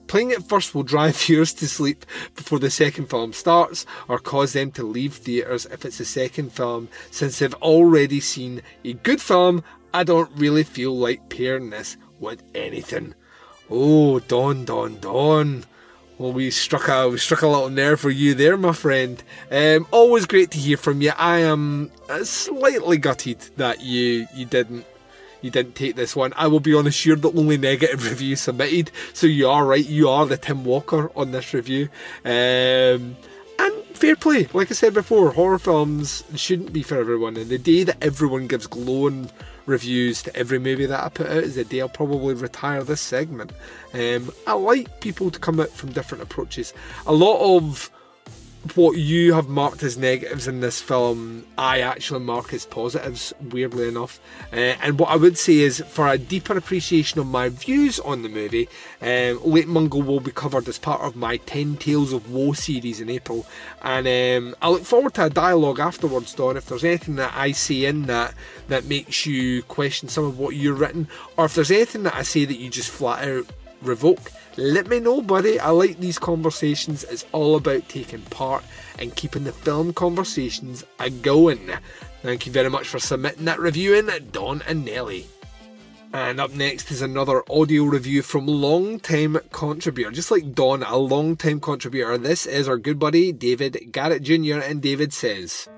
Playing 0.09 0.31
it 0.31 0.45
first 0.45 0.75
will 0.75 0.83
drive 0.83 1.17
viewers 1.27 1.53
to 1.55 1.69
sleep 1.69 2.05
before 2.35 2.59
the 2.59 2.71
second 2.71 3.09
film 3.09 3.33
starts, 3.33 3.87
or 4.09 4.19
cause 4.19 4.53
them 4.53 4.71
to 4.73 4.85
leave 4.85 5.15
theatres 5.15 5.67
if 5.67 5.85
it's 5.85 5.99
the 5.99 6.05
second 6.05 6.53
film, 6.53 6.89
since 7.11 7.39
they've 7.39 7.55
already 7.55 8.21
seen 8.21 8.63
a 8.85 8.93
good 8.95 9.21
film. 9.21 9.63
I 9.95 10.05
don't 10.05 10.31
really 10.37 10.65
feel 10.65 10.97
like 10.97 11.31
pairing 11.31 11.71
this 11.71 11.97
with 12.21 12.43
anything. 12.55 13.15
Oh, 13.71 14.21
Don, 14.21 14.65
Don, 14.65 14.99
Don. 15.01 15.65
Well, 16.19 16.33
we 16.33 16.51
struck 16.51 16.89
a 16.89 17.09
we 17.11 17.19
struck 17.19 17.43
a 17.43 17.47
little 17.47 17.69
nerve 17.69 18.01
for 18.01 18.09
you 18.09 18.35
there, 18.35 18.57
my 18.57 18.73
friend. 18.73 19.23
Um, 19.51 19.87
always 19.91 20.25
great 20.25 20.51
to 20.53 20.59
hear 20.59 20.79
from 20.79 21.03
you. 21.03 21.13
I 21.17 21.41
am 21.41 21.91
slightly 22.23 22.97
gutted 22.97 23.41
that 23.57 23.83
you 23.83 24.27
you 24.35 24.47
didn't 24.47 24.87
you 25.43 25.51
didn't 25.51 25.75
take 25.75 25.95
this 25.95 26.17
one. 26.17 26.33
I 26.35 26.47
will 26.47 26.61
be 26.61 26.75
honest, 26.75 27.05
you're 27.05 27.17
the 27.17 27.31
only 27.31 27.59
negative 27.59 28.03
review 28.11 28.35
submitted, 28.35 28.91
so 29.13 29.27
you 29.27 29.49
are 29.49 29.67
right. 29.67 29.85
You 29.85 30.09
are 30.09 30.25
the 30.25 30.39
Tim 30.39 30.65
Walker 30.65 31.11
on 31.15 31.33
this 31.33 31.53
review. 31.53 31.91
Um, 32.25 33.17
and 33.59 33.85
fair 33.93 34.17
play. 34.17 34.49
Like 34.55 34.71
I 34.71 34.75
said 34.75 34.95
before, 34.95 35.33
horror 35.33 35.59
films 35.59 36.25
shouldn't 36.35 36.73
be 36.73 36.83
for 36.83 36.99
everyone. 36.99 37.37
And 37.37 37.51
the 37.51 37.59
day 37.59 37.85
that 37.85 38.03
everyone 38.03 38.47
gives 38.47 38.67
glowing 38.67 39.31
reviews 39.67 40.23
to 40.23 40.35
every 40.35 40.59
movie 40.59 40.87
that 40.87 41.05
I 41.05 41.09
put 41.09 41.27
out 41.27 41.45
is 41.45 41.57
the 41.57 41.65
day 41.65 41.81
I'll 41.81 41.89
probably 41.89 42.35
retire 42.35 42.83
this 42.83 43.01
segment. 43.01 43.53
Um, 43.93 44.33
I 44.47 44.55
like 44.55 45.01
people 45.01 45.31
to 45.31 45.39
come 45.39 45.61
out 45.61 45.71
from 45.71 45.93
different 45.93 46.23
approaches. 46.23 46.73
A 47.07 47.13
lot 47.13 47.39
of 47.41 47.91
what 48.75 48.97
you 48.97 49.35
have 49.35 49.49
marked 49.49 49.83
as 49.83 49.99
negatives 49.99 50.49
in 50.49 50.61
this 50.61 50.81
film, 50.81 51.45
I 51.59 51.81
actually 51.81 52.21
mark 52.21 52.55
as 52.55 52.65
positives, 52.65 53.35
weirdly 53.51 53.89
enough. 53.89 54.19
Uh, 54.53 54.77
and 54.83 54.99
what 54.99 55.11
I 55.11 55.17
would 55.17 55.37
say 55.37 55.59
is, 55.59 55.81
for 55.89 56.09
a 56.09 56.17
deeper 56.17 56.57
appreciation 56.57 57.21
of 57.21 57.27
my 57.27 57.51
views 57.51 58.01
on 58.01 58.23
the 58.23 58.31
movie, 58.31 58.69
um, 59.03 59.41
Lake 59.45 59.69
Mungo 59.69 59.99
will 59.99 60.21
be 60.21 60.31
covered 60.31 60.69
as 60.69 60.79
part 60.79 61.03
of 61.03 61.17
my 61.17 61.37
10 61.37 61.77
Tales 61.77 62.15
of 62.15 62.31
Woe 62.31 62.55
series 62.55 63.01
in 63.01 63.11
April. 63.11 63.45
And 63.83 64.07
um, 64.07 64.57
I 64.63 64.71
look 64.71 64.85
forward 64.85 65.15
to 65.15 65.27
a 65.27 65.31
dialogue 65.31 65.79
afterwards, 65.79 66.35
Don. 66.35 66.57
If 66.57 66.67
there's 66.67 66.85
anything 66.85 67.17
that 67.17 67.35
I 67.37 67.53
say 67.53 67.85
in 67.85 68.03
that 68.05 68.33
that 68.69 68.87
makes 68.87 69.27
you 69.27 69.63
question 69.65 70.09
some 70.09 70.25
of 70.25 70.39
what 70.39 70.57
you've 70.57 70.81
written, 70.81 71.09
or 71.37 71.45
if 71.45 71.55
there's 71.55 71.71
anything 71.71 72.05
that 72.05 72.15
I 72.15 72.23
say 72.23 72.45
that 72.47 72.57
you 72.57 72.71
just 72.71 72.91
flat 72.91 73.29
out 73.29 73.47
revoke 73.83 74.33
let 74.57 74.89
me 74.89 75.01
know, 75.01 75.21
buddy. 75.21 75.61
I 75.61 75.71
like 75.71 75.99
these 75.99 76.19
conversations. 76.19 77.05
It's 77.05 77.27
all 77.33 77.57
about 77.57 77.89
taking 77.89 78.23
part 78.23 78.65
and 78.99 79.15
keeping 79.15 79.45
the 79.45 79.53
film 79.53 79.93
conversations 79.93 80.85
a 80.99 81.11
going. 81.11 81.71
Thank 82.23 82.47
you 82.47 82.53
very 82.53 82.71
much 82.71 82.89
for 82.89 82.99
submitting 82.99 83.45
that 83.45 83.61
review 83.61 83.95
in, 83.95 84.11
Don 84.33 84.61
Anelli. 84.61 85.27
And 86.13 86.41
up 86.41 86.55
next 86.55 86.91
is 86.91 87.03
another 87.03 87.43
audio 87.51 87.85
review 87.85 88.23
from 88.23 88.47
long-time 88.47 89.39
contributor, 89.53 90.11
just 90.11 90.31
like 90.31 90.55
Don, 90.55 90.83
a 90.83 90.97
long-time 90.97 91.61
contributor. 91.61 92.17
This 92.17 92.47
is 92.47 92.69
our 92.69 92.79
good 92.79 92.99
buddy 92.99 93.33
David 93.33 93.93
Garrett 93.93 94.23
Jr. 94.23 94.61
and 94.61 94.81
David 94.81 95.13
says, 95.13 95.69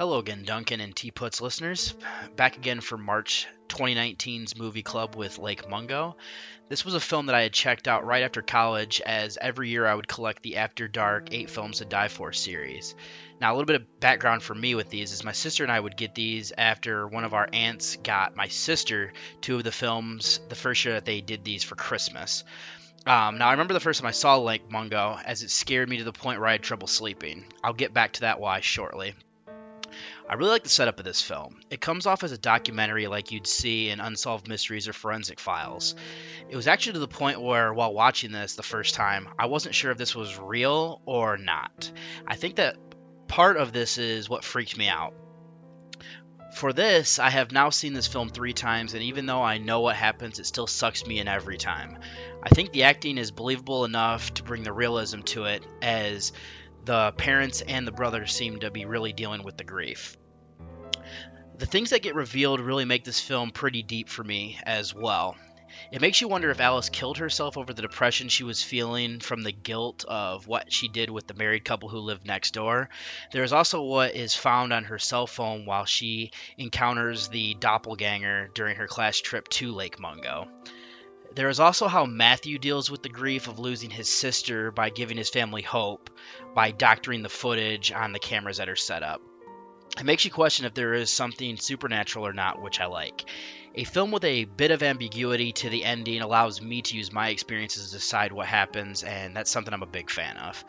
Hello 0.00 0.18
again, 0.18 0.44
Duncan 0.44 0.80
and 0.80 0.96
Teapots 0.96 1.42
listeners. 1.42 1.94
Back 2.34 2.56
again 2.56 2.80
for 2.80 2.96
March 2.96 3.46
2019's 3.68 4.56
movie 4.56 4.82
club 4.82 5.14
with 5.14 5.38
Lake 5.38 5.68
Mungo. 5.68 6.16
This 6.70 6.86
was 6.86 6.94
a 6.94 7.00
film 7.00 7.26
that 7.26 7.34
I 7.34 7.42
had 7.42 7.52
checked 7.52 7.86
out 7.86 8.06
right 8.06 8.22
after 8.22 8.40
college, 8.40 9.02
as 9.02 9.36
every 9.38 9.68
year 9.68 9.86
I 9.86 9.94
would 9.94 10.08
collect 10.08 10.42
the 10.42 10.56
After 10.56 10.88
Dark 10.88 11.34
8 11.34 11.50
Films 11.50 11.78
to 11.78 11.84
Die 11.84 12.08
For 12.08 12.32
series. 12.32 12.94
Now, 13.42 13.52
a 13.52 13.54
little 13.54 13.66
bit 13.66 13.82
of 13.82 14.00
background 14.00 14.42
for 14.42 14.54
me 14.54 14.74
with 14.74 14.88
these 14.88 15.12
is 15.12 15.22
my 15.22 15.32
sister 15.32 15.64
and 15.64 15.70
I 15.70 15.78
would 15.78 15.98
get 15.98 16.14
these 16.14 16.50
after 16.56 17.06
one 17.06 17.24
of 17.24 17.34
our 17.34 17.50
aunts 17.52 17.96
got 17.96 18.34
my 18.34 18.48
sister 18.48 19.12
two 19.42 19.56
of 19.56 19.64
the 19.64 19.70
films 19.70 20.40
the 20.48 20.54
first 20.54 20.82
year 20.82 20.94
that 20.94 21.04
they 21.04 21.20
did 21.20 21.44
these 21.44 21.62
for 21.62 21.74
Christmas. 21.74 22.42
Um, 23.04 23.36
now, 23.36 23.48
I 23.48 23.52
remember 23.52 23.74
the 23.74 23.80
first 23.80 24.00
time 24.00 24.08
I 24.08 24.12
saw 24.12 24.38
Lake 24.38 24.70
Mungo, 24.70 25.18
as 25.22 25.42
it 25.42 25.50
scared 25.50 25.90
me 25.90 25.98
to 25.98 26.04
the 26.04 26.12
point 26.14 26.40
where 26.40 26.48
I 26.48 26.52
had 26.52 26.62
trouble 26.62 26.86
sleeping. 26.86 27.44
I'll 27.62 27.74
get 27.74 27.92
back 27.92 28.14
to 28.14 28.20
that 28.22 28.40
why 28.40 28.60
shortly. 28.60 29.14
I 30.30 30.34
really 30.34 30.52
like 30.52 30.62
the 30.62 30.68
setup 30.68 31.00
of 31.00 31.04
this 31.04 31.20
film. 31.20 31.58
It 31.70 31.80
comes 31.80 32.06
off 32.06 32.22
as 32.22 32.30
a 32.30 32.38
documentary 32.38 33.08
like 33.08 33.32
you'd 33.32 33.48
see 33.48 33.88
in 33.88 33.98
Unsolved 33.98 34.46
Mysteries 34.46 34.86
or 34.86 34.92
Forensic 34.92 35.40
Files. 35.40 35.96
It 36.48 36.54
was 36.54 36.68
actually 36.68 36.92
to 36.92 36.98
the 37.00 37.08
point 37.08 37.42
where, 37.42 37.74
while 37.74 37.92
watching 37.92 38.30
this 38.30 38.54
the 38.54 38.62
first 38.62 38.94
time, 38.94 39.26
I 39.40 39.46
wasn't 39.46 39.74
sure 39.74 39.90
if 39.90 39.98
this 39.98 40.14
was 40.14 40.38
real 40.38 41.02
or 41.04 41.36
not. 41.36 41.90
I 42.28 42.36
think 42.36 42.56
that 42.56 42.76
part 43.26 43.56
of 43.56 43.72
this 43.72 43.98
is 43.98 44.30
what 44.30 44.44
freaked 44.44 44.78
me 44.78 44.86
out. 44.86 45.14
For 46.54 46.72
this, 46.72 47.18
I 47.18 47.30
have 47.30 47.50
now 47.50 47.70
seen 47.70 47.92
this 47.92 48.06
film 48.06 48.28
three 48.28 48.52
times, 48.52 48.94
and 48.94 49.02
even 49.02 49.26
though 49.26 49.42
I 49.42 49.58
know 49.58 49.80
what 49.80 49.96
happens, 49.96 50.38
it 50.38 50.46
still 50.46 50.68
sucks 50.68 51.04
me 51.04 51.18
in 51.18 51.26
every 51.26 51.58
time. 51.58 51.98
I 52.40 52.50
think 52.50 52.70
the 52.70 52.84
acting 52.84 53.18
is 53.18 53.32
believable 53.32 53.84
enough 53.84 54.32
to 54.34 54.44
bring 54.44 54.62
the 54.62 54.72
realism 54.72 55.22
to 55.22 55.46
it, 55.46 55.66
as 55.82 56.32
the 56.84 57.10
parents 57.16 57.62
and 57.62 57.84
the 57.84 57.92
brother 57.92 58.26
seem 58.26 58.60
to 58.60 58.70
be 58.70 58.84
really 58.84 59.12
dealing 59.12 59.42
with 59.42 59.56
the 59.56 59.64
grief 59.64 60.16
the 61.60 61.66
things 61.66 61.90
that 61.90 62.00
get 62.00 62.14
revealed 62.14 62.58
really 62.58 62.86
make 62.86 63.04
this 63.04 63.20
film 63.20 63.50
pretty 63.50 63.82
deep 63.82 64.08
for 64.08 64.24
me 64.24 64.58
as 64.64 64.94
well. 64.94 65.36
It 65.92 66.00
makes 66.00 66.18
you 66.22 66.26
wonder 66.26 66.50
if 66.50 66.58
Alice 66.58 66.88
killed 66.88 67.18
herself 67.18 67.58
over 67.58 67.74
the 67.74 67.82
depression 67.82 68.30
she 68.30 68.44
was 68.44 68.62
feeling 68.62 69.20
from 69.20 69.42
the 69.42 69.52
guilt 69.52 70.06
of 70.08 70.46
what 70.46 70.72
she 70.72 70.88
did 70.88 71.10
with 71.10 71.26
the 71.26 71.34
married 71.34 71.66
couple 71.66 71.90
who 71.90 71.98
lived 71.98 72.26
next 72.26 72.54
door. 72.54 72.88
There 73.32 73.44
is 73.44 73.52
also 73.52 73.82
what 73.82 74.14
is 74.14 74.34
found 74.34 74.72
on 74.72 74.84
her 74.84 74.98
cell 74.98 75.26
phone 75.26 75.66
while 75.66 75.84
she 75.84 76.30
encounters 76.56 77.28
the 77.28 77.52
doppelganger 77.54 78.50
during 78.54 78.76
her 78.76 78.86
class 78.86 79.20
trip 79.20 79.46
to 79.50 79.72
Lake 79.72 80.00
Mungo. 80.00 80.48
There 81.34 81.50
is 81.50 81.60
also 81.60 81.88
how 81.88 82.06
Matthew 82.06 82.58
deals 82.58 82.90
with 82.90 83.02
the 83.02 83.10
grief 83.10 83.48
of 83.48 83.58
losing 83.58 83.90
his 83.90 84.08
sister 84.08 84.70
by 84.70 84.88
giving 84.88 85.18
his 85.18 85.28
family 85.28 85.62
hope 85.62 86.08
by 86.54 86.70
doctoring 86.70 87.22
the 87.22 87.28
footage 87.28 87.92
on 87.92 88.12
the 88.12 88.18
cameras 88.18 88.56
that 88.56 88.70
are 88.70 88.76
set 88.76 89.02
up. 89.02 89.20
It 89.98 90.04
makes 90.04 90.24
you 90.24 90.30
question 90.30 90.66
if 90.66 90.74
there 90.74 90.94
is 90.94 91.12
something 91.12 91.56
supernatural 91.56 92.26
or 92.26 92.32
not, 92.32 92.62
which 92.62 92.80
I 92.80 92.86
like. 92.86 93.24
A 93.74 93.84
film 93.84 94.10
with 94.10 94.24
a 94.24 94.44
bit 94.44 94.70
of 94.70 94.82
ambiguity 94.82 95.52
to 95.52 95.68
the 95.68 95.84
ending 95.84 96.22
allows 96.22 96.60
me 96.60 96.82
to 96.82 96.96
use 96.96 97.12
my 97.12 97.28
experiences 97.28 97.86
to 97.86 97.96
decide 97.96 98.32
what 98.32 98.46
happens, 98.46 99.04
and 99.04 99.36
that's 99.36 99.50
something 99.50 99.72
I'm 99.72 99.82
a 99.82 99.86
big 99.86 100.10
fan 100.10 100.36
of. 100.38 100.64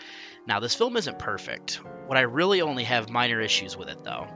Now, 0.46 0.60
this 0.60 0.76
film 0.76 0.98
isn't 0.98 1.18
perfect. 1.18 1.82
What 2.08 2.18
I 2.18 2.22
really 2.22 2.62
only 2.62 2.84
have 2.84 3.10
minor 3.10 3.40
issues 3.40 3.78
with 3.78 3.90
it, 3.90 4.04
though. 4.04 4.28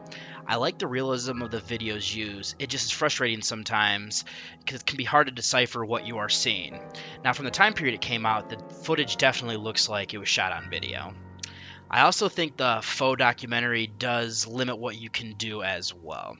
I 0.48 0.58
like 0.58 0.78
the 0.78 0.88
realism 0.88 1.42
of 1.42 1.52
the 1.52 1.58
videos 1.58 2.14
used. 2.16 2.56
It 2.60 2.70
just 2.70 2.86
is 2.86 2.92
frustrating 2.92 3.42
sometimes 3.42 4.26
because 4.60 4.82
it 4.82 4.86
can 4.86 4.98
be 4.98 5.04
hard 5.04 5.28
to 5.28 5.34
decipher 5.34 5.84
what 5.84 6.06
you 6.06 6.20
are 6.20 6.30
seeing. 6.30 6.80
Now, 7.24 7.34
from 7.34 7.46
the 7.46 7.52
time 7.52 7.74
period 7.74 7.96
it 7.96 8.02
came 8.02 8.26
out, 8.26 8.50
the 8.50 8.60
footage 8.84 9.18
definitely 9.18 9.58
looks 9.58 9.90
like 9.90 10.14
it 10.14 10.20
was 10.20 10.30
shot 10.30 10.52
on 10.52 10.70
video. 10.70 11.14
I 11.90 12.02
also 12.02 12.30
think 12.30 12.58
the 12.58 12.80
faux 12.82 13.20
documentary 13.20 13.88
does 13.88 14.48
limit 14.48 14.78
what 14.78 14.98
you 14.98 15.10
can 15.10 15.34
do 15.34 15.62
as 15.64 15.94
well. 15.94 16.38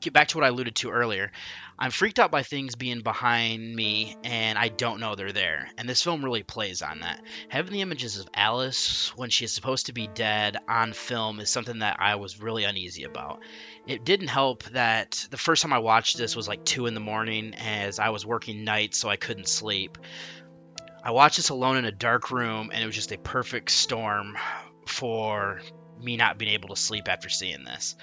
Get 0.00 0.12
back 0.12 0.28
to 0.28 0.36
what 0.36 0.44
I 0.44 0.48
alluded 0.48 0.74
to 0.76 0.90
earlier. 0.90 1.30
I'm 1.78 1.92
freaked 1.92 2.18
out 2.18 2.30
by 2.30 2.42
things 2.42 2.74
being 2.74 3.02
behind 3.02 3.74
me 3.74 4.16
and 4.24 4.58
I 4.58 4.68
don't 4.68 5.00
know 5.00 5.14
they're 5.14 5.32
there. 5.32 5.68
And 5.78 5.88
this 5.88 6.02
film 6.02 6.24
really 6.24 6.42
plays 6.42 6.82
on 6.82 7.00
that. 7.00 7.20
Having 7.48 7.72
the 7.72 7.80
images 7.80 8.18
of 8.18 8.28
Alice 8.34 9.16
when 9.16 9.30
she 9.30 9.44
is 9.44 9.52
supposed 9.52 9.86
to 9.86 9.92
be 9.92 10.08
dead 10.08 10.56
on 10.68 10.92
film 10.92 11.40
is 11.40 11.50
something 11.50 11.78
that 11.78 11.98
I 12.00 12.16
was 12.16 12.40
really 12.40 12.64
uneasy 12.64 13.04
about. 13.04 13.40
It 13.86 14.04
didn't 14.04 14.28
help 14.28 14.64
that 14.64 15.26
the 15.30 15.36
first 15.36 15.62
time 15.62 15.72
I 15.72 15.78
watched 15.78 16.18
this 16.18 16.36
was 16.36 16.48
like 16.48 16.64
2 16.64 16.86
in 16.86 16.94
the 16.94 17.00
morning 17.00 17.54
as 17.54 17.98
I 17.98 18.10
was 18.10 18.26
working 18.26 18.64
nights 18.64 18.98
so 18.98 19.08
I 19.08 19.16
couldn't 19.16 19.48
sleep. 19.48 19.98
I 21.02 21.12
watched 21.12 21.36
this 21.36 21.48
alone 21.48 21.78
in 21.78 21.84
a 21.84 21.92
dark 21.92 22.30
room 22.30 22.70
and 22.72 22.82
it 22.82 22.86
was 22.86 22.94
just 22.94 23.12
a 23.12 23.18
perfect 23.18 23.70
storm 23.70 24.36
for 24.86 25.60
me 26.00 26.16
not 26.16 26.38
being 26.38 26.52
able 26.52 26.68
to 26.70 26.76
sleep 26.76 27.08
after 27.08 27.28
seeing 27.28 27.64
this. 27.64 27.96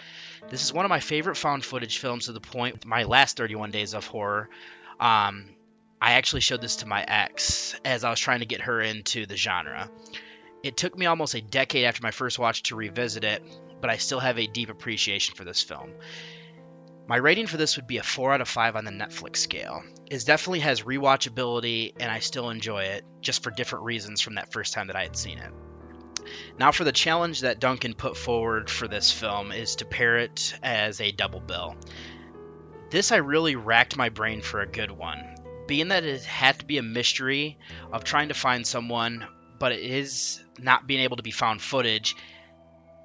This 0.50 0.64
is 0.64 0.74
one 0.74 0.86
of 0.86 0.90
my 0.90 1.00
favorite 1.00 1.36
found 1.36 1.66
footage 1.66 1.98
films 2.00 2.26
to 2.26 2.32
the 2.32 2.40
point 2.40 2.86
my 2.86 3.04
last 3.04 3.38
31 3.38 3.72
days 3.72 3.94
of 3.94 4.08
horror. 4.08 4.50
Um, 5.00 5.50
I 6.02 6.14
actually 6.14 6.42
showed 6.42 6.62
this 6.62 6.78
to 6.78 6.86
my 6.86 7.04
ex 7.04 7.76
as 7.84 8.04
I 8.04 8.10
was 8.10 8.20
trying 8.20 8.40
to 8.40 8.46
get 8.46 8.62
her 8.62 8.82
into 8.82 9.26
the 9.26 9.36
genre. 9.36 9.90
It 10.64 10.78
took 10.78 10.98
me 10.98 11.06
almost 11.06 11.36
a 11.36 11.42
decade 11.42 11.86
after 11.86 12.02
my 12.04 12.12
first 12.12 12.40
watch 12.40 12.64
to 12.64 12.76
revisit 12.76 13.24
it, 13.24 13.44
but 13.82 13.90
I 13.90 13.98
still 13.98 14.20
have 14.20 14.38
a 14.38 14.48
deep 14.48 14.70
appreciation 14.70 15.36
for 15.36 15.44
this 15.44 15.62
film. 15.62 15.92
My 17.08 17.16
rating 17.16 17.48
for 17.48 17.58
this 17.58 17.76
would 17.76 17.88
be 17.88 17.98
a 17.98 18.04
4 18.04 18.34
out 18.34 18.42
of 18.42 18.48
5 18.48 18.76
on 18.76 18.86
the 18.86 18.92
Netflix 18.92 19.38
scale. 19.38 19.82
It 20.12 20.24
definitely 20.26 20.60
has 20.60 20.84
rewatchability, 20.84 21.94
and 22.00 22.12
I 22.12 22.20
still 22.20 22.50
enjoy 22.50 22.84
it, 22.84 23.04
just 23.20 23.42
for 23.42 23.50
different 23.50 23.86
reasons 23.86 24.22
from 24.22 24.36
that 24.36 24.54
first 24.54 24.74
time 24.74 24.88
that 24.88 24.96
I 24.96 25.04
had 25.04 25.18
seen 25.18 25.40
it. 25.40 25.52
Now, 26.58 26.72
for 26.72 26.84
the 26.84 26.92
challenge 26.92 27.42
that 27.42 27.60
Duncan 27.60 27.94
put 27.94 28.18
forward 28.18 28.70
for 28.70 28.88
this 28.88 29.12
film 29.12 29.52
is 29.52 29.78
to 29.78 29.86
pair 29.86 30.18
it 30.18 30.54
as 30.64 31.02
a 31.02 31.12
double 31.12 31.40
bill. 31.40 31.76
This 32.90 33.12
I 33.12 33.18
really 33.18 33.56
racked 33.56 33.98
my 33.98 34.10
brain 34.10 34.42
for 34.42 34.62
a 34.62 34.68
good 34.68 34.92
one. 34.92 35.36
Being 35.68 35.90
that 35.90 36.04
it 36.04 36.24
had 36.24 36.60
to 36.60 36.66
be 36.66 36.80
a 36.80 36.84
mystery 36.84 37.60
of 37.92 38.04
trying 38.04 38.30
to 38.30 38.34
find 38.34 38.66
someone, 38.66 39.28
but 39.60 39.72
it 39.72 39.82
is 39.82 40.44
not 40.58 40.88
being 40.88 41.02
able 41.02 41.18
to 41.18 41.24
be 41.24 41.32
found 41.32 41.62
footage, 41.62 42.16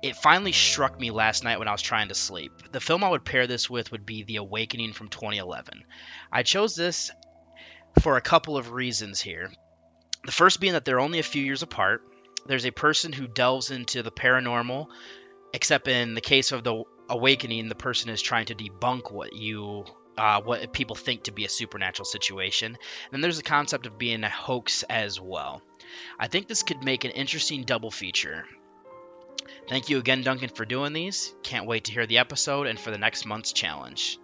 It 0.03 0.17
finally 0.17 0.53
struck 0.53 1.01
me 1.01 1.11
last 1.11 1.45
night 1.45 1.59
when 1.59 1.67
I 1.67 1.73
was 1.73 1.81
trying 1.81 2.09
to 2.09 2.15
sleep. 2.15 2.53
The 2.73 2.81
film 2.81 3.03
I 3.03 3.09
would 3.09 3.25
pair 3.25 3.47
this 3.47 3.71
with 3.71 3.91
would 3.91 4.05
be 4.05 4.23
The 4.23 4.37
Awakening 4.37 4.93
from 4.93 5.09
2011. 5.09 5.83
I 6.31 6.43
chose 6.43 6.77
this 6.77 7.11
for 8.03 8.19
a 8.19 8.21
couple 8.21 8.59
of 8.59 8.73
reasons 8.73 9.23
here. 9.23 9.51
The 10.27 10.33
first 10.33 10.61
being 10.61 10.75
that 10.75 10.85
they're 10.85 11.01
only 11.01 11.21
a 11.21 11.23
few 11.23 11.43
years 11.43 11.63
apart. 11.63 12.03
There's 12.47 12.67
a 12.67 12.71
person 12.71 13.13
who 13.13 13.27
delves 13.27 13.71
into 13.71 14.03
the 14.03 14.13
paranormal, 14.13 14.89
except 15.53 15.89
in 15.89 16.15
the 16.15 16.21
case 16.21 16.53
of 16.53 16.65
The 16.65 16.85
Awakening, 17.09 17.69
the 17.69 17.75
person 17.75 18.11
is 18.11 18.23
trying 18.23 18.47
to 18.47 18.55
debunk 18.55 19.13
what 19.13 19.35
you 19.35 19.85
uh, 20.17 20.41
what 20.43 20.73
people 20.73 20.97
think 20.97 21.25
to 21.25 21.33
be 21.33 21.45
a 21.45 21.49
supernatural 21.49 22.07
situation. 22.07 22.69
And 22.69 23.13
then 23.13 23.21
there's 23.21 23.37
the 23.37 23.43
concept 23.43 23.87
of 23.87 23.99
being 23.99 24.25
a 24.25 24.29
hoax 24.29 24.85
as 24.85 25.21
well. 25.21 25.61
I 26.19 26.29
think 26.29 26.47
this 26.47 26.63
could 26.63 26.85
make 26.85 27.05
an 27.05 27.11
interesting 27.11 27.65
double 27.65 27.91
feature. 27.91 28.45
Thank 29.69 29.89
you 29.89 29.99
again, 29.99 30.23
Duncan, 30.23 30.51
for 30.51 30.65
doing 30.65 30.93
these. 30.93 31.35
Can't 31.43 31.67
wait 31.67 31.85
to 31.85 31.93
hear 31.93 32.07
the 32.07 32.19
episode 32.19 32.67
and 32.67 32.79
for 32.79 32.91
the 32.91 32.99
next 32.99 33.27
month's 33.27 33.53
challenge. 33.53 34.19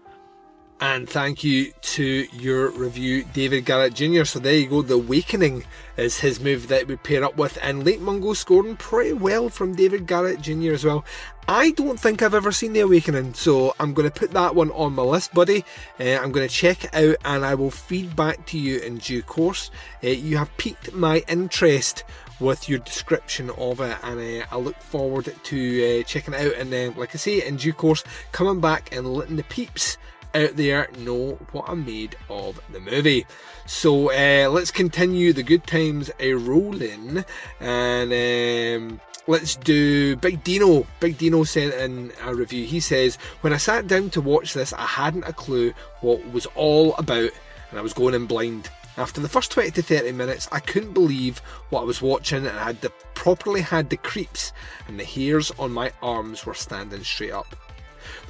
And 0.83 1.07
thank 1.07 1.45
you 1.45 1.73
to 1.83 2.27
your 2.33 2.71
review, 2.71 3.25
David 3.35 3.67
Garrett 3.67 3.93
Jr. 3.93 4.25
So 4.25 4.39
there 4.39 4.57
you 4.57 4.67
go. 4.67 4.81
The 4.81 4.95
Awakening 4.95 5.65
is 5.99 6.21
his 6.21 6.41
movie 6.41 6.69
that 6.69 6.87
we 6.87 6.97
pair 6.97 7.23
up 7.23 7.37
with, 7.37 7.59
and 7.61 7.85
Lake 7.85 8.01
Mungo 8.01 8.33
scoring 8.33 8.77
pretty 8.77 9.13
well 9.13 9.51
from 9.51 9.75
David 9.75 10.07
Garrett 10.07 10.41
Jr. 10.41 10.73
as 10.73 10.87
well. 10.87 11.05
I 11.47 11.73
don't 11.73 12.01
think 12.01 12.23
I've 12.23 12.33
ever 12.33 12.51
seen 12.51 12.73
The 12.73 12.81
Awakening, 12.81 13.35
so 13.35 13.75
I'm 13.79 13.93
going 13.93 14.09
to 14.09 14.19
put 14.19 14.31
that 14.31 14.55
one 14.55 14.71
on 14.71 14.95
my 14.95 15.03
list, 15.03 15.35
buddy. 15.35 15.67
Uh, 15.99 16.17
I'm 16.17 16.33
going 16.33 16.49
to 16.49 16.55
check 16.55 16.85
it 16.85 16.95
out, 16.95 17.17
and 17.27 17.45
I 17.45 17.57
will 17.57 17.71
feed 17.71 18.17
back 18.17 18.47
to 18.47 18.59
you 18.59 18.79
in 18.79 18.97
due 18.99 19.23
course. 19.23 19.71
Uh, 20.03 20.09
you 20.09 20.39
have 20.39 20.57
piqued 20.57 20.95
my 20.95 21.23
interest 21.29 22.05
with 22.41 22.71
your 22.71 22.79
description 22.79 23.51
of 23.51 23.81
it, 23.81 23.99
and 24.03 24.43
uh, 24.43 24.47
I 24.51 24.57
look 24.57 24.81
forward 24.81 25.35
to 25.43 26.01
uh, 26.01 26.05
checking 26.05 26.33
it 26.33 26.41
out. 26.41 26.55
And 26.55 26.73
then, 26.73 26.95
like 26.97 27.15
I 27.15 27.19
say, 27.19 27.47
in 27.47 27.57
due 27.57 27.75
course, 27.75 28.03
coming 28.33 28.63
back 28.63 28.97
and 28.97 29.13
letting 29.13 29.37
the 29.37 29.45
peeps 29.45 29.99
out 30.35 30.57
there 30.57 30.89
know 30.99 31.39
what 31.53 31.69
I 31.69 31.75
made 31.75 32.17
of 32.29 32.61
the 32.73 32.81
movie. 32.81 33.27
So 33.67 34.11
uh, 34.11 34.49
let's 34.51 34.71
continue 34.71 35.33
the 35.33 35.43
good 35.43 35.67
times 35.67 36.11
a 36.19 36.35
rolling, 36.35 37.25
and 37.61 38.13
um, 38.13 39.01
let's 39.27 39.57
do 39.57 40.17
Big 40.17 40.43
Dino. 40.43 40.87
Big 40.99 41.19
Dino 41.19 41.45
sent 41.45 41.75
in 41.75 42.13
a 42.25 42.35
review. 42.35 42.67
He 42.67 42.81
says, 42.81 43.17
"When 43.43 43.53
I 43.53 43.59
sat 43.59 43.87
down 43.87 44.11
to 44.11 44.21
watch 44.21 44.55
this, 44.55 44.73
I 44.73 44.87
hadn't 44.87 45.25
a 45.25 45.33
clue 45.33 45.73
what 46.01 46.33
was 46.33 46.47
all 46.55 46.95
about, 46.97 47.31
and 47.71 47.79
I 47.79 47.83
was 47.83 47.93
going 47.93 48.15
in 48.15 48.27
blind." 48.27 48.71
After 48.97 49.21
the 49.21 49.29
first 49.29 49.53
20 49.53 49.71
to 49.71 49.83
30 49.83 50.13
minutes, 50.13 50.49
I 50.53 50.61
couldn't 50.61 50.93
believe 50.93 51.39
what 51.71 51.83
I 51.83 51.85
was 51.85 52.03
watching 52.03 52.45
and 52.47 52.59
I 52.59 52.65
had 52.65 52.81
the, 52.81 52.91
properly 53.15 53.63
had 53.63 53.89
the 53.89 53.97
creeps 53.97 54.53
and 54.89 54.99
the 54.99 55.05
hairs 55.05 55.53
on 55.59 55.71
my 55.71 55.93
arms 56.03 56.45
were 56.45 56.55
standing 56.55 57.05
straight 57.05 57.31
up. 57.31 57.57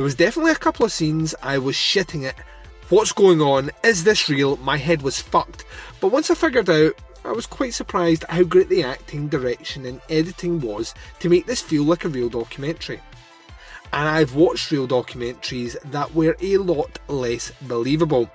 There 0.00 0.04
was 0.06 0.14
definitely 0.14 0.52
a 0.52 0.56
couple 0.56 0.86
of 0.86 0.92
scenes 0.92 1.34
I 1.42 1.58
was 1.58 1.76
shitting 1.76 2.22
it. 2.22 2.34
What's 2.88 3.12
going 3.12 3.42
on? 3.42 3.70
Is 3.84 4.02
this 4.02 4.30
real? 4.30 4.56
My 4.56 4.78
head 4.78 5.02
was 5.02 5.20
fucked. 5.20 5.66
But 6.00 6.10
once 6.10 6.30
I 6.30 6.34
figured 6.34 6.70
out, 6.70 6.94
I 7.22 7.32
was 7.32 7.44
quite 7.44 7.74
surprised 7.74 8.24
how 8.30 8.44
great 8.44 8.70
the 8.70 8.82
acting, 8.82 9.28
direction, 9.28 9.84
and 9.84 10.00
editing 10.08 10.58
was 10.58 10.94
to 11.18 11.28
make 11.28 11.44
this 11.44 11.60
feel 11.60 11.84
like 11.84 12.06
a 12.06 12.08
real 12.08 12.30
documentary. 12.30 12.98
And 13.92 14.08
I've 14.08 14.34
watched 14.34 14.70
real 14.70 14.88
documentaries 14.88 15.76
that 15.90 16.14
were 16.14 16.34
a 16.40 16.56
lot 16.56 16.98
less 17.06 17.52
believable. 17.60 18.30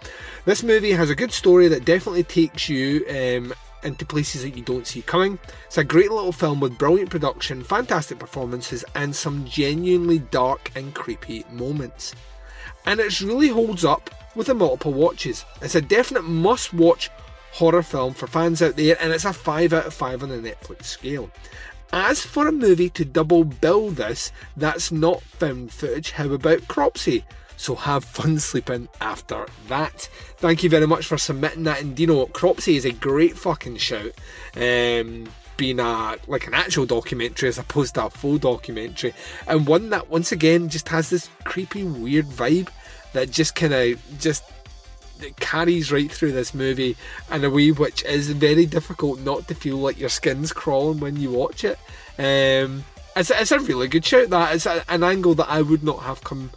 This 0.45 0.61
movie 0.61 0.91
has 0.91 1.09
a 1.09 1.15
good 1.15 1.31
story 1.31 1.67
that 1.69 1.83
definitely 1.83 2.25
takes 2.25 2.69
you 2.69 3.07
um, 3.09 3.55
into 3.85 4.05
places 4.05 4.43
that 4.43 4.57
you 4.57 4.63
don't 4.63 4.87
see 4.87 5.01
coming. 5.01 5.39
It's 5.67 5.77
a 5.77 5.83
great 5.83 6.11
little 6.11 6.31
film 6.31 6.59
with 6.59 6.77
brilliant 6.77 7.09
production, 7.09 7.63
fantastic 7.63 8.19
performances, 8.19 8.83
and 8.95 9.15
some 9.15 9.45
genuinely 9.45 10.19
dark 10.19 10.71
and 10.75 10.93
creepy 10.93 11.45
moments. 11.51 12.15
And 12.85 12.99
it 12.99 13.21
really 13.21 13.49
holds 13.49 13.85
up 13.85 14.09
with 14.35 14.47
the 14.47 14.53
multiple 14.53 14.93
watches. 14.93 15.45
It's 15.61 15.75
a 15.75 15.81
definite 15.81 16.23
must 16.23 16.73
watch 16.73 17.09
horror 17.51 17.83
film 17.83 18.13
for 18.13 18.27
fans 18.27 18.61
out 18.61 18.75
there, 18.75 18.97
and 19.01 19.13
it's 19.13 19.25
a 19.25 19.33
5 19.33 19.73
out 19.73 19.85
of 19.85 19.93
5 19.93 20.23
on 20.23 20.29
the 20.29 20.37
Netflix 20.37 20.85
scale. 20.85 21.29
As 21.93 22.21
for 22.21 22.47
a 22.47 22.51
movie 22.51 22.89
to 22.89 23.05
double 23.05 23.45
bill 23.45 23.89
this, 23.89 24.31
that's 24.57 24.91
not 24.91 25.21
found 25.21 25.71
footage, 25.71 26.11
how 26.11 26.29
about 26.31 26.67
Cropsy? 26.67 27.23
So 27.57 27.75
have 27.75 28.03
fun 28.03 28.39
sleeping 28.39 28.89
after 29.01 29.45
that. 29.67 30.09
Thank 30.37 30.63
you 30.63 30.69
very 30.69 30.87
much 30.87 31.05
for 31.05 31.17
submitting 31.17 31.63
that. 31.63 31.81
And 31.81 31.95
Dino 31.95 32.25
Cropsy 32.27 32.75
is 32.75 32.85
a 32.85 32.91
great 32.91 33.37
fucking 33.37 33.77
shout. 33.77 34.11
Um, 34.55 35.29
being 35.57 35.79
a 35.79 36.17
like 36.27 36.47
an 36.47 36.53
actual 36.53 36.85
documentary 36.85 37.47
as 37.47 37.57
opposed 37.57 37.95
to 37.95 38.05
a 38.05 38.09
faux 38.09 38.39
documentary, 38.39 39.13
and 39.47 39.65
one 39.65 39.89
that 39.89 40.09
once 40.09 40.31
again 40.31 40.69
just 40.69 40.89
has 40.89 41.09
this 41.09 41.29
creepy, 41.45 41.83
weird 41.83 42.25
vibe 42.25 42.69
that 43.13 43.31
just 43.31 43.55
kind 43.55 43.73
of 43.73 44.19
just 44.19 44.43
it 45.21 45.37
carries 45.37 45.91
right 45.91 46.11
through 46.11 46.33
this 46.33 46.53
movie 46.53 46.95
in 47.31 47.43
a 47.45 47.49
way 47.49 47.71
which 47.71 48.03
is 48.03 48.29
very 48.31 48.65
difficult 48.65 49.19
not 49.21 49.47
to 49.47 49.55
feel 49.55 49.77
like 49.77 49.97
your 49.97 50.09
skin's 50.09 50.51
crawling 50.51 50.99
when 50.99 51.15
you 51.15 51.31
watch 51.31 51.63
it. 51.63 51.79
Um, 52.17 52.83
it's, 53.15 53.31
it's 53.31 53.51
a 53.51 53.59
really 53.59 53.87
good 53.87 54.05
shout. 54.05 54.29
That 54.29 54.55
it's 54.55 54.65
a, 54.65 54.83
an 54.89 55.03
angle 55.03 55.35
that 55.35 55.49
I 55.49 55.61
would 55.61 55.83
not 55.83 55.99
have 55.99 56.23
come 56.23 56.51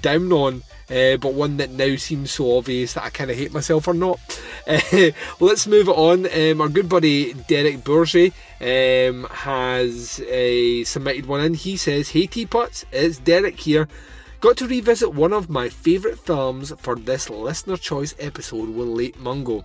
down 0.00 0.32
on, 0.32 0.62
uh, 0.90 1.16
but 1.16 1.34
one 1.34 1.56
that 1.58 1.70
now 1.70 1.96
seems 1.96 2.30
so 2.30 2.56
obvious 2.56 2.94
that 2.94 3.04
I 3.04 3.10
kind 3.10 3.30
of 3.30 3.36
hate 3.36 3.52
myself 3.52 3.88
or 3.88 3.94
not. 3.94 4.20
Uh, 4.66 5.10
let's 5.40 5.66
move 5.66 5.88
on. 5.88 6.26
Um, 6.32 6.60
our 6.60 6.68
good 6.68 6.88
buddy 6.88 7.32
Derek 7.32 7.78
Bourget 7.78 8.32
um, 8.60 9.24
has 9.30 10.22
submitted 10.88 11.26
one 11.26 11.40
in. 11.40 11.54
He 11.54 11.76
says, 11.76 12.10
Hey 12.10 12.26
teapots, 12.26 12.84
it's 12.92 13.18
Derek 13.18 13.58
here. 13.58 13.88
Got 14.40 14.58
to 14.58 14.68
revisit 14.68 15.12
one 15.12 15.32
of 15.32 15.50
my 15.50 15.70
favourite 15.70 16.18
films 16.18 16.72
for 16.78 16.94
this 16.94 17.28
listener 17.28 17.78
choice 17.78 18.14
episode 18.18 18.68
with 18.68 18.86
Lake 18.86 19.18
Mungo. 19.18 19.64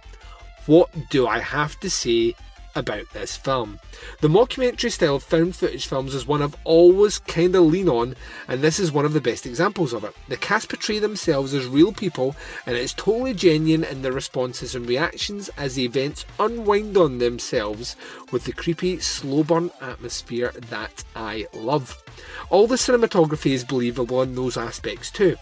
What 0.66 0.90
do 1.10 1.28
I 1.28 1.40
have 1.40 1.80
to 1.82 1.90
say 1.90 2.36
about 2.76 3.10
this 3.12 3.36
film. 3.38 3.80
The 4.22 4.28
mockumentary 4.28 4.92
style 4.92 5.20
found 5.20 5.56
footage 5.56 5.88
films 5.88 6.14
is 6.14 6.28
one 6.28 6.42
I've 6.42 6.58
always 6.64 7.20
kind 7.20 7.56
of 7.56 7.64
lean 7.64 7.90
on, 7.90 8.16
and 8.48 8.62
this 8.62 8.80
is 8.80 8.92
one 8.92 9.06
of 9.06 9.14
the 9.14 9.22
best 9.22 9.46
examples 9.46 9.94
of 9.94 10.04
it. 10.04 10.14
The 10.28 10.38
cast 10.38 10.70
portray 10.70 11.00
themselves 11.00 11.54
as 11.54 11.66
real 11.68 11.94
people, 11.94 12.36
and 12.66 12.76
it's 12.76 12.94
totally 12.94 13.34
genuine 13.34 13.84
in 13.84 14.02
their 14.02 14.12
responses 14.12 14.76
and 14.76 14.88
reactions 14.88 15.50
as 15.58 15.76
the 15.76 15.86
events 15.86 16.26
unwind 16.40 16.98
on 16.98 17.18
themselves 17.18 17.96
with 18.32 18.46
the 18.46 18.54
creepy, 18.54 19.00
slow 19.00 19.44
burn 19.44 19.72
atmosphere 19.82 20.52
that 20.70 21.04
I 21.16 21.48
love. 21.54 22.04
All 22.50 22.68
the 22.68 22.76
cinematography 22.76 23.52
is 23.52 23.64
believable 23.64 24.22
in 24.22 24.36
those 24.36 24.58
aspects 24.58 25.12
too. 25.12 25.38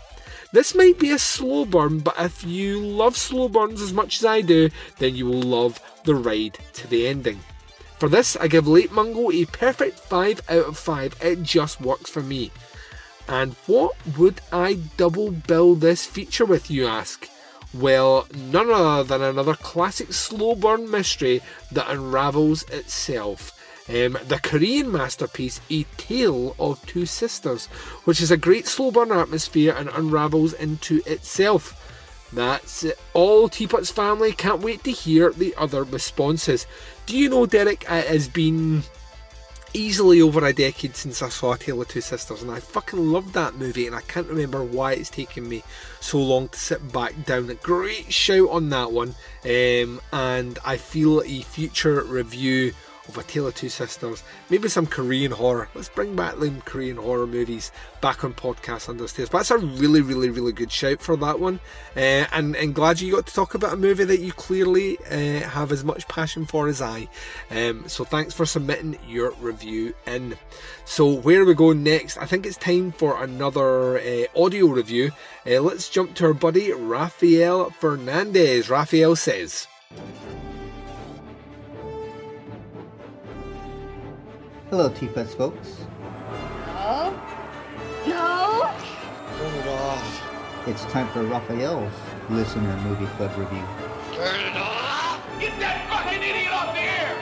This 0.54 0.76
might 0.76 1.00
be 1.00 1.10
a 1.10 1.18
slow 1.18 1.66
burn, 1.66 2.00
but 2.00 2.14
if 2.20 2.44
you 2.44 2.80
love 2.80 3.18
slow 3.18 3.50
burns 3.50 3.82
as 3.82 3.92
much 3.92 4.20
as 4.20 4.26
I 4.26 4.42
do, 4.42 4.70
then 5.00 5.16
you 5.16 5.26
will 5.26 5.42
love 5.42 5.82
the 6.04 6.14
ride 6.14 6.60
to 6.74 6.88
the 6.88 7.08
ending. 7.08 7.40
For 7.98 8.08
this, 8.08 8.38
I 8.38 8.48
give 8.48 8.68
Lake 8.68 8.92
Mungo 8.92 9.32
a 9.32 9.46
perfect 9.46 9.98
5 9.98 10.42
out 10.50 10.66
of 10.66 10.78
5. 10.78 11.16
It 11.24 11.42
just 11.42 11.82
works 11.82 12.12
for 12.12 12.22
me. 12.22 12.52
And 13.28 13.54
what 13.66 13.96
would 14.16 14.42
I 14.52 14.76
double 14.96 15.32
bill 15.32 15.74
this 15.74 16.06
feature 16.06 16.46
with, 16.46 16.70
you 16.70 16.86
ask? 16.86 17.28
Well, 17.74 18.28
none 18.36 18.70
other 18.70 19.04
than 19.04 19.24
another 19.24 19.56
classic 19.56 20.14
slow 20.14 20.54
burn 20.54 20.88
mystery 20.92 21.42
that 21.72 21.90
unravels 21.90 22.62
itself. 22.70 23.53
Um, 23.90 24.18
the 24.28 24.40
Korean 24.42 24.92
masterpiece 24.92 25.60
A 25.70 25.84
Tale 25.98 26.56
of 26.58 26.86
Two 26.86 27.06
Sisters, 27.06 27.66
which 28.06 28.22
is 28.22 28.32
a 28.32 28.38
great 28.38 28.66
slow 28.66 28.92
burn 28.92 29.12
atmosphere 29.12 29.76
and 29.78 29.90
unravels 29.90 30.54
into 30.54 31.02
itself. 31.06 31.80
That's 32.32 32.84
it. 32.84 32.98
all 33.14 33.50
Teapot's 33.50 33.92
family. 33.92 34.32
Can't 34.32 34.62
wait 34.62 34.84
to 34.86 34.92
hear 34.92 35.32
the 35.32 35.54
other 35.58 35.84
responses. 35.84 36.66
Do 37.06 37.18
you 37.18 37.30
know, 37.30 37.46
Derek, 37.46 37.84
it 37.84 38.08
has 38.08 38.28
been 38.28 38.84
easily 39.74 40.22
over 40.22 40.46
a 40.46 40.54
decade 40.54 40.96
since 40.96 41.22
I 41.22 41.30
saw 41.30 41.54
A 41.54 41.58
Tale 41.58 41.82
of 41.82 41.88
Two 41.90 42.02
Sisters, 42.02 42.42
and 42.42 42.52
I 42.52 42.60
fucking 42.60 43.12
loved 43.12 43.34
that 43.34 43.56
movie, 43.56 43.86
and 43.86 43.96
I 43.96 44.02
can't 44.02 44.28
remember 44.28 44.64
why 44.64 44.94
it's 44.94 45.10
taken 45.10 45.48
me 45.50 45.62
so 46.00 46.20
long 46.20 46.48
to 46.50 46.58
sit 46.58 46.92
back 46.94 47.26
down. 47.26 47.50
A 47.50 47.56
great 47.56 48.14
shout 48.14 48.50
on 48.50 48.70
that 48.70 48.92
one, 48.92 49.16
um, 49.44 50.00
and 50.12 50.58
I 50.66 50.78
feel 50.78 51.22
a 51.22 51.42
future 51.42 52.04
review 52.04 52.74
of 53.08 53.18
A 53.18 53.24
Tale 53.24 53.48
of 53.48 53.56
Two 53.56 53.70
Sisters, 53.70 54.24
maybe 54.50 54.70
some 54.70 54.86
Korean 54.86 55.32
horror. 55.32 55.70
Let's 55.76 55.90
bring 55.90 56.16
back 56.16 56.38
them 56.38 56.62
Korean 56.62 56.98
horror 56.98 57.28
movies 57.28 57.72
back 58.02 58.24
on 58.24 58.34
podcast 58.34 58.88
understairs. 58.88 59.30
But 59.30 59.40
that's 59.40 59.52
a 59.52 59.58
really, 59.58 60.02
really, 60.02 60.30
really 60.30 60.52
good 60.52 60.72
shout 60.72 61.02
for 61.02 61.16
that 61.18 61.40
one. 61.40 61.60
Uh, 61.96 62.26
and, 62.32 62.56
and 62.56 62.74
glad 62.74 63.02
you 63.02 63.14
got 63.14 63.28
to 63.28 63.34
talk 63.34 63.56
about 63.56 63.74
a 63.74 63.78
movie 63.78 64.06
that 64.06 64.20
you 64.20 64.32
clearly 64.32 64.98
uh, 65.12 65.48
have 65.50 65.72
as 65.72 65.84
much 65.84 66.08
passion 66.08 66.46
for 66.46 66.68
as 66.68 66.82
I. 66.82 67.08
Um, 67.52 67.88
so 67.88 68.04
thanks 68.04 68.34
for 68.34 68.46
submitting 68.46 68.98
your 69.08 69.32
review 69.40 69.94
in. 70.08 70.38
So 70.86 71.12
where 71.12 71.42
are 71.42 71.46
we 71.46 71.54
going 71.54 71.84
next? 71.84 72.18
I 72.18 72.26
think 72.26 72.46
it's 72.46 72.58
time 72.58 72.92
for 72.92 73.24
another 73.24 74.00
uh, 74.00 74.26
audio 74.36 74.68
review. 74.68 75.12
Uh, 75.46 75.60
let's 75.62 75.90
jump 75.90 76.14
to 76.16 76.26
our 76.26 76.34
buddy 76.34 76.72
Rafael 76.72 77.70
Fernandez. 77.72 78.70
Rafael 78.70 79.16
says. 79.16 79.68
Hello, 84.74 84.90
T-Fest 84.90 85.38
folks. 85.38 85.86
No. 86.66 87.14
No. 88.08 88.72
Turn 89.38 89.54
it 89.54 89.68
off. 89.68 90.68
It's 90.68 90.84
time 90.86 91.08
for 91.10 91.22
Raphael's 91.22 91.94
Listener 92.32 92.76
Movie 92.78 93.06
Club 93.18 93.38
Review. 93.38 93.64
Turn 94.14 94.40
it 94.40 94.56
off! 94.56 95.22
Get 95.40 95.60
that 95.60 95.88
fucking 95.92 96.24
idiot 96.24 96.52
off 96.52 96.74
the 96.74 96.82
air! 96.90 97.16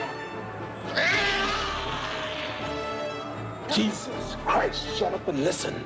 Jesus 3.70 4.34
Christ, 4.46 4.96
shut 4.96 5.12
up 5.12 5.28
and 5.28 5.44
listen. 5.44 5.84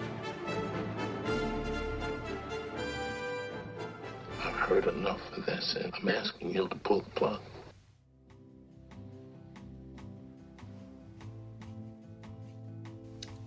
I've 4.40 4.55
heard 4.55 4.87
enough 4.87 5.37
of 5.37 5.46
this, 5.46 5.74
and 5.74 5.92
I'm 6.00 6.09
asking 6.11 6.55
you 6.55 6.68
to 6.68 6.76
pull 6.76 7.01
the 7.01 7.11
plug. 7.11 7.41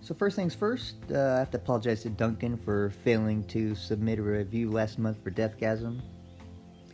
So 0.10 0.16
first 0.16 0.36
things 0.36 0.56
first, 0.56 0.96
uh, 1.14 1.36
I 1.36 1.38
have 1.38 1.52
to 1.52 1.58
apologize 1.58 2.02
to 2.02 2.10
Duncan 2.10 2.58
for 2.58 2.90
failing 3.04 3.44
to 3.44 3.76
submit 3.76 4.18
a 4.18 4.24
review 4.24 4.72
last 4.72 4.98
month 4.98 5.24
for 5.24 5.30
Deathgasm. 5.30 6.02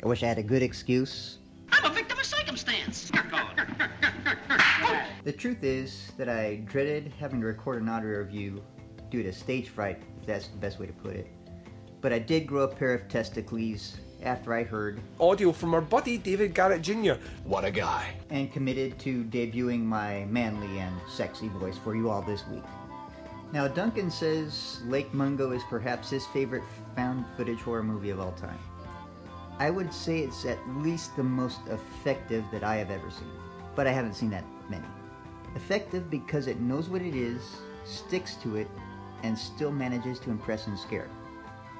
I 0.04 0.06
wish 0.06 0.22
I 0.22 0.28
had 0.28 0.38
a 0.38 0.44
good 0.44 0.62
excuse. 0.62 1.38
I'm 1.72 1.90
a 1.90 1.96
victim 1.96 2.20
of 2.20 2.26
circumstance. 2.26 3.14
The 5.24 5.32
truth 5.32 5.64
is 5.64 6.12
that 6.18 6.28
I 6.28 6.58
dreaded 6.66 7.14
having 7.18 7.40
to 7.40 7.48
record 7.48 7.82
an 7.82 7.88
audio 7.88 8.20
review 8.20 8.62
due 9.10 9.24
to 9.24 9.32
stage 9.32 9.70
fright, 9.70 10.04
if 10.20 10.28
that's 10.28 10.50
the 10.50 10.58
best 10.58 10.78
way 10.78 10.86
to 10.86 10.94
put 10.94 11.16
it. 11.16 11.28
But 12.02 12.12
I 12.12 12.20
did 12.20 12.46
grow 12.46 12.64
a 12.64 12.68
pair 12.68 12.94
of 12.94 13.08
testicles 13.08 13.96
after 14.24 14.54
I 14.54 14.64
heard 14.64 15.00
Audio 15.22 15.54
from 15.54 15.74
our 15.74 15.80
buddy 15.80 16.18
David 16.18 16.54
Garrett 16.54 16.82
Jr. 16.82 17.14
What 17.46 17.64
a 17.64 17.72
guy. 17.72 18.14
and 18.30 18.52
committed 18.52 19.00
to 19.00 19.24
debuting 19.24 19.84
my 19.86 20.26
manly 20.26 20.80
and 20.80 20.94
sexy 21.10 21.48
voice 21.48 21.78
for 21.78 21.96
you 21.96 22.10
all 22.10 22.22
this 22.22 22.46
week. 22.48 22.64
Now, 23.52 23.68
Duncan 23.68 24.12
says 24.12 24.82
Lake 24.86 25.14
Mungo 25.14 25.52
is 25.52 25.64
perhaps 25.70 26.10
his 26.10 26.26
favorite 26.28 26.64
found 26.96 27.26
footage 27.38 27.62
horror 27.62 27.84
movie 27.84 28.10
of 28.10 28.20
all 28.20 28.34
time. 28.34 28.60
I 29.60 29.70
would 29.70 29.94
say 29.94 30.20
it's 30.20 30.46
at 30.46 30.60
least 30.80 31.16
the 31.16 31.24
most 31.24 31.60
effective 31.70 32.44
that 32.52 32.64
I 32.64 32.76
have 32.76 32.92
ever 32.92 33.10
seen, 33.10 33.32
but 33.76 33.88
I 33.88 33.92
haven't 33.92 34.16
seen 34.16 34.30
that 34.32 34.44
many. 34.70 34.88
Effective 35.56 36.10
because 36.10 36.48
it 36.48 36.60
knows 36.60 36.90
what 36.90 37.02
it 37.02 37.16
is, 37.16 37.42
sticks 37.86 38.36
to 38.36 38.58
it, 38.58 38.68
and 39.24 39.38
still 39.38 39.72
manages 39.72 40.20
to 40.20 40.30
impress 40.30 40.68
and 40.68 40.78
scare. 40.78 41.08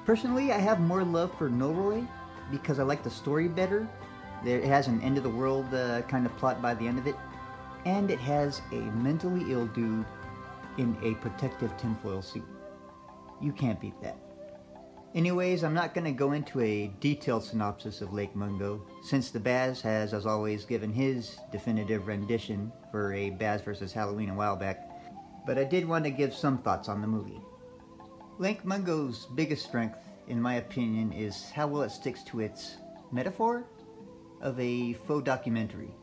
Personally, 0.06 0.52
I 0.52 0.58
have 0.58 0.80
more 0.80 1.04
love 1.04 1.36
for 1.36 1.50
Noroi 1.50 2.08
because 2.50 2.78
I 2.78 2.84
like 2.84 3.02
the 3.02 3.10
story 3.10 3.48
better. 3.48 3.86
It 4.44 4.64
has 4.64 4.86
an 4.86 5.02
end 5.02 5.18
of 5.18 5.24
the 5.24 5.30
world 5.30 5.72
uh, 5.74 6.02
kind 6.02 6.24
of 6.24 6.36
plot 6.38 6.62
by 6.62 6.74
the 6.74 6.86
end 6.86 6.98
of 6.98 7.06
it, 7.06 7.16
and 7.84 8.10
it 8.10 8.20
has 8.20 8.62
a 8.72 8.76
mentally 8.76 9.52
ill 9.52 9.66
dude 9.66 10.06
in 10.78 10.96
a 11.02 11.14
protective 11.14 11.76
tinfoil 11.76 12.22
suit. 12.22 12.44
You 13.40 13.52
can't 13.52 13.80
beat 13.80 14.00
that. 14.02 14.18
Anyways, 15.14 15.64
I'm 15.64 15.72
not 15.72 15.94
going 15.94 16.04
to 16.04 16.12
go 16.12 16.32
into 16.32 16.60
a 16.60 16.92
detailed 17.00 17.42
synopsis 17.42 18.02
of 18.02 18.12
Lake 18.12 18.36
Mungo, 18.36 18.86
since 19.02 19.30
the 19.30 19.40
Baz 19.40 19.80
has, 19.80 20.12
as 20.12 20.26
always, 20.26 20.66
given 20.66 20.92
his 20.92 21.38
definitive 21.50 22.06
rendition 22.06 22.70
for 22.90 23.14
a 23.14 23.30
Baz 23.30 23.62
vs. 23.62 23.92
Halloween 23.92 24.28
a 24.28 24.34
while 24.34 24.56
back, 24.56 24.90
but 25.46 25.56
I 25.56 25.64
did 25.64 25.88
want 25.88 26.04
to 26.04 26.10
give 26.10 26.34
some 26.34 26.58
thoughts 26.58 26.88
on 26.88 27.00
the 27.00 27.06
movie. 27.06 27.40
Lake 28.38 28.64
Mungo's 28.66 29.26
biggest 29.34 29.64
strength, 29.64 29.98
in 30.28 30.42
my 30.42 30.56
opinion, 30.56 31.12
is 31.12 31.50
how 31.50 31.66
well 31.66 31.82
it 31.82 31.90
sticks 31.90 32.22
to 32.24 32.40
its 32.40 32.76
metaphor 33.10 33.64
of 34.42 34.60
a 34.60 34.92
faux 34.92 35.24
documentary. 35.24 35.94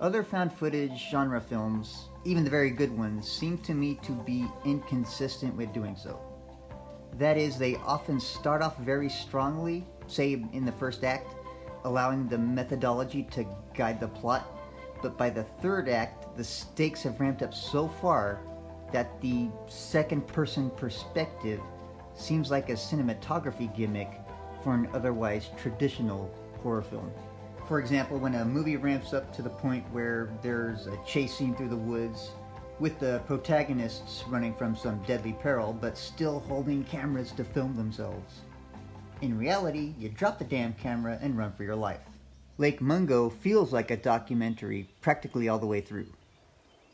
Other 0.00 0.24
found 0.24 0.52
footage 0.52 0.98
genre 1.10 1.40
films, 1.40 2.08
even 2.24 2.44
the 2.44 2.50
very 2.50 2.70
good 2.70 2.96
ones, 2.96 3.30
seem 3.30 3.58
to 3.58 3.74
me 3.74 3.98
to 4.02 4.12
be 4.12 4.46
inconsistent 4.64 5.54
with 5.56 5.72
doing 5.72 5.96
so. 5.96 6.18
That 7.18 7.36
is, 7.36 7.58
they 7.58 7.76
often 7.76 8.18
start 8.18 8.62
off 8.62 8.78
very 8.78 9.08
strongly, 9.08 9.86
say 10.06 10.44
in 10.52 10.64
the 10.64 10.72
first 10.72 11.04
act, 11.04 11.34
allowing 11.84 12.28
the 12.28 12.38
methodology 12.38 13.22
to 13.32 13.46
guide 13.74 14.00
the 14.00 14.08
plot, 14.08 14.50
but 15.02 15.18
by 15.18 15.30
the 15.30 15.44
third 15.44 15.88
act, 15.88 16.36
the 16.36 16.42
stakes 16.42 17.02
have 17.02 17.20
ramped 17.20 17.42
up 17.42 17.52
so 17.52 17.88
far 17.88 18.40
that 18.92 19.20
the 19.20 19.48
second 19.66 20.26
person 20.26 20.70
perspective 20.70 21.60
seems 22.14 22.50
like 22.50 22.70
a 22.70 22.72
cinematography 22.72 23.74
gimmick 23.76 24.10
for 24.62 24.72
an 24.72 24.88
otherwise 24.94 25.50
traditional 25.58 26.32
horror 26.62 26.82
film. 26.82 27.12
For 27.66 27.78
example, 27.80 28.18
when 28.18 28.34
a 28.34 28.44
movie 28.44 28.76
ramps 28.76 29.14
up 29.14 29.34
to 29.34 29.42
the 29.42 29.48
point 29.48 29.90
where 29.90 30.30
there's 30.42 30.86
a 30.86 30.98
chase 31.06 31.34
scene 31.34 31.54
through 31.54 31.70
the 31.70 31.76
woods 31.76 32.32
with 32.78 32.98
the 32.98 33.22
protagonists 33.26 34.24
running 34.28 34.54
from 34.54 34.76
some 34.76 35.02
deadly 35.04 35.32
peril 35.40 35.72
but 35.72 35.96
still 35.96 36.40
holding 36.40 36.84
cameras 36.84 37.32
to 37.32 37.44
film 37.44 37.74
themselves. 37.74 38.42
In 39.22 39.38
reality, 39.38 39.94
you 39.98 40.10
drop 40.10 40.38
the 40.38 40.44
damn 40.44 40.74
camera 40.74 41.18
and 41.22 41.38
run 41.38 41.52
for 41.52 41.64
your 41.64 41.76
life. 41.76 42.02
Lake 42.58 42.82
Mungo 42.82 43.30
feels 43.30 43.72
like 43.72 43.90
a 43.90 43.96
documentary 43.96 44.90
practically 45.00 45.48
all 45.48 45.58
the 45.58 45.66
way 45.66 45.80
through. 45.80 46.08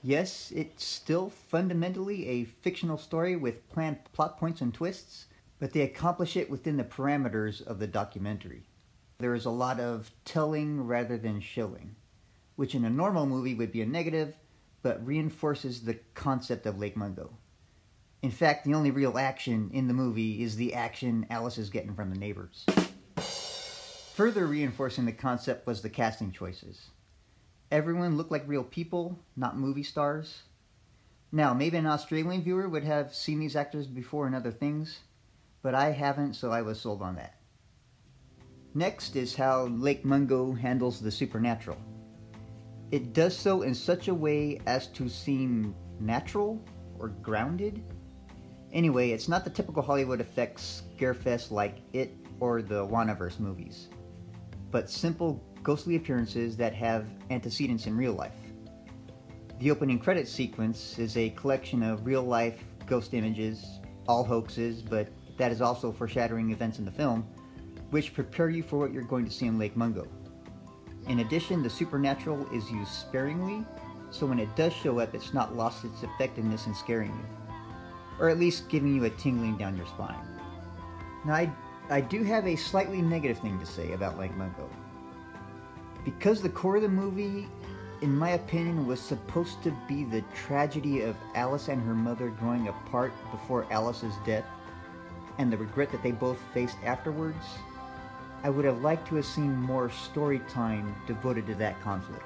Yes, 0.04 0.52
it's 0.54 0.84
still 0.84 1.30
fundamentally 1.30 2.28
a 2.28 2.44
fictional 2.44 2.96
story 2.96 3.34
with 3.34 3.68
planned 3.70 3.98
plot 4.12 4.38
points 4.38 4.60
and 4.60 4.72
twists, 4.72 5.26
but 5.58 5.72
they 5.72 5.82
accomplish 5.82 6.36
it 6.36 6.48
within 6.48 6.76
the 6.76 6.84
parameters 6.84 7.60
of 7.60 7.80
the 7.80 7.88
documentary. 7.88 8.62
There 9.20 9.34
is 9.34 9.44
a 9.44 9.50
lot 9.50 9.80
of 9.80 10.10
telling 10.24 10.86
rather 10.86 11.18
than 11.18 11.40
showing, 11.40 11.94
which 12.56 12.74
in 12.74 12.86
a 12.86 12.90
normal 12.90 13.26
movie 13.26 13.54
would 13.54 13.70
be 13.70 13.82
a 13.82 13.86
negative, 13.86 14.34
but 14.80 15.06
reinforces 15.06 15.82
the 15.82 15.98
concept 16.14 16.64
of 16.64 16.78
Lake 16.78 16.96
Mungo. 16.96 17.36
In 18.22 18.30
fact, 18.30 18.64
the 18.64 18.72
only 18.72 18.90
real 18.90 19.18
action 19.18 19.70
in 19.74 19.88
the 19.88 19.94
movie 19.94 20.42
is 20.42 20.56
the 20.56 20.72
action 20.72 21.26
Alice 21.28 21.58
is 21.58 21.68
getting 21.68 21.94
from 21.94 22.08
the 22.08 22.18
neighbors. 22.18 22.64
Further 24.14 24.46
reinforcing 24.46 25.04
the 25.04 25.12
concept 25.12 25.66
was 25.66 25.82
the 25.82 25.90
casting 25.90 26.32
choices. 26.32 26.88
Everyone 27.70 28.16
looked 28.16 28.30
like 28.30 28.48
real 28.48 28.64
people, 28.64 29.18
not 29.36 29.58
movie 29.58 29.82
stars. 29.82 30.44
Now, 31.30 31.52
maybe 31.52 31.76
an 31.76 31.86
Australian 31.86 32.42
viewer 32.42 32.70
would 32.70 32.84
have 32.84 33.14
seen 33.14 33.38
these 33.38 33.54
actors 33.54 33.86
before 33.86 34.26
in 34.26 34.34
other 34.34 34.50
things, 34.50 35.00
but 35.60 35.74
I 35.74 35.90
haven't, 35.90 36.34
so 36.34 36.50
I 36.50 36.62
was 36.62 36.80
sold 36.80 37.02
on 37.02 37.16
that. 37.16 37.39
Next 38.74 39.16
is 39.16 39.34
how 39.34 39.66
Lake 39.66 40.04
Mungo 40.04 40.52
handles 40.52 41.00
the 41.00 41.10
supernatural. 41.10 41.76
It 42.92 43.12
does 43.12 43.36
so 43.36 43.62
in 43.62 43.74
such 43.74 44.06
a 44.06 44.14
way 44.14 44.60
as 44.66 44.86
to 44.88 45.08
seem 45.08 45.74
natural 45.98 46.64
or 46.98 47.08
grounded. 47.08 47.82
Anyway, 48.72 49.10
it's 49.10 49.28
not 49.28 49.42
the 49.42 49.50
typical 49.50 49.82
Hollywood 49.82 50.20
effects 50.20 50.82
scarefest 50.96 51.50
like 51.50 51.78
It 51.92 52.14
or 52.38 52.62
the 52.62 52.86
Wanaverse 52.86 53.40
movies, 53.40 53.88
but 54.70 54.88
simple 54.88 55.44
ghostly 55.64 55.96
appearances 55.96 56.56
that 56.56 56.72
have 56.74 57.08
antecedents 57.30 57.86
in 57.86 57.96
real 57.96 58.12
life. 58.12 58.36
The 59.58 59.72
opening 59.72 59.98
credit 59.98 60.28
sequence 60.28 60.98
is 60.98 61.16
a 61.16 61.30
collection 61.30 61.82
of 61.82 62.06
real 62.06 62.22
life 62.22 62.62
ghost 62.86 63.14
images, 63.14 63.80
all 64.06 64.24
hoaxes, 64.24 64.80
but 64.80 65.08
that 65.38 65.50
is 65.50 65.60
also 65.60 65.90
foreshadowing 65.90 66.50
events 66.50 66.78
in 66.78 66.84
the 66.84 66.90
film, 66.90 67.26
which 67.90 68.14
prepare 68.14 68.48
you 68.48 68.62
for 68.62 68.78
what 68.78 68.92
you're 68.92 69.02
going 69.02 69.24
to 69.24 69.30
see 69.30 69.46
in 69.46 69.58
Lake 69.58 69.76
Mungo. 69.76 70.06
In 71.08 71.20
addition, 71.20 71.62
the 71.62 71.70
supernatural 71.70 72.46
is 72.52 72.70
used 72.70 72.92
sparingly, 72.92 73.64
so 74.10 74.26
when 74.26 74.38
it 74.38 74.54
does 74.56 74.72
show 74.72 75.00
up, 75.00 75.14
it's 75.14 75.34
not 75.34 75.56
lost 75.56 75.84
its 75.84 76.02
effectiveness 76.02 76.66
in 76.66 76.74
scaring 76.74 77.10
you, 77.10 77.54
or 78.18 78.28
at 78.28 78.38
least 78.38 78.68
giving 78.68 78.94
you 78.94 79.04
a 79.04 79.10
tingling 79.10 79.56
down 79.56 79.76
your 79.76 79.86
spine. 79.86 80.18
Now, 81.24 81.34
I, 81.34 81.52
I 81.88 82.00
do 82.00 82.22
have 82.22 82.46
a 82.46 82.56
slightly 82.56 83.02
negative 83.02 83.38
thing 83.38 83.58
to 83.58 83.66
say 83.66 83.92
about 83.92 84.18
Lake 84.18 84.36
Mungo. 84.36 84.68
Because 86.04 86.40
the 86.40 86.48
core 86.48 86.76
of 86.76 86.82
the 86.82 86.88
movie, 86.88 87.46
in 88.00 88.16
my 88.16 88.30
opinion, 88.30 88.86
was 88.86 89.00
supposed 89.00 89.62
to 89.62 89.76
be 89.86 90.04
the 90.04 90.24
tragedy 90.34 91.02
of 91.02 91.16
Alice 91.34 91.68
and 91.68 91.82
her 91.82 91.94
mother 91.94 92.30
growing 92.30 92.68
apart 92.68 93.12
before 93.30 93.66
Alice's 93.70 94.14
death, 94.24 94.44
and 95.38 95.52
the 95.52 95.56
regret 95.56 95.90
that 95.92 96.02
they 96.02 96.12
both 96.12 96.38
faced 96.54 96.76
afterwards, 96.84 97.44
I 98.42 98.48
would 98.48 98.64
have 98.64 98.80
liked 98.80 99.06
to 99.08 99.16
have 99.16 99.26
seen 99.26 99.54
more 99.54 99.90
story 99.90 100.40
time 100.48 100.94
devoted 101.06 101.46
to 101.46 101.54
that 101.56 101.80
conflict. 101.82 102.24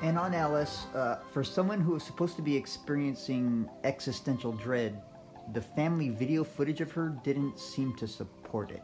And 0.00 0.18
on 0.18 0.34
Alice, 0.34 0.86
uh, 0.94 1.18
for 1.32 1.42
someone 1.42 1.80
who 1.80 1.92
was 1.92 2.02
supposed 2.02 2.36
to 2.36 2.42
be 2.42 2.56
experiencing 2.56 3.68
existential 3.84 4.52
dread, 4.52 5.00
the 5.52 5.62
family 5.62 6.08
video 6.08 6.44
footage 6.44 6.80
of 6.80 6.92
her 6.92 7.16
didn't 7.24 7.58
seem 7.58 7.96
to 7.96 8.06
support 8.06 8.70
it. 8.70 8.82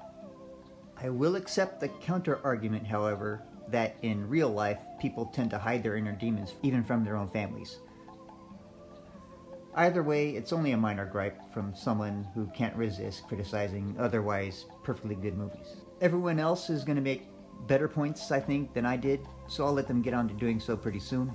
I 1.00 1.08
will 1.08 1.36
accept 1.36 1.80
the 1.80 1.88
counter 1.88 2.40
argument, 2.42 2.86
however, 2.86 3.42
that 3.68 3.96
in 4.02 4.28
real 4.28 4.48
life, 4.48 4.78
people 5.00 5.26
tend 5.26 5.50
to 5.50 5.58
hide 5.58 5.82
their 5.82 5.96
inner 5.96 6.12
demons 6.12 6.54
even 6.62 6.82
from 6.82 7.04
their 7.04 7.16
own 7.16 7.28
families. 7.28 7.78
Either 9.74 10.02
way, 10.02 10.30
it's 10.30 10.52
only 10.52 10.72
a 10.72 10.76
minor 10.76 11.06
gripe 11.06 11.40
from 11.52 11.74
someone 11.74 12.26
who 12.34 12.46
can't 12.48 12.74
resist 12.74 13.28
criticizing 13.28 13.94
otherwise 13.98 14.64
perfectly 14.82 15.14
good 15.14 15.36
movies. 15.36 15.76
Everyone 16.00 16.38
else 16.38 16.70
is 16.70 16.84
going 16.84 16.94
to 16.94 17.02
make 17.02 17.26
better 17.66 17.88
points, 17.88 18.30
I 18.30 18.38
think, 18.38 18.72
than 18.72 18.86
I 18.86 18.96
did, 18.96 19.20
so 19.48 19.64
I'll 19.64 19.72
let 19.72 19.88
them 19.88 20.00
get 20.00 20.14
on 20.14 20.28
to 20.28 20.34
doing 20.34 20.60
so 20.60 20.76
pretty 20.76 21.00
soon. 21.00 21.32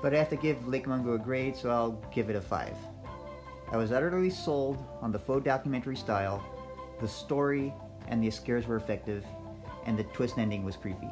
But 0.00 0.14
I 0.14 0.18
have 0.18 0.30
to 0.30 0.36
give 0.36 0.66
Lake 0.66 0.86
Mungo 0.86 1.12
a 1.14 1.18
grade, 1.18 1.54
so 1.54 1.68
I'll 1.68 2.02
give 2.10 2.30
it 2.30 2.36
a 2.36 2.40
5. 2.40 2.72
I 3.70 3.76
was 3.76 3.92
utterly 3.92 4.30
sold 4.30 4.82
on 5.02 5.12
the 5.12 5.18
faux 5.18 5.44
documentary 5.44 5.96
style, 5.96 6.42
The 7.00 7.08
story 7.08 7.74
and 8.08 8.22
the 8.22 8.30
scares 8.30 8.66
were 8.66 8.76
effective, 8.76 9.24
and 9.84 9.98
the 9.98 10.04
twist 10.04 10.38
ending 10.38 10.64
was 10.64 10.76
creepy. 10.76 11.10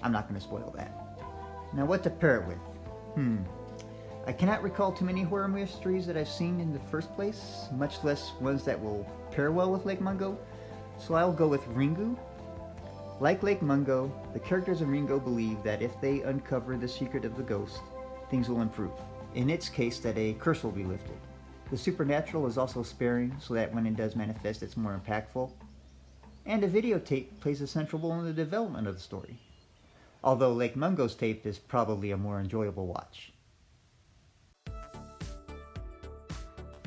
I'm 0.00 0.12
not 0.12 0.28
going 0.28 0.40
to 0.40 0.46
spoil 0.46 0.72
that. 0.76 1.18
Now, 1.74 1.86
what 1.86 2.04
to 2.04 2.10
pair 2.10 2.40
it 2.40 2.46
with? 2.46 2.58
Hmm. 3.14 3.38
I 4.26 4.32
cannot 4.32 4.62
recall 4.62 4.92
too 4.92 5.04
many 5.04 5.22
horror 5.22 5.48
mysteries 5.48 6.06
that 6.06 6.16
I've 6.16 6.28
seen 6.28 6.60
in 6.60 6.72
the 6.72 6.78
first 6.78 7.12
place, 7.16 7.66
much 7.72 8.04
less 8.04 8.32
ones 8.40 8.64
that 8.64 8.80
will 8.80 9.04
pair 9.32 9.50
well 9.50 9.72
with 9.72 9.84
Lake 9.84 10.00
Mungo, 10.00 10.38
so 11.06 11.14
I'll 11.14 11.32
go 11.32 11.48
with 11.48 11.64
Ringu. 11.74 12.16
Like 13.20 13.42
Lake 13.42 13.62
Mungo, 13.62 14.12
the 14.32 14.38
characters 14.38 14.80
in 14.80 14.88
Ringu 14.88 15.22
believe 15.22 15.62
that 15.62 15.82
if 15.82 16.00
they 16.00 16.22
uncover 16.22 16.76
the 16.76 16.88
secret 16.88 17.24
of 17.24 17.36
the 17.36 17.42
ghost, 17.42 17.80
things 18.30 18.48
will 18.48 18.62
improve. 18.62 18.92
In 19.34 19.50
its 19.50 19.68
case, 19.68 19.98
that 20.00 20.16
a 20.16 20.34
curse 20.34 20.62
will 20.62 20.70
be 20.70 20.84
lifted. 20.84 21.16
The 21.70 21.78
supernatural 21.78 22.46
is 22.46 22.58
also 22.58 22.82
sparing, 22.82 23.34
so 23.40 23.54
that 23.54 23.72
when 23.74 23.86
it 23.86 23.96
does 23.96 24.14
manifest, 24.14 24.62
it's 24.62 24.76
more 24.76 25.00
impactful. 25.00 25.50
And 26.44 26.62
a 26.64 26.68
videotape 26.68 27.40
plays 27.40 27.60
a 27.60 27.66
central 27.66 28.02
role 28.02 28.18
in 28.18 28.26
the 28.26 28.32
development 28.32 28.86
of 28.86 28.94
the 28.94 29.00
story. 29.00 29.38
Although 30.24 30.52
Lake 30.52 30.76
Mungo's 30.76 31.14
tape 31.14 31.46
is 31.46 31.58
probably 31.58 32.10
a 32.10 32.16
more 32.16 32.40
enjoyable 32.40 32.86
watch. 32.86 33.32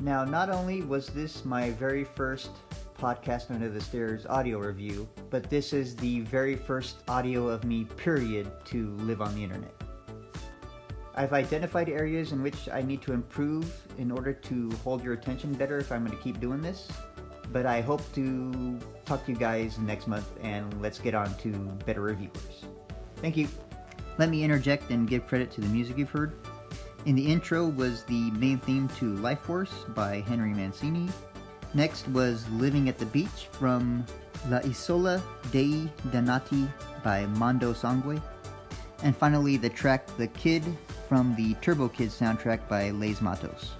Now, 0.00 0.24
not 0.24 0.50
only 0.50 0.82
was 0.82 1.08
this 1.08 1.44
my 1.44 1.70
very 1.70 2.04
first 2.04 2.50
podcast 2.96 3.50
Under 3.50 3.68
the 3.68 3.80
Stairs 3.80 4.26
audio 4.26 4.58
review, 4.58 5.08
but 5.30 5.48
this 5.50 5.72
is 5.72 5.94
the 5.96 6.20
very 6.20 6.56
first 6.56 6.96
audio 7.08 7.48
of 7.48 7.64
me, 7.64 7.84
period, 7.84 8.50
to 8.66 8.96
live 8.96 9.20
on 9.20 9.34
the 9.34 9.42
internet. 9.42 9.72
I've 11.14 11.32
identified 11.32 11.88
areas 11.88 12.32
in 12.32 12.42
which 12.42 12.68
I 12.70 12.82
need 12.82 13.00
to 13.02 13.12
improve 13.12 13.72
in 13.96 14.10
order 14.10 14.32
to 14.32 14.70
hold 14.84 15.02
your 15.02 15.14
attention 15.14 15.54
better 15.54 15.78
if 15.78 15.90
I'm 15.90 16.04
going 16.04 16.16
to 16.16 16.22
keep 16.22 16.40
doing 16.40 16.60
this. 16.60 16.88
But 17.52 17.64
I 17.64 17.80
hope 17.80 18.02
to 18.14 18.78
talk 19.04 19.24
to 19.26 19.32
you 19.32 19.38
guys 19.38 19.78
next 19.78 20.08
month 20.08 20.28
and 20.42 20.82
let's 20.82 20.98
get 20.98 21.14
on 21.14 21.34
to 21.38 21.50
better 21.86 22.02
reviewers. 22.02 22.64
Thank 23.16 23.36
you. 23.36 23.48
Let 24.18 24.28
me 24.28 24.44
interject 24.44 24.90
and 24.90 25.08
give 25.08 25.26
credit 25.26 25.50
to 25.52 25.60
the 25.60 25.68
music 25.68 25.96
you've 25.96 26.10
heard. 26.10 26.34
In 27.06 27.14
the 27.14 27.24
intro 27.24 27.68
was 27.68 28.02
the 28.02 28.30
main 28.32 28.58
theme 28.58 28.88
to 28.98 29.14
Lifeforce 29.14 29.94
by 29.94 30.20
Henry 30.22 30.52
Mancini. 30.52 31.08
Next 31.76 32.08
was 32.08 32.48
Living 32.52 32.88
at 32.88 32.96
the 32.96 33.04
Beach 33.04 33.48
from 33.52 34.06
La 34.48 34.60
Isola 34.64 35.22
dei 35.52 35.86
Dannati 36.08 36.66
by 37.04 37.26
Mondo 37.36 37.74
Sangue. 37.74 38.22
And 39.02 39.14
finally, 39.14 39.58
the 39.58 39.68
track 39.68 40.06
The 40.16 40.28
Kid 40.28 40.64
from 41.06 41.34
the 41.36 41.52
Turbo 41.60 41.90
Kid 41.90 42.08
soundtrack 42.08 42.66
by 42.66 42.92
Le 42.92 43.14
Matos. 43.20 43.72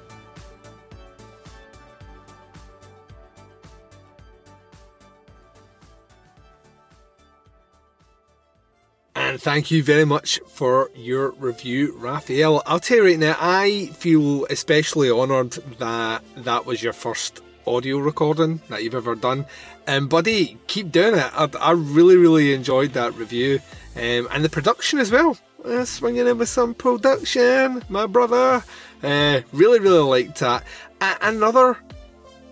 And 9.15 9.41
thank 9.41 9.71
you 9.71 9.83
very 9.83 10.05
much 10.05 10.39
for 10.47 10.91
your 10.95 11.31
review, 11.31 11.97
Raphael. 11.97 12.63
I'll 12.67 12.79
tell 12.79 12.99
you 12.99 13.05
right 13.07 13.19
now, 13.19 13.37
I 13.41 13.87
feel 13.95 14.45
especially 14.51 15.11
honoured 15.11 15.53
that 15.79 16.23
that 16.37 16.67
was 16.67 16.83
your 16.83 16.93
first 16.93 17.41
audio 17.67 17.99
recording 17.99 18.61
that 18.69 18.83
you've 18.83 18.95
ever 18.95 19.15
done. 19.15 19.47
And 19.87 20.09
buddy, 20.09 20.59
keep 20.67 20.93
doing 20.93 21.15
it. 21.15 21.31
I, 21.33 21.49
I 21.61 21.71
really, 21.73 22.17
really 22.17 22.55
enjoyed 22.55 22.93
that 22.93 23.15
review. 23.15 23.61
Um, 23.97 24.29
and 24.31 24.45
the 24.45 24.49
production 24.49 24.99
as 24.99 25.11
well. 25.11 25.39
Uh, 25.65 25.85
swinging 25.85 26.27
in 26.27 26.39
with 26.39 26.49
some 26.49 26.75
production, 26.75 27.83
my 27.89 28.07
brother. 28.07 28.63
Uh, 29.03 29.41
really, 29.53 29.81
really 29.81 29.99
liked 29.99 30.39
that. 30.41 30.65
A- 31.01 31.19
another 31.23 31.77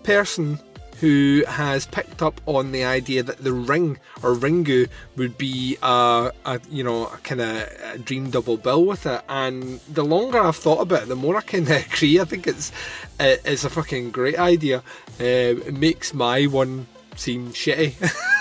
person 0.03 0.59
who 0.99 1.43
has 1.47 1.85
picked 1.85 2.21
up 2.21 2.39
on 2.45 2.71
the 2.71 2.83
idea 2.83 3.23
that 3.23 3.39
the 3.39 3.51
ring 3.51 3.99
or 4.23 4.33
Ringu 4.33 4.87
would 5.15 5.37
be 5.37 5.77
a, 5.81 6.31
a 6.45 6.61
you 6.69 6.83
know 6.83 7.07
kind 7.23 7.41
of 7.41 8.05
dream 8.05 8.29
double 8.29 8.57
bill 8.57 8.85
with 8.85 9.05
it. 9.05 9.21
And 9.27 9.79
the 9.81 10.03
longer 10.03 10.39
I've 10.39 10.55
thought 10.55 10.81
about 10.81 11.03
it, 11.03 11.09
the 11.09 11.15
more 11.15 11.35
I 11.37 11.41
of 11.69 11.85
agree. 11.85 12.19
I 12.19 12.25
think 12.25 12.47
it's 12.47 12.71
it's 13.19 13.63
a 13.63 13.69
fucking 13.69 14.11
great 14.11 14.37
idea. 14.37 14.79
Uh, 15.19 15.63
it 15.67 15.73
makes 15.73 16.13
my 16.13 16.45
one 16.45 16.87
seem 17.15 17.51
shitty. 17.51 17.95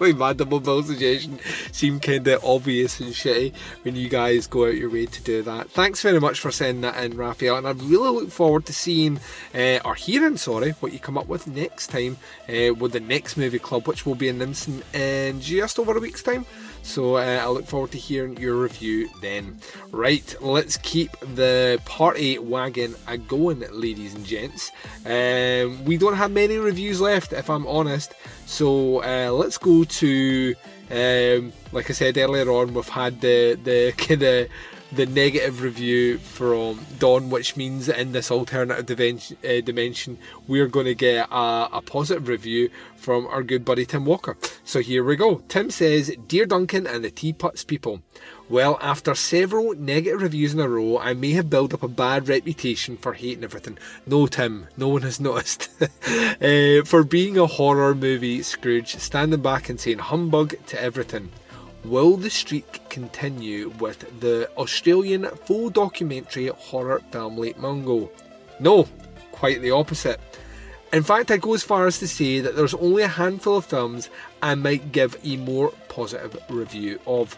double 0.00 0.60
bill 0.60 0.82
suggestion 0.82 1.38
seemed 1.72 2.02
kind 2.02 2.26
of 2.26 2.44
obvious 2.44 3.00
and 3.00 3.12
shitty 3.12 3.52
when 3.82 3.96
you 3.96 4.08
guys 4.08 4.46
go 4.46 4.66
out 4.66 4.74
your 4.74 4.90
way 4.90 5.06
to 5.06 5.22
do 5.22 5.42
that. 5.42 5.70
Thanks 5.70 6.02
very 6.02 6.18
much 6.20 6.40
for 6.40 6.50
sending 6.50 6.80
that 6.82 7.02
in, 7.02 7.16
Raphael, 7.16 7.58
and 7.58 7.66
I 7.66 7.72
really 7.72 8.10
look 8.10 8.30
forward 8.30 8.66
to 8.66 8.72
seeing 8.72 9.20
uh, 9.54 9.78
or 9.84 9.94
hearing, 9.94 10.36
sorry, 10.36 10.70
what 10.80 10.92
you 10.92 10.98
come 10.98 11.18
up 11.18 11.26
with 11.26 11.46
next 11.46 11.88
time 11.88 12.16
uh, 12.48 12.74
with 12.74 12.92
the 12.92 13.00
next 13.00 13.36
movie 13.36 13.58
club, 13.58 13.86
which 13.86 14.06
will 14.06 14.14
be 14.14 14.28
in 14.28 14.40
announcing 14.40 14.82
in 14.94 15.40
just 15.40 15.78
over 15.78 15.96
a 15.96 16.00
week's 16.00 16.22
time. 16.22 16.46
So 16.82 17.16
uh, 17.16 17.40
I 17.42 17.48
look 17.48 17.66
forward 17.66 17.92
to 17.92 17.98
hearing 17.98 18.36
your 18.36 18.56
review 18.56 19.08
then. 19.20 19.58
Right, 19.90 20.34
let's 20.40 20.76
keep 20.78 21.10
the 21.34 21.80
party 21.84 22.38
wagon 22.38 22.94
a 23.06 23.18
going, 23.18 23.60
ladies 23.70 24.14
and 24.14 24.24
gents. 24.24 24.70
Um, 25.04 25.84
we 25.84 25.96
don't 25.96 26.14
have 26.14 26.30
many 26.30 26.56
reviews 26.56 27.00
left, 27.00 27.32
if 27.32 27.48
I'm 27.50 27.66
honest. 27.66 28.14
So 28.46 29.02
uh, 29.02 29.30
let's 29.30 29.58
go 29.58 29.84
to, 29.84 30.54
um, 30.90 31.52
like 31.72 31.90
I 31.90 31.92
said 31.92 32.18
earlier 32.18 32.50
on, 32.50 32.74
we've 32.74 32.88
had 32.88 33.20
the 33.20 33.58
the 33.62 33.92
kind 33.96 34.22
of 34.22 34.48
the 34.92 35.06
negative 35.06 35.62
review 35.62 36.18
from 36.18 36.84
Don, 36.98 37.30
which 37.30 37.56
means 37.56 37.88
in 37.88 38.12
this 38.12 38.30
alternative 38.30 38.86
dimension, 38.86 39.36
uh, 39.44 39.60
dimension 39.60 40.18
we're 40.48 40.66
going 40.66 40.86
to 40.86 40.94
get 40.94 41.28
a, 41.30 41.68
a, 41.72 41.82
positive 41.84 42.28
review 42.28 42.70
from 42.96 43.26
our 43.28 43.42
good 43.42 43.64
buddy 43.64 43.86
Tim 43.86 44.04
Walker. 44.04 44.36
So 44.64 44.80
here 44.80 45.04
we 45.04 45.16
go. 45.16 45.42
Tim 45.48 45.70
says, 45.70 46.14
Dear 46.26 46.46
Duncan 46.46 46.86
and 46.86 47.04
the 47.04 47.10
Teapots 47.10 47.64
people, 47.64 48.02
well, 48.48 48.78
after 48.80 49.14
several 49.14 49.74
negative 49.74 50.22
reviews 50.22 50.54
in 50.54 50.60
a 50.60 50.68
row, 50.68 50.98
I 50.98 51.14
may 51.14 51.30
have 51.32 51.48
built 51.48 51.72
up 51.72 51.84
a 51.84 51.88
bad 51.88 52.28
reputation 52.28 52.96
for 52.96 53.12
hating 53.12 53.44
everything. 53.44 53.78
No, 54.06 54.26
Tim, 54.26 54.66
no 54.76 54.88
one 54.88 55.02
has 55.02 55.20
noticed. 55.20 55.68
uh, 55.80 56.82
for 56.84 57.04
being 57.04 57.38
a 57.38 57.46
horror 57.46 57.94
movie 57.94 58.42
Scrooge, 58.42 58.96
standing 58.96 59.40
back 59.40 59.68
and 59.68 59.78
saying 59.78 59.98
humbug 59.98 60.54
to 60.66 60.82
everything. 60.82 61.30
Will 61.84 62.16
the 62.16 62.28
streak 62.28 62.88
continue 62.90 63.70
with 63.78 64.20
the 64.20 64.50
Australian 64.58 65.26
faux 65.46 65.72
documentary 65.72 66.48
horror 66.48 67.00
film 67.10 67.38
Lake 67.38 67.58
Mungo? 67.58 68.10
No, 68.58 68.86
quite 69.32 69.62
the 69.62 69.70
opposite. 69.70 70.20
In 70.92 71.02
fact, 71.02 71.30
I 71.30 71.38
go 71.38 71.54
as 71.54 71.62
far 71.62 71.86
as 71.86 71.98
to 72.00 72.08
say 72.08 72.40
that 72.40 72.54
there's 72.54 72.74
only 72.74 73.02
a 73.02 73.08
handful 73.08 73.56
of 73.56 73.64
films 73.64 74.10
I 74.42 74.56
might 74.56 74.92
give 74.92 75.16
a 75.24 75.36
more 75.36 75.72
positive 75.88 76.36
review 76.50 77.00
of. 77.06 77.36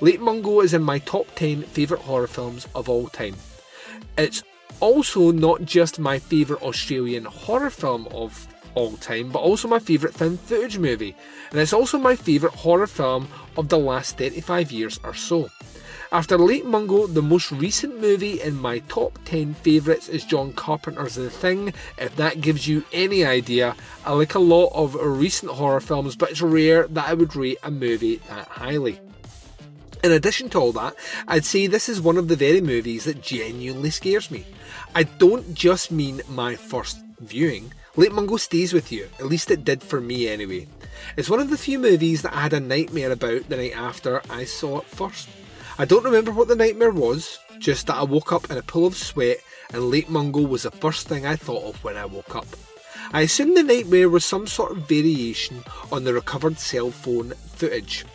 Lake 0.00 0.20
Mungo 0.20 0.60
is 0.60 0.74
in 0.74 0.82
my 0.82 0.98
top 0.98 1.26
10 1.36 1.62
favourite 1.62 2.02
horror 2.02 2.26
films 2.26 2.66
of 2.74 2.88
all 2.88 3.08
time. 3.08 3.36
It's 4.18 4.42
also 4.80 5.30
not 5.30 5.64
just 5.64 5.98
my 5.98 6.18
favourite 6.18 6.62
Australian 6.62 7.26
horror 7.26 7.70
film 7.70 8.08
of 8.08 8.48
all 8.74 8.96
time, 8.96 9.30
but 9.30 9.40
also 9.40 9.68
my 9.68 9.78
favourite 9.78 10.14
film 10.14 10.36
footage 10.36 10.78
movie, 10.78 11.14
and 11.50 11.60
it's 11.60 11.72
also 11.72 11.98
my 11.98 12.16
favourite 12.16 12.54
horror 12.54 12.86
film 12.86 13.28
of 13.56 13.68
the 13.68 13.78
last 13.78 14.18
35 14.18 14.72
years 14.72 15.00
or 15.04 15.14
so. 15.14 15.50
After 16.12 16.36
Lake 16.36 16.64
Mungo, 16.64 17.06
the 17.06 17.22
most 17.22 17.52
recent 17.52 18.00
movie 18.00 18.40
in 18.40 18.56
my 18.56 18.80
top 18.80 19.16
10 19.26 19.54
favourites 19.54 20.08
is 20.08 20.24
John 20.24 20.52
Carpenter's 20.52 21.14
The 21.14 21.30
Thing. 21.30 21.72
If 21.98 22.16
that 22.16 22.40
gives 22.40 22.66
you 22.66 22.84
any 22.92 23.24
idea, 23.24 23.76
I 24.04 24.14
like 24.14 24.34
a 24.34 24.40
lot 24.40 24.72
of 24.74 24.96
recent 24.96 25.52
horror 25.52 25.78
films, 25.78 26.16
but 26.16 26.32
it's 26.32 26.42
rare 26.42 26.88
that 26.88 27.08
I 27.08 27.14
would 27.14 27.36
rate 27.36 27.58
a 27.62 27.70
movie 27.70 28.16
that 28.28 28.48
highly. 28.48 28.98
In 30.02 30.10
addition 30.10 30.48
to 30.50 30.58
all 30.58 30.72
that, 30.72 30.96
I'd 31.28 31.44
say 31.44 31.66
this 31.68 31.88
is 31.88 32.00
one 32.00 32.16
of 32.16 32.26
the 32.26 32.34
very 32.34 32.60
movies 32.60 33.04
that 33.04 33.22
genuinely 33.22 33.90
scares 33.90 34.32
me. 34.32 34.46
I 34.94 35.04
don't 35.04 35.54
just 35.54 35.92
mean 35.92 36.22
my 36.28 36.56
first 36.56 36.98
viewing. 37.20 37.72
Lake 38.00 38.12
Mungo 38.12 38.38
stays 38.38 38.72
with 38.72 38.90
you, 38.90 39.10
at 39.18 39.26
least 39.26 39.50
it 39.50 39.62
did 39.62 39.82
for 39.82 40.00
me 40.00 40.26
anyway. 40.26 40.66
It's 41.18 41.28
one 41.28 41.38
of 41.38 41.50
the 41.50 41.58
few 41.58 41.78
movies 41.78 42.22
that 42.22 42.32
I 42.32 42.40
had 42.40 42.54
a 42.54 42.58
nightmare 42.58 43.12
about 43.12 43.46
the 43.50 43.58
night 43.58 43.76
after 43.76 44.22
I 44.30 44.44
saw 44.44 44.78
it 44.78 44.86
first. 44.86 45.28
I 45.78 45.84
don't 45.84 46.04
remember 46.04 46.30
what 46.30 46.48
the 46.48 46.56
nightmare 46.56 46.92
was, 46.92 47.38
just 47.58 47.88
that 47.88 47.98
I 47.98 48.04
woke 48.04 48.32
up 48.32 48.50
in 48.50 48.56
a 48.56 48.62
pool 48.62 48.86
of 48.86 48.96
sweat 48.96 49.36
and 49.74 49.90
Lake 49.90 50.08
Mungo 50.08 50.40
was 50.40 50.62
the 50.62 50.70
first 50.70 51.08
thing 51.08 51.26
I 51.26 51.36
thought 51.36 51.74
of 51.74 51.84
when 51.84 51.98
I 51.98 52.06
woke 52.06 52.34
up. 52.34 52.46
I 53.12 53.20
assumed 53.20 53.54
the 53.54 53.62
nightmare 53.62 54.08
was 54.08 54.24
some 54.24 54.46
sort 54.46 54.72
of 54.72 54.88
variation 54.88 55.62
on 55.92 56.04
the 56.04 56.14
recovered 56.14 56.58
cell 56.58 56.90
phone 56.90 57.32
footage. 57.52 58.06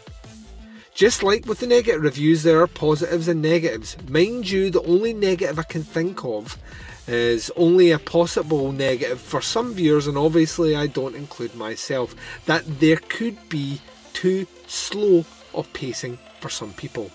Just 0.96 1.22
like 1.22 1.46
with 1.46 1.60
the 1.60 1.68
negative 1.68 2.02
reviews, 2.02 2.42
there 2.42 2.60
are 2.60 2.68
positives 2.68 3.28
and 3.28 3.40
negatives. 3.40 3.98
Mind 4.10 4.50
you, 4.50 4.72
the 4.72 4.82
only 4.82 5.14
negative 5.14 5.60
I 5.60 5.64
can 5.64 5.84
think 5.84 6.26
of 6.26 6.58
is 7.08 7.52
only 7.56 7.92
a 7.92 8.00
possible 8.00 8.72
negative 8.72 9.22
for 9.22 9.42
some 9.42 9.74
viewers, 9.74 10.08
and 10.08 10.18
obviously 10.18 10.76
I 10.76 10.88
don't 10.88 11.16
include 11.16 11.56
myself, 11.56 12.16
that 12.46 12.80
there 12.80 12.98
could 12.98 13.50
be 13.50 13.82
too 14.14 14.48
slow 14.68 15.26
of 15.54 15.72
pacing 15.74 16.18
for 16.40 16.50
some 16.50 16.74
people. 16.74 17.12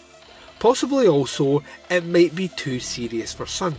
Possibly 0.59 1.09
also, 1.09 1.62
it 1.88 2.05
might 2.05 2.34
be 2.34 2.49
too 2.49 2.80
serious 2.80 3.32
for 3.32 3.47
some. 3.47 3.76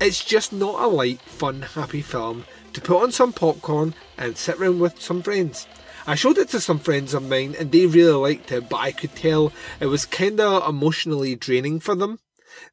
It's 0.00 0.24
just 0.24 0.52
not 0.52 0.82
a 0.82 0.86
light, 0.86 1.20
fun, 1.22 1.62
happy 1.62 2.02
film 2.02 2.44
to 2.72 2.80
put 2.80 3.02
on 3.02 3.12
some 3.12 3.32
popcorn 3.32 3.94
and 4.18 4.36
sit 4.36 4.58
around 4.58 4.80
with 4.80 5.00
some 5.00 5.22
friends. 5.22 5.66
I 6.06 6.16
showed 6.16 6.38
it 6.38 6.48
to 6.48 6.60
some 6.60 6.80
friends 6.80 7.14
of 7.14 7.28
mine 7.28 7.54
and 7.58 7.70
they 7.70 7.86
really 7.86 8.12
liked 8.12 8.50
it, 8.50 8.68
but 8.68 8.78
I 8.78 8.92
could 8.92 9.14
tell 9.14 9.52
it 9.78 9.86
was 9.86 10.04
kinda 10.04 10.62
emotionally 10.68 11.36
draining 11.36 11.78
for 11.80 11.94
them. 11.94 12.18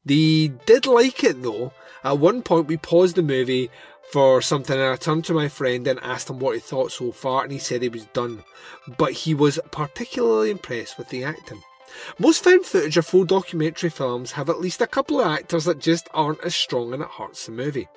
They 0.04 0.48
did 0.66 0.86
like 0.86 1.22
it 1.22 1.42
though. 1.42 1.72
At 2.02 2.18
one 2.18 2.42
point 2.42 2.66
we 2.66 2.76
paused 2.76 3.16
the 3.16 3.22
movie 3.22 3.70
for 4.10 4.40
something 4.42 4.76
and 4.76 4.90
I 4.90 4.96
turned 4.96 5.24
to 5.26 5.34
my 5.34 5.48
friend 5.48 5.86
and 5.86 6.00
asked 6.00 6.30
him 6.30 6.38
what 6.38 6.54
he 6.54 6.60
thought 6.60 6.92
so 6.92 7.12
far 7.12 7.42
and 7.42 7.52
he 7.52 7.58
said 7.58 7.82
he 7.82 7.88
was 7.88 8.06
done. 8.06 8.42
But 8.98 9.12
he 9.12 9.34
was 9.34 9.60
particularly 9.70 10.50
impressed 10.50 10.98
with 10.98 11.10
the 11.10 11.24
acting. 11.24 11.62
Most 12.18 12.44
found 12.44 12.64
footage 12.64 12.96
or 12.96 13.02
faux 13.02 13.28
documentary 13.28 13.90
films 13.90 14.32
have 14.32 14.48
at 14.48 14.60
least 14.60 14.80
a 14.80 14.86
couple 14.86 15.20
of 15.20 15.26
actors 15.26 15.64
that 15.64 15.78
just 15.78 16.08
aren't 16.14 16.42
as 16.44 16.54
strong 16.54 16.92
and 16.92 17.02
it 17.02 17.08
hurts 17.08 17.46
the 17.46 17.52
movie. 17.52 17.88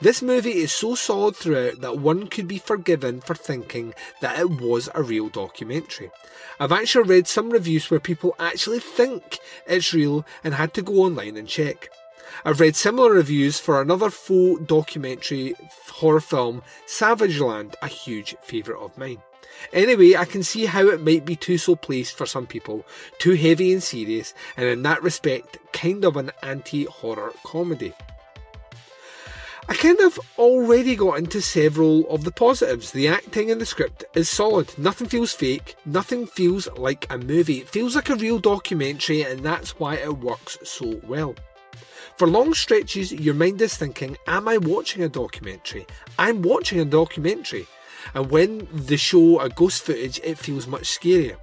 This 0.00 0.20
movie 0.20 0.58
is 0.58 0.72
so 0.72 0.94
solid 0.94 1.36
throughout 1.36 1.80
that 1.80 1.98
one 1.98 2.26
could 2.26 2.48
be 2.48 2.58
forgiven 2.58 3.20
for 3.20 3.34
thinking 3.34 3.94
that 4.20 4.38
it 4.38 4.50
was 4.60 4.88
a 4.94 5.02
real 5.02 5.28
documentary. 5.28 6.10
I've 6.58 6.72
actually 6.72 7.08
read 7.08 7.28
some 7.28 7.50
reviews 7.50 7.90
where 7.90 8.00
people 8.00 8.34
actually 8.38 8.80
think 8.80 9.38
it's 9.66 9.94
real 9.94 10.26
and 10.42 10.54
had 10.54 10.74
to 10.74 10.82
go 10.82 10.94
online 10.94 11.36
and 11.36 11.48
check. 11.48 11.88
I've 12.44 12.60
read 12.60 12.76
similar 12.76 13.12
reviews 13.12 13.58
for 13.58 13.80
another 13.80 14.10
faux 14.10 14.62
documentary 14.66 15.54
horror 15.88 16.20
film, 16.20 16.62
Savage 16.86 17.40
Land, 17.40 17.76
a 17.82 17.88
huge 17.88 18.36
favourite 18.42 18.82
of 18.82 18.96
mine. 18.96 19.22
Anyway, 19.72 20.16
I 20.16 20.24
can 20.24 20.42
see 20.42 20.64
how 20.64 20.88
it 20.88 21.02
might 21.02 21.24
be 21.24 21.36
too 21.36 21.58
so 21.58 21.76
placed 21.76 22.16
for 22.16 22.26
some 22.26 22.46
people, 22.46 22.86
too 23.18 23.34
heavy 23.34 23.72
and 23.72 23.82
serious, 23.82 24.32
and 24.56 24.66
in 24.66 24.82
that 24.82 25.02
respect, 25.02 25.58
kind 25.72 26.04
of 26.04 26.16
an 26.16 26.30
anti 26.42 26.84
horror 26.84 27.32
comedy. 27.44 27.92
I 29.68 29.74
kind 29.74 30.00
of 30.00 30.18
already 30.36 30.96
got 30.96 31.18
into 31.18 31.40
several 31.40 32.08
of 32.10 32.24
the 32.24 32.32
positives. 32.32 32.90
The 32.90 33.06
acting 33.06 33.52
and 33.52 33.60
the 33.60 33.66
script 33.66 34.04
is 34.14 34.28
solid. 34.28 34.76
Nothing 34.76 35.06
feels 35.06 35.32
fake. 35.32 35.76
Nothing 35.84 36.26
feels 36.26 36.66
like 36.76 37.06
a 37.08 37.18
movie. 37.18 37.58
It 37.58 37.68
feels 37.68 37.94
like 37.94 38.10
a 38.10 38.16
real 38.16 38.40
documentary, 38.40 39.22
and 39.22 39.44
that's 39.44 39.78
why 39.78 39.94
it 39.94 40.18
works 40.18 40.58
so 40.64 41.00
well. 41.06 41.36
For 42.16 42.26
long 42.26 42.54
stretches, 42.54 43.12
your 43.12 43.34
mind 43.34 43.60
is 43.62 43.76
thinking, 43.76 44.16
Am 44.26 44.48
I 44.48 44.58
watching 44.58 45.02
a 45.02 45.08
documentary? 45.08 45.86
I'm 46.18 46.42
watching 46.42 46.80
a 46.80 46.84
documentary. 46.84 47.66
And 48.14 48.30
when 48.30 48.68
they 48.72 48.96
show 48.96 49.40
a 49.40 49.48
ghost 49.48 49.82
footage, 49.82 50.20
it 50.24 50.38
feels 50.38 50.66
much 50.66 50.84
scarier. 50.84 51.36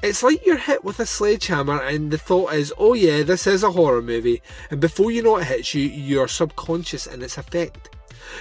It's 0.00 0.22
like 0.22 0.46
you're 0.46 0.56
hit 0.56 0.84
with 0.84 1.00
a 1.00 1.06
sledgehammer, 1.06 1.82
and 1.82 2.12
the 2.12 2.18
thought 2.18 2.52
is, 2.52 2.72
oh 2.78 2.94
yeah, 2.94 3.24
this 3.24 3.48
is 3.48 3.64
a 3.64 3.72
horror 3.72 4.00
movie, 4.00 4.42
and 4.70 4.80
before 4.80 5.10
you 5.10 5.22
know 5.22 5.38
it 5.38 5.44
hits 5.44 5.74
you, 5.74 5.82
you're 5.82 6.28
subconscious 6.28 7.08
in 7.08 7.20
its 7.20 7.36
effect. 7.36 7.90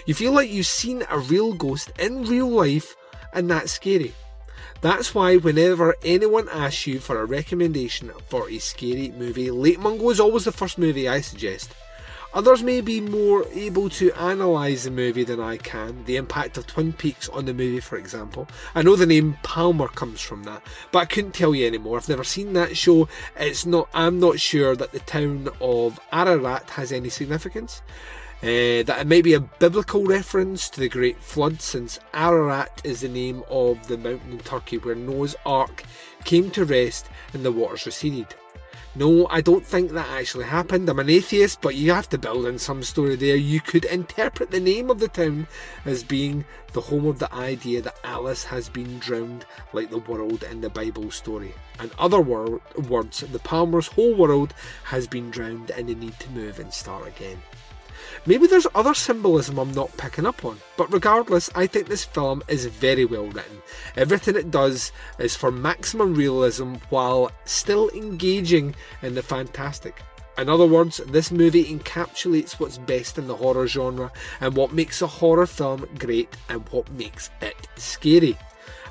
You 0.06 0.14
feel 0.14 0.34
like 0.34 0.52
you've 0.52 0.68
seen 0.68 1.04
a 1.10 1.18
real 1.18 1.54
ghost 1.54 1.92
in 1.98 2.26
real 2.26 2.48
life, 2.48 2.96
and 3.34 3.50
that's 3.50 3.72
scary. 3.72 4.14
That's 4.82 5.16
why 5.16 5.38
whenever 5.38 5.96
anyone 6.04 6.48
asks 6.50 6.86
you 6.86 7.00
for 7.00 7.20
a 7.20 7.26
recommendation 7.26 8.12
for 8.30 8.50
a 8.50 8.60
scary 8.60 9.12
movie, 9.18 9.50
Lake 9.50 9.80
Mungo 9.80 10.10
is 10.10 10.20
always 10.20 10.46
the 10.46 10.52
first 10.52 10.78
movie 10.78 11.10
I 11.10 11.22
suggest. 11.22 11.74
Others 12.34 12.62
may 12.62 12.82
be 12.82 13.02
more 13.02 13.46
able 13.54 13.90
to 13.90 14.12
analyse 14.16 14.84
the 14.84 14.92
movie 14.92 15.24
than 15.24 15.40
I 15.40 15.58
can, 15.58 16.06
the 16.06 16.18
impact 16.18 16.58
of 16.58 16.68
Twin 16.68 16.94
Peaks 16.94 17.28
on 17.30 17.46
the 17.46 17.54
movie, 17.54 17.80
for 17.80 17.98
example. 17.98 18.48
I 18.76 18.84
know 18.84 18.96
the 18.96 19.08
name 19.08 19.38
Palmer 19.42 19.88
comes 19.88 20.22
from 20.22 20.44
that, 20.44 20.62
but 20.92 21.00
I 21.00 21.06
couldn't 21.06 21.34
tell 21.34 21.56
you 21.56 21.66
anymore. 21.66 21.98
I've 21.98 22.10
never 22.10 22.24
seen 22.24 22.54
that 22.54 22.78
show. 22.78 23.08
It's 23.38 23.66
not. 23.66 23.90
I'm 23.94 24.20
not 24.20 24.40
sure 24.40 24.76
that 24.76 24.92
the 24.92 25.00
town 25.00 25.50
of 25.60 26.00
Ararat 26.12 26.70
has 26.72 26.92
any 26.92 27.10
significance. 27.10 27.82
Uh, 28.44 28.84
that 28.84 29.00
it 29.00 29.08
may 29.08 29.22
be 29.22 29.34
a 29.34 29.40
biblical 29.40 30.06
reference 30.06 30.70
to 30.70 30.80
the 30.80 30.88
Great 30.88 31.20
Flood, 31.20 31.60
since 31.60 32.00
Ararat 32.14 32.82
is 32.84 33.02
the 33.02 33.10
name 33.10 33.44
of 33.50 33.88
the 33.88 33.98
mountain 33.98 34.34
in 34.34 34.38
Turkey 34.40 34.78
where 34.78 34.94
Noah's 34.94 35.36
Ark 35.44 35.84
came 36.24 36.52
to 36.52 36.64
rest 36.64 37.10
and 37.34 37.44
the 37.44 37.52
waters 37.52 37.88
receded. 37.88 38.28
No, 38.96 39.28
I 39.28 39.42
don't 39.42 39.66
think 39.66 39.92
that 39.92 40.08
actually 40.10 40.46
happened. 40.46 40.88
I'm 40.88 41.00
an 41.00 41.10
atheist, 41.10 41.62
but 41.62 41.76
you 41.76 41.92
have 41.92 42.10
to 42.10 42.18
build 42.18 42.46
in 42.46 42.60
some 42.60 42.84
story 42.84 43.16
there. 43.16 43.36
You 43.36 43.60
could 43.60 43.86
interpret 43.86 44.52
the 44.52 44.60
name 44.60 44.90
of 44.90 45.00
the 45.00 45.08
town 45.08 45.48
as 45.86 46.04
being 46.04 46.46
the 46.74 46.82
home 46.82 47.06
of 47.06 47.20
the 47.20 47.34
idea 47.34 47.82
that 47.82 48.00
Alice 48.04 48.44
has 48.44 48.70
been 48.70 49.00
drowned 49.00 49.46
like 49.74 49.90
the 49.90 50.00
world 50.00 50.44
in 50.44 50.62
the 50.62 50.70
Bible 50.70 51.10
story. 51.10 51.54
In 51.80 51.92
other 52.00 52.22
wor- 52.22 52.62
words, 52.88 53.20
the 53.20 53.40
Palmer's 53.40 53.88
whole 53.88 54.16
world 54.16 54.54
has 54.84 55.08
been 55.08 55.32
drowned 55.32 55.72
and 55.72 55.90
they 55.90 55.96
need 55.96 56.20
to 56.20 56.30
move 56.32 56.60
and 56.60 56.74
start 56.74 57.08
again. 57.08 57.38
Maybe 58.26 58.48
there's 58.48 58.68
other 58.76 58.94
symbolism 58.94 59.58
I'm 59.58 59.72
not 59.72 59.96
picking 59.98 60.26
up 60.26 60.44
on, 60.44 60.58
but 60.76 60.92
regardless, 60.92 61.50
I 61.56 61.68
think 61.68 61.88
this 61.88 62.04
film 62.04 62.44
is 62.48 62.66
very 62.66 63.06
well 63.06 63.28
written. 63.28 63.62
Everything 63.96 64.36
it 64.36 64.52
does 64.52 64.92
is 65.20 65.36
for 65.36 65.52
maximum 65.52 66.14
realism 66.14 66.76
while 66.90 67.32
still 67.46 67.90
engaging 67.92 68.76
in 69.02 69.16
the 69.16 69.24
fantastic. 69.24 70.02
In 70.38 70.50
other 70.50 70.66
words, 70.66 70.98
this 71.08 71.32
movie 71.32 71.66
encapsulates 71.66 72.60
what's 72.60 72.78
best 72.78 73.18
in 73.18 73.28
the 73.28 73.36
horror 73.36 73.66
genre 73.66 74.12
and 74.40 74.56
what 74.56 74.74
makes 74.74 75.02
a 75.02 75.08
horror 75.08 75.48
film 75.48 75.88
great 75.98 76.36
and 76.50 76.68
what 76.70 76.92
makes 76.92 77.30
it 77.42 77.56
scary. 77.76 78.38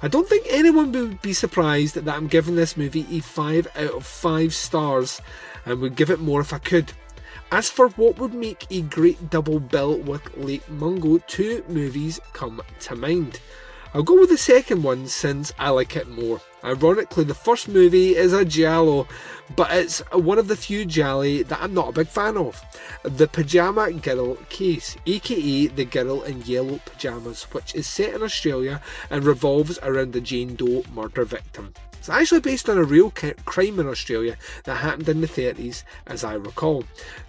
I 0.03 0.09
don't 0.09 0.29
think 0.29 0.47
anyone 0.51 0.93
would 0.93 1.23
be 1.23 1.33
surprised 1.33 1.95
that 1.95 2.09
I'm 2.09 2.27
giving 2.27 2.57
this 2.57 2.77
movie 2.77 3.07
a 3.11 3.21
5 3.21 3.69
out 3.77 3.95
of 3.95 4.05
5 4.07 4.55
stars 4.55 5.21
and 5.65 5.81
would 5.81 5.95
give 5.97 6.11
it 6.11 6.21
more 6.21 6.41
if 6.41 6.53
I 6.53 6.59
could. 6.59 6.93
As 7.53 7.71
for 7.71 7.89
what 7.91 8.19
would 8.19 8.35
make 8.35 8.67
a 8.71 8.83
great 8.83 9.31
double 9.31 9.61
bill 9.61 9.99
with 9.99 10.37
Lake 10.37 10.69
Mungo, 10.69 11.19
two 11.29 11.65
movies 11.69 12.19
come 12.33 12.61
to 12.81 12.97
mind. 12.97 13.39
I'll 13.95 14.03
go 14.03 14.19
with 14.19 14.31
the 14.31 14.37
second 14.37 14.83
one 14.83 15.07
since 15.07 15.53
I 15.57 15.71
like 15.71 15.95
it 15.95 16.09
more. 16.09 16.41
Ironically, 16.65 17.23
the 17.23 17.35
first 17.35 17.69
movie 17.69 18.17
is 18.17 18.33
a 18.33 18.45
Giallo, 18.45 19.07
but 19.55 19.71
it's 19.71 20.01
one 20.11 20.39
of 20.39 20.49
the 20.49 20.57
few 20.57 20.85
Gialli 20.85 21.45
that 21.45 21.63
I'm 21.63 21.73
not 21.73 21.91
a 21.91 21.93
big 21.93 22.09
fan 22.09 22.37
of. 22.37 22.61
The 23.05 23.29
Pajama 23.29 23.93
Girl 23.93 24.35
Case, 24.49 24.97
aka 25.07 25.69
The 25.69 25.85
Girl 25.85 26.25
in 26.25 26.43
Yellow 26.43 26.81
Pajamas, 26.85 27.45
which 27.53 27.77
is 27.77 27.87
set 27.87 28.13
in 28.13 28.25
Australia 28.25 28.83
and 29.09 29.25
revolves 29.25 29.79
around 29.85 30.13
the 30.13 30.21
Jane 30.21 30.57
Doe 30.57 30.83
murder 30.93 31.25
victim. 31.25 31.73
It's 32.07 32.15
actually 32.15 32.43
based 32.43 32.69
on 32.69 32.79
a 32.79 32.85
real 32.85 33.11
crime 33.11 33.81
in 33.81 33.89
Australia 33.89 34.37
that 34.63 34.77
happened 34.77 35.09
in 35.09 35.23
the 35.23 35.27
30s, 35.27 35.83
as 36.07 36.23
I 36.23 36.35
recall. 36.35 36.85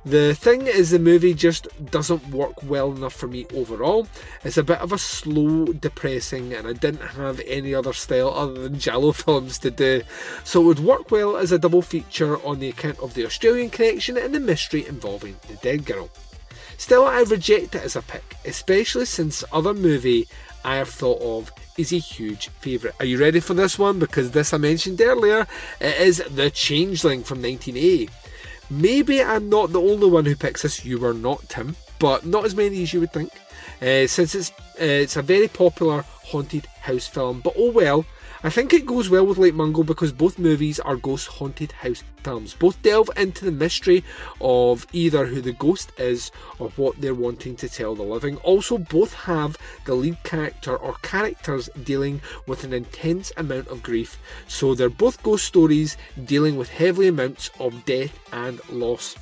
The 0.06 0.36
thing 0.36 0.68
is, 0.68 0.92
the 0.92 1.00
movie 1.00 1.34
just 1.34 1.68
doesn't 1.90 2.30
work 2.30 2.62
well 2.62 2.92
enough 2.92 3.16
for 3.16 3.28
me 3.28 3.48
overall. 3.56 4.08
It's 4.44 4.56
a 4.56 4.64
bit 4.64 4.78
of 4.78 4.94
a 4.94 5.00
slow, 5.00 5.66
depressing, 5.66 6.54
and 6.54 6.68
I 6.68 6.74
didn't 6.74 7.08
have 7.08 7.42
any 7.48 7.74
other 7.74 7.92
style 7.92 8.30
other 8.30 8.54
than 8.54 8.78
Giallo 8.78 9.12
films 9.14 9.58
to 9.60 9.72
do, 9.72 10.04
so 10.44 10.62
it 10.62 10.66
would 10.66 10.80
work 10.80 11.10
well 11.10 11.38
as 11.38 11.52
a 11.52 11.58
double 11.58 11.82
feature 11.82 12.38
on 12.46 12.60
the 12.60 12.70
account 12.70 13.00
of 13.00 13.16
the 13.16 13.26
Australian 13.26 13.72
connection 13.72 14.16
and 14.16 14.36
the 14.36 14.40
mystery 14.40 14.86
involving 14.86 15.38
the 15.48 15.56
dead 15.56 15.88
girl. 15.88 16.12
Still, 16.78 17.08
I 17.08 17.22
reject 17.22 17.74
it 17.74 17.82
as 17.82 17.96
a 17.96 18.04
pick, 18.04 18.36
especially 18.46 19.06
since 19.06 19.44
other 19.52 19.74
movie 19.74 20.28
I 20.64 20.76
have 20.76 20.90
thought 20.90 21.22
of 21.24 21.52
is 21.78 21.94
a 21.94 21.98
huge 21.98 22.50
favourite. 22.50 22.96
Are 23.00 23.06
you 23.06 23.20
ready 23.20 23.40
for 23.40 23.54
this 23.54 23.78
one? 23.78 24.00
Because 24.00 24.32
this 24.32 24.54
I 24.54 24.58
mentioned 24.58 25.00
earlier, 25.02 25.48
it 25.80 26.02
is 26.02 26.24
The 26.30 26.50
Changeling 26.50 27.24
from 27.24 27.42
1980. 27.42 28.10
Maybe 28.70 29.24
I'm 29.24 29.50
not 29.50 29.72
the 29.72 29.82
only 29.82 30.10
one 30.10 30.26
who 30.26 30.36
picks 30.36 30.64
this, 30.64 30.84
you 30.84 31.00
were 31.00 31.14
not, 31.14 31.48
Tim, 31.48 31.76
but 32.00 32.26
not 32.26 32.46
as 32.46 32.56
many 32.56 32.84
as 32.84 32.94
you 32.94 33.00
would 33.00 33.14
think. 33.14 33.32
Uh, 33.82 34.08
since 34.08 34.34
it's 34.34 34.52
uh, 34.82 34.84
it's 34.84 35.18
a 35.18 35.22
very 35.22 35.48
popular 35.48 36.02
haunted 36.02 36.66
house 36.82 37.06
film, 37.06 37.42
but 37.42 37.54
oh 37.56 37.72
well, 37.72 38.06
I 38.44 38.52
think 38.52 38.72
it 38.72 38.86
goes 38.86 39.10
well 39.10 39.26
with 39.26 39.40
Lake 39.40 39.56
Mungo 39.56 39.82
because 39.82 40.12
both 40.12 40.38
movies 40.38 40.80
are 40.80 40.96
ghost 40.96 41.28
haunted 41.28 41.72
house 41.72 42.04
films. 42.24 42.54
Both 42.54 42.80
delve 42.84 43.10
into 43.18 43.46
the 43.46 43.52
mystery 43.52 44.04
of 44.40 44.86
either 44.94 45.26
who 45.26 45.42
the 45.42 45.54
ghost 45.54 45.92
is 45.98 46.32
or 46.60 46.70
what 46.76 47.02
they're 47.02 47.16
wanting 47.16 47.56
to 47.56 47.68
tell 47.68 47.96
the 47.96 48.04
living. 48.04 48.38
Also, 48.38 48.78
both 48.78 49.14
have 49.16 49.58
the 49.86 49.96
lead 49.96 50.22
character 50.24 50.78
or 50.78 50.94
characters 51.02 51.68
dealing 51.84 52.22
with 52.46 52.64
an 52.64 52.74
intense 52.74 53.32
amount 53.38 53.70
of 53.70 53.82
grief. 53.82 54.20
So 54.48 54.76
they're 54.76 54.90
both 54.90 55.24
ghost 55.24 55.46
stories 55.46 55.98
dealing 56.26 56.58
with 56.58 56.70
heavy 56.70 57.08
amounts 57.08 57.50
of 57.60 57.86
death 57.86 58.20
and 58.32 58.62
loss. 58.70 59.16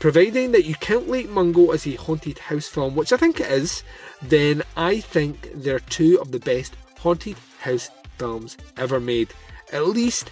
Providing 0.00 0.50
that 0.52 0.64
you 0.64 0.74
count 0.74 1.08
Lake 1.08 1.30
Mungo 1.30 1.70
as 1.70 1.86
a 1.86 1.94
haunted 1.94 2.38
house 2.38 2.66
film, 2.66 2.96
which 2.96 3.12
I 3.12 3.16
think 3.16 3.38
it 3.38 3.50
is, 3.50 3.84
then 4.20 4.62
I 4.76 5.00
think 5.00 5.48
they're 5.54 5.78
two 5.78 6.20
of 6.20 6.32
the 6.32 6.40
best 6.40 6.74
haunted 6.98 7.36
house 7.60 7.90
films 8.18 8.56
ever 8.76 9.00
made. 9.00 9.28
At 9.72 9.86
least, 9.86 10.30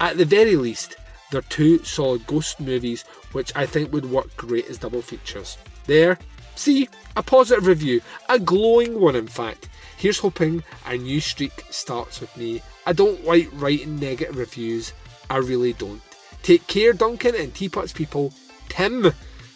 at 0.00 0.16
the 0.16 0.24
very 0.24 0.56
least, 0.56 0.96
they're 1.30 1.42
two 1.42 1.82
solid 1.84 2.26
ghost 2.26 2.60
movies 2.60 3.04
which 3.32 3.52
I 3.56 3.66
think 3.66 3.92
would 3.92 4.10
work 4.10 4.34
great 4.36 4.68
as 4.68 4.78
double 4.78 5.02
features. 5.02 5.56
There, 5.86 6.18
see, 6.54 6.88
a 7.16 7.22
positive 7.22 7.66
review, 7.66 8.00
a 8.28 8.38
glowing 8.38 9.00
one 9.00 9.16
in 9.16 9.26
fact. 9.26 9.68
Here's 9.96 10.18
hoping 10.18 10.62
a 10.86 10.96
new 10.96 11.20
streak 11.20 11.64
starts 11.70 12.20
with 12.20 12.36
me. 12.36 12.60
I 12.86 12.92
don't 12.92 13.24
like 13.24 13.48
writing 13.52 13.98
negative 13.98 14.36
reviews, 14.36 14.92
I 15.30 15.36
really 15.38 15.72
don't. 15.72 16.02
Take 16.42 16.66
care, 16.66 16.92
Duncan 16.92 17.34
and 17.36 17.54
Teapots 17.54 17.92
people. 17.92 18.32
Tim, 18.68 19.12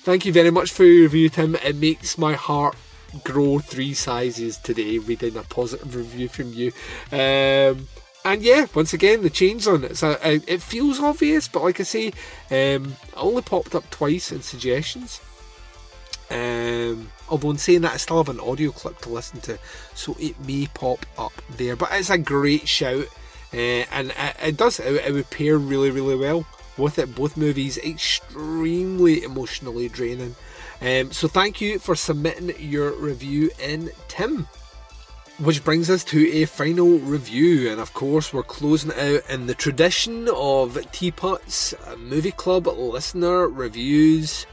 Thank 0.07 0.25
you 0.25 0.33
very 0.33 0.53
much 0.53 0.71
for 0.71 0.85
your 0.85 1.03
review, 1.03 1.29
Tim. 1.29 1.57
It 1.57 1.75
makes 1.75 2.17
my 2.17 2.35
heart 2.35 2.77
grow 3.25 3.59
three 3.59 3.95
sizes 3.95 4.59
today 4.59 4.99
reading 4.99 5.37
a 5.37 5.43
positive 5.43 5.95
review 5.95 6.29
from 6.29 6.53
you. 6.53 6.73
Um, 7.13 7.89
and 8.25 8.43
yeah, 8.43 8.67
once 8.75 8.93
again, 8.93 9.23
the 9.23 9.31
Changeling. 9.31 9.95
So 9.95 10.19
it 10.23 10.61
feels 10.61 10.99
obvious, 10.99 11.47
but 11.47 11.63
like 11.63 11.79
I 11.79 11.85
say, 11.85 12.09
um, 12.51 12.97
it 13.07 13.15
only 13.17 13.43
popped 13.43 13.75
up 13.75 13.89
twice 13.91 14.33
in 14.33 14.43
suggestions. 14.43 15.21
Um, 16.29 17.13
although 17.29 17.51
in 17.51 17.59
saying 17.59 17.83
that, 17.83 17.95
I 17.95 17.97
still 17.99 18.17
have 18.17 18.29
an 18.29 18.41
audio 18.41 18.73
clip 18.73 18.99
to 19.03 19.11
listen 19.11 19.41
to, 19.43 19.59
so 19.95 20.17
it 20.19 20.39
may 20.41 20.67
pop 20.75 21.07
up 21.17 21.33
there. 21.51 21.77
But 21.77 21.91
it's 21.93 22.11
a 22.11 22.19
great 22.19 22.67
shout, 22.67 23.07
uh, 23.55 23.87
and 23.93 24.11
it, 24.11 24.37
it 24.43 24.57
does 24.57 24.81
it, 24.81 25.07
it 25.07 25.13
would 25.13 25.31
pair 25.31 25.57
really, 25.57 25.91
really 25.93 26.17
well 26.17 26.45
with 26.77 26.99
it. 26.99 27.15
Both 27.15 27.37
movies 27.37 27.79
extremely 27.79 29.23
emotionally 29.23 29.89
draining. 29.89 30.35
Um, 30.87 31.11
so 31.11 31.27
thank 31.27 31.61
you 31.61 31.81
for 31.81 31.97
submitting 31.97 32.55
your 32.61 32.93
review 32.93 33.51
in, 33.61 33.91
Tim. 34.07 34.47
Which 35.41 35.65
brings 35.65 35.91
us 35.91 36.05
to 36.05 36.33
a 36.33 36.45
final 36.45 36.99
review, 37.01 37.71
and 37.71 37.81
of 37.81 37.93
course, 37.93 38.33
we're 38.33 38.45
closing 38.45 38.93
out 38.93 39.29
in 39.29 39.47
the 39.47 39.55
tradition 39.55 40.29
of 40.33 40.79
Teapot's 40.93 41.75
Movie 41.99 42.31
Club 42.31 42.69
listener 42.69 43.49
reviews 43.49 44.47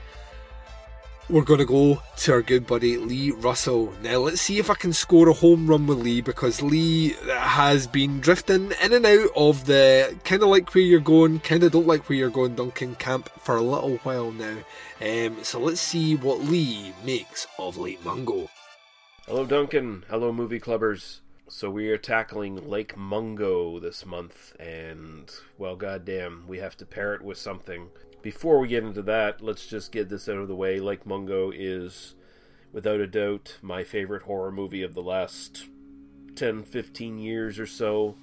we're 1.29 1.43
going 1.43 1.59
to 1.59 1.65
go 1.65 2.01
to 2.17 2.31
our 2.33 2.41
good 2.41 2.67
buddy 2.67 2.97
Lee 2.97 3.31
Russell. 3.31 3.93
Now, 4.01 4.17
let's 4.17 4.41
see 4.41 4.59
if 4.59 4.69
I 4.69 4.75
can 4.75 4.91
score 4.91 5.29
a 5.29 5.33
home 5.33 5.67
run 5.67 5.87
with 5.87 5.99
Lee 5.99 6.21
because 6.21 6.61
Lee 6.61 7.15
has 7.29 7.87
been 7.87 8.19
drifting 8.19 8.71
in 8.83 8.93
and 8.93 9.05
out 9.05 9.29
of 9.35 9.65
the 9.65 10.15
kind 10.25 10.43
of 10.43 10.49
like 10.49 10.73
where 10.73 10.83
you're 10.83 10.99
going, 10.99 11.39
kind 11.39 11.63
of 11.63 11.71
don't 11.71 11.87
like 11.87 12.09
where 12.09 12.17
you're 12.17 12.29
going 12.29 12.55
Duncan 12.55 12.95
camp 12.95 13.29
for 13.39 13.55
a 13.55 13.61
little 13.61 13.97
while 13.97 14.31
now. 14.31 14.57
Um, 15.01 15.43
so 15.43 15.59
let's 15.59 15.81
see 15.81 16.15
what 16.15 16.41
Lee 16.41 16.93
makes 17.05 17.47
of 17.57 17.77
Lake 17.77 18.03
Mungo. 18.03 18.49
Hello, 19.25 19.45
Duncan. 19.45 20.03
Hello, 20.09 20.33
movie 20.33 20.59
clubbers. 20.59 21.19
So 21.47 21.69
we 21.69 21.89
are 21.89 21.97
tackling 21.97 22.69
Lake 22.69 22.97
Mungo 22.97 23.79
this 23.79 24.05
month, 24.05 24.55
and 24.59 25.31
well, 25.57 25.75
goddamn, 25.75 26.45
we 26.47 26.57
have 26.57 26.75
to 26.77 26.85
pair 26.85 27.13
it 27.13 27.21
with 27.21 27.37
something 27.37 27.89
before 28.23 28.57
we 28.57 28.69
get 28.69 28.83
into 28.83 29.01
that, 29.03 29.41
let's 29.41 29.67
just 29.67 29.91
get 29.91 30.09
this 30.09 30.27
out 30.27 30.37
of 30.37 30.47
the 30.47 30.55
way. 30.55 30.79
Lake 30.79 31.05
Mungo 31.05 31.51
is, 31.53 32.15
without 32.71 33.01
a 33.01 33.05
doubt, 33.05 33.57
my 33.61 33.83
favorite 33.83 34.23
horror 34.23 34.51
movie 34.51 34.81
of 34.81 34.95
the 34.95 35.03
last 35.03 35.67
10, 36.35 36.63
15 36.63 37.19
years 37.19 37.59
or 37.59 37.67
so. 37.67 38.15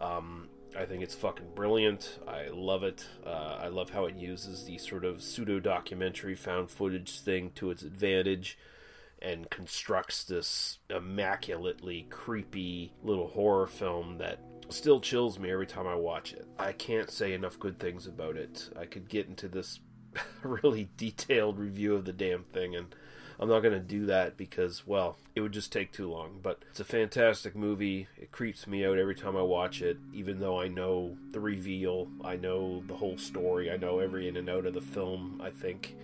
Um, 0.00 0.48
I 0.76 0.86
think 0.86 1.02
it's 1.02 1.14
fucking 1.14 1.54
brilliant. 1.54 2.18
I 2.26 2.48
love 2.48 2.82
it. 2.82 3.06
Uh, 3.24 3.58
I 3.60 3.68
love 3.68 3.90
how 3.90 4.06
it 4.06 4.16
uses 4.16 4.64
the 4.64 4.78
sort 4.78 5.04
of 5.04 5.22
pseudo 5.22 5.60
documentary 5.60 6.34
found 6.34 6.70
footage 6.70 7.20
thing 7.20 7.50
to 7.56 7.70
its 7.70 7.82
advantage 7.82 8.56
and 9.20 9.50
constructs 9.50 10.24
this 10.24 10.78
immaculately 10.88 12.06
creepy 12.08 12.94
little 13.04 13.28
horror 13.28 13.66
film 13.66 14.16
that 14.16 14.40
still 14.72 15.00
chills 15.00 15.38
me 15.38 15.50
every 15.50 15.66
time 15.66 15.86
I 15.86 15.94
watch 15.94 16.32
it. 16.32 16.46
I 16.58 16.72
can't 16.72 17.10
say 17.10 17.32
enough 17.32 17.58
good 17.58 17.78
things 17.78 18.06
about 18.06 18.36
it. 18.36 18.70
I 18.78 18.86
could 18.86 19.08
get 19.08 19.28
into 19.28 19.48
this 19.48 19.80
really 20.42 20.88
detailed 20.96 21.58
review 21.58 21.94
of 21.94 22.04
the 22.04 22.12
damn 22.12 22.44
thing 22.44 22.74
and 22.76 22.94
I'm 23.42 23.48
not 23.48 23.60
going 23.60 23.74
to 23.74 23.80
do 23.80 24.06
that 24.06 24.36
because, 24.36 24.86
well, 24.86 25.16
it 25.34 25.40
would 25.40 25.50
just 25.50 25.72
take 25.72 25.92
too 25.92 26.08
long. 26.08 26.38
But 26.40 26.64
it's 26.70 26.78
a 26.78 26.84
fantastic 26.84 27.56
movie. 27.56 28.06
It 28.16 28.30
creeps 28.30 28.68
me 28.68 28.84
out 28.86 28.98
every 28.98 29.16
time 29.16 29.36
I 29.36 29.42
watch 29.42 29.82
it, 29.82 29.98
even 30.12 30.38
though 30.38 30.60
I 30.60 30.68
know 30.68 31.16
the 31.32 31.40
reveal, 31.40 32.06
I 32.22 32.36
know 32.36 32.84
the 32.86 32.94
whole 32.94 33.18
story, 33.18 33.68
I 33.68 33.76
know 33.76 33.98
every 33.98 34.28
in 34.28 34.36
and 34.36 34.48
out 34.48 34.64
of 34.64 34.74
the 34.74 34.80
film, 34.80 35.40
I 35.42 35.50
think. 35.50 35.96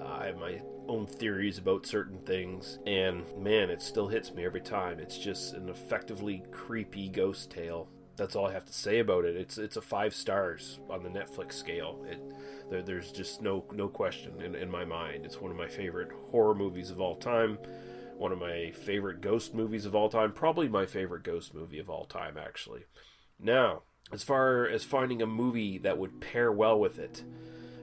Uh, 0.00 0.06
I 0.06 0.26
have 0.28 0.38
my 0.38 0.62
own 0.86 1.06
theories 1.06 1.58
about 1.58 1.84
certain 1.84 2.20
things, 2.20 2.78
and 2.86 3.24
man, 3.36 3.68
it 3.68 3.82
still 3.82 4.08
hits 4.08 4.32
me 4.32 4.46
every 4.46 4.62
time. 4.62 4.98
It's 4.98 5.18
just 5.18 5.52
an 5.52 5.68
effectively 5.68 6.42
creepy 6.50 7.10
ghost 7.10 7.50
tale 7.50 7.88
that's 8.18 8.36
all 8.36 8.46
I 8.46 8.52
have 8.52 8.66
to 8.66 8.72
say 8.72 8.98
about 8.98 9.24
it. 9.24 9.36
It's 9.36 9.56
it's 9.56 9.76
a 9.76 9.80
five 9.80 10.12
stars 10.12 10.80
on 10.90 11.02
the 11.02 11.08
Netflix 11.08 11.54
scale. 11.54 12.04
It 12.06 12.20
there, 12.70 12.82
there's 12.82 13.12
just 13.12 13.40
no 13.40 13.64
no 13.72 13.88
question 13.88 14.42
in, 14.42 14.54
in 14.54 14.70
my 14.70 14.84
mind. 14.84 15.24
It's 15.24 15.40
one 15.40 15.50
of 15.50 15.56
my 15.56 15.68
favorite 15.68 16.10
horror 16.30 16.54
movies 16.54 16.90
of 16.90 17.00
all 17.00 17.16
time. 17.16 17.58
One 18.16 18.32
of 18.32 18.38
my 18.38 18.72
favorite 18.72 19.20
ghost 19.20 19.54
movies 19.54 19.86
of 19.86 19.94
all 19.94 20.08
time. 20.08 20.32
Probably 20.32 20.68
my 20.68 20.84
favorite 20.84 21.22
ghost 21.22 21.54
movie 21.54 21.78
of 21.78 21.88
all 21.88 22.04
time, 22.04 22.36
actually. 22.36 22.84
Now, 23.38 23.82
as 24.12 24.24
far 24.24 24.66
as 24.66 24.82
finding 24.82 25.22
a 25.22 25.26
movie 25.26 25.78
that 25.78 25.98
would 25.98 26.20
pair 26.20 26.50
well 26.50 26.78
with 26.80 26.98
it, 26.98 27.22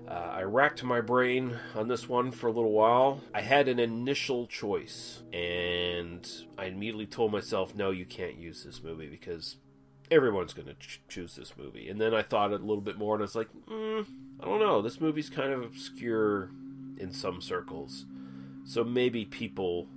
uh, 0.07 0.11
I 0.11 0.41
racked 0.41 0.83
my 0.83 0.99
brain 0.99 1.57
on 1.73 1.87
this 1.87 2.09
one 2.09 2.31
for 2.31 2.47
a 2.47 2.51
little 2.51 2.73
while. 2.73 3.21
I 3.33 3.41
had 3.41 3.69
an 3.69 3.79
initial 3.79 4.45
choice, 4.45 5.23
and 5.31 6.29
I 6.57 6.65
immediately 6.65 7.05
told 7.05 7.31
myself, 7.31 7.73
no, 7.73 7.91
you 7.91 8.05
can't 8.05 8.35
use 8.35 8.63
this 8.63 8.83
movie 8.83 9.07
because 9.07 9.55
everyone's 10.11 10.53
going 10.53 10.67
to 10.67 10.73
ch- 10.75 11.01
choose 11.07 11.35
this 11.35 11.53
movie. 11.57 11.89
And 11.89 11.99
then 11.99 12.13
I 12.13 12.21
thought 12.21 12.51
a 12.51 12.57
little 12.57 12.81
bit 12.81 12.97
more, 12.97 13.15
and 13.15 13.21
I 13.21 13.25
was 13.25 13.35
like, 13.35 13.49
mm, 13.69 14.05
I 14.39 14.45
don't 14.45 14.59
know. 14.59 14.81
This 14.81 15.01
movie's 15.01 15.29
kind 15.29 15.51
of 15.51 15.63
obscure 15.63 16.49
in 16.97 17.11
some 17.11 17.41
circles, 17.41 18.05
so 18.63 18.83
maybe 18.83 19.25
people 19.25 19.87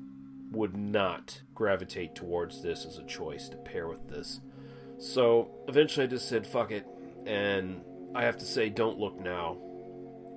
would 0.51 0.77
not 0.77 1.43
gravitate 1.55 2.15
towards 2.15 2.63
this 2.63 2.85
as 2.85 2.99
a 2.99 3.05
choice 3.05 3.49
to 3.49 3.57
pair 3.57 3.87
with 3.87 4.09
this. 4.09 4.41
So 4.99 5.51
eventually, 5.69 6.05
I 6.05 6.09
just 6.09 6.29
said, 6.29 6.47
"Fuck 6.47 6.71
it," 6.73 6.87
and 7.27 7.83
I 8.15 8.25
have 8.25 8.39
to 8.39 8.45
say, 8.45 8.69
"Don't 8.69 8.99
Look 8.99 9.21
Now." 9.21 9.59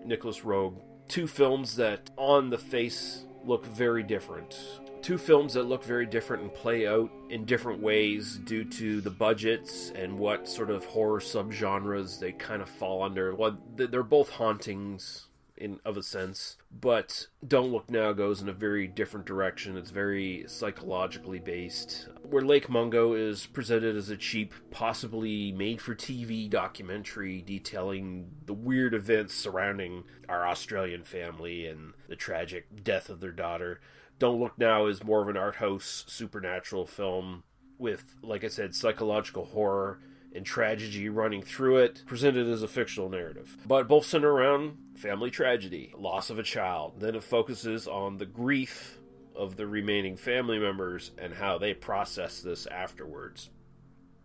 Nicolas 0.05 0.41
Roeg, 0.41 0.75
two 1.07 1.27
films 1.27 1.75
that 1.75 2.09
on 2.17 2.49
the 2.49 2.57
face 2.57 3.25
look 3.45 3.65
very 3.65 4.03
different 4.03 4.80
two 5.01 5.17
films 5.17 5.53
that 5.53 5.63
look 5.63 5.83
very 5.83 6.05
different 6.05 6.43
and 6.43 6.53
play 6.53 6.87
out 6.87 7.11
in 7.29 7.45
different 7.45 7.81
ways 7.81 8.37
due 8.37 8.63
to 8.63 9.01
the 9.01 9.09
budgets 9.09 9.91
and 9.95 10.17
what 10.17 10.47
sort 10.47 10.69
of 10.69 10.85
horror 10.85 11.19
subgenres 11.19 12.19
they 12.19 12.31
kind 12.31 12.61
of 12.61 12.69
fall 12.69 13.03
under. 13.03 13.33
Well, 13.35 13.57
they're 13.75 14.03
both 14.03 14.29
hauntings 14.29 15.27
in 15.61 15.79
of 15.85 15.95
a 15.95 16.01
sense, 16.01 16.57
but 16.71 17.27
Don't 17.47 17.71
Look 17.71 17.89
Now 17.89 18.13
goes 18.13 18.41
in 18.41 18.49
a 18.49 18.53
very 18.53 18.87
different 18.87 19.27
direction. 19.27 19.77
It's 19.77 19.91
very 19.91 20.43
psychologically 20.47 21.37
based. 21.37 22.07
Where 22.23 22.41
Lake 22.41 22.67
Mungo 22.67 23.13
is 23.13 23.45
presented 23.45 23.95
as 23.95 24.09
a 24.09 24.17
cheap, 24.17 24.55
possibly 24.71 25.51
made 25.51 25.79
for 25.79 25.93
TV 25.93 26.49
documentary 26.49 27.43
detailing 27.43 28.31
the 28.47 28.53
weird 28.53 28.95
events 28.95 29.35
surrounding 29.35 30.03
our 30.27 30.47
Australian 30.47 31.03
family 31.03 31.67
and 31.67 31.93
the 32.09 32.15
tragic 32.15 32.83
death 32.83 33.09
of 33.09 33.19
their 33.19 33.31
daughter. 33.31 33.79
Don't 34.21 34.39
Look 34.39 34.55
Now 34.55 34.85
is 34.85 35.03
more 35.03 35.23
of 35.23 35.29
an 35.29 35.35
art 35.35 35.55
house 35.55 36.05
supernatural 36.07 36.85
film 36.85 37.41
with, 37.79 38.13
like 38.21 38.43
I 38.43 38.49
said, 38.49 38.75
psychological 38.75 39.45
horror 39.45 39.97
and 40.35 40.45
tragedy 40.45 41.09
running 41.09 41.41
through 41.41 41.77
it, 41.77 42.03
presented 42.05 42.47
as 42.47 42.61
a 42.61 42.67
fictional 42.67 43.09
narrative. 43.09 43.57
But 43.65 43.87
both 43.87 44.05
center 44.05 44.31
around 44.31 44.77
family 44.95 45.31
tragedy, 45.31 45.91
loss 45.97 46.29
of 46.29 46.37
a 46.37 46.43
child. 46.43 46.99
Then 46.99 47.15
it 47.15 47.23
focuses 47.23 47.87
on 47.87 48.19
the 48.19 48.27
grief 48.27 48.99
of 49.35 49.55
the 49.55 49.65
remaining 49.65 50.17
family 50.17 50.59
members 50.59 51.09
and 51.17 51.33
how 51.33 51.57
they 51.57 51.73
process 51.73 52.41
this 52.41 52.67
afterwards. 52.67 53.49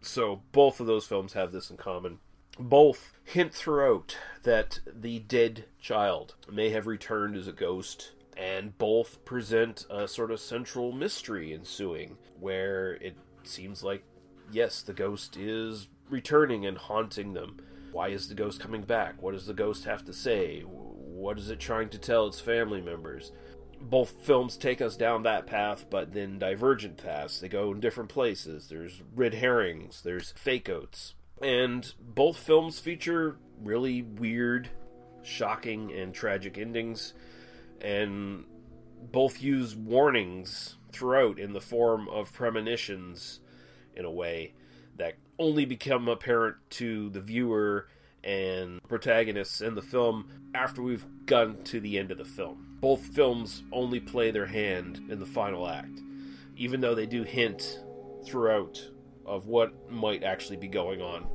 So 0.03 0.43
both 0.53 0.79
of 0.79 0.87
those 0.87 1.07
films 1.07 1.33
have 1.33 1.53
this 1.53 1.71
in 1.71 1.79
common. 1.79 2.19
Both 2.59 3.15
hint 3.25 3.55
throughout 3.55 4.19
that 4.43 4.81
the 4.87 5.21
dead 5.21 5.65
child 5.81 6.35
may 6.53 6.69
have 6.69 6.87
returned 6.87 7.35
as 7.35 7.49
a 7.49 7.53
ghost 7.53 8.13
and 8.37 8.77
both 8.79 9.25
present 9.25 9.87
a 9.91 10.07
sort 10.07 10.31
of 10.31 10.41
central 10.41 10.93
mystery 10.93 11.53
ensuing 11.53 12.17
where 12.39 12.95
it 12.95 13.17
seems 13.45 13.83
like 13.83 14.03
yes 14.53 14.83
the 14.83 14.93
ghost 14.93 15.37
is 15.37 15.89
returning 16.11 16.67
and 16.67 16.79
haunting 16.79 17.33
them. 17.33 17.59
Why 17.93 18.09
is 18.09 18.29
the 18.29 18.35
ghost 18.35 18.61
coming 18.61 18.83
back? 18.83 19.23
What 19.23 19.33
does 19.33 19.47
the 19.47 19.55
ghost 19.55 19.85
have 19.85 20.05
to 20.05 20.13
say? 20.13 20.61
What 20.61 21.39
is 21.39 21.51
it 21.51 21.59
trying 21.59 21.89
to 21.91 21.99
tell 21.99 22.27
its 22.27 22.41
family 22.41 22.81
members? 22.81 23.33
Both 23.81 24.23
films 24.23 24.57
take 24.57 24.81
us 24.81 24.97
down 24.97 25.23
that 25.23 25.47
path 25.47 25.87
but 25.89 26.13
then 26.13 26.39
divergent 26.39 26.99
paths. 26.99 27.41
They 27.41 27.49
go 27.49 27.73
in 27.73 27.81
different 27.81 28.11
places. 28.11 28.69
There's 28.69 29.03
red 29.15 29.35
herrings. 29.35 30.03
There's 30.03 30.33
fake 30.33 30.69
outs 30.69 31.15
and 31.41 31.93
both 32.01 32.37
films 32.37 32.79
feature 32.79 33.37
really 33.63 34.03
weird 34.03 34.71
shocking 35.23 35.93
and 35.93 36.15
tragic 36.15 36.57
endings 36.57 37.15
and 37.81 38.45
both 39.13 39.43
use 39.43 39.75
warnings 39.75 40.77
throughout 40.93 41.39
in 41.39 41.53
the 41.53 41.61
form 41.61 42.09
of 42.09 42.33
premonitions 42.33 43.41
in 43.95 44.05
a 44.05 44.11
way 44.11 44.55
that 44.97 45.15
only 45.39 45.65
become 45.65 46.09
apparent 46.09 46.57
to 46.71 47.11
the 47.11 47.21
viewer 47.21 47.89
and 48.25 48.83
protagonists 48.89 49.61
in 49.61 49.75
the 49.75 49.83
film 49.83 50.29
after 50.55 50.83
we've 50.83 51.07
gotten 51.27 51.63
to 51.65 51.81
the 51.81 51.99
end 51.99 52.11
of 52.11 52.19
the 52.19 52.25
film. 52.25 52.77
Both 52.81 53.07
films 53.07 53.63
only 53.73 54.01
play 54.01 54.31
their 54.31 54.47
hand 54.47 55.01
in 55.09 55.21
the 55.21 55.27
final 55.27 55.69
act, 55.69 56.01
even 56.57 56.81
though 56.81 56.95
they 56.95 57.07
do 57.07 57.23
hint 57.23 57.81
throughout 58.25 58.91
of 59.25 59.47
what 59.47 59.91
might 59.91 60.25
actually 60.25 60.57
be 60.57 60.69
going 60.69 61.01
on. 61.01 61.27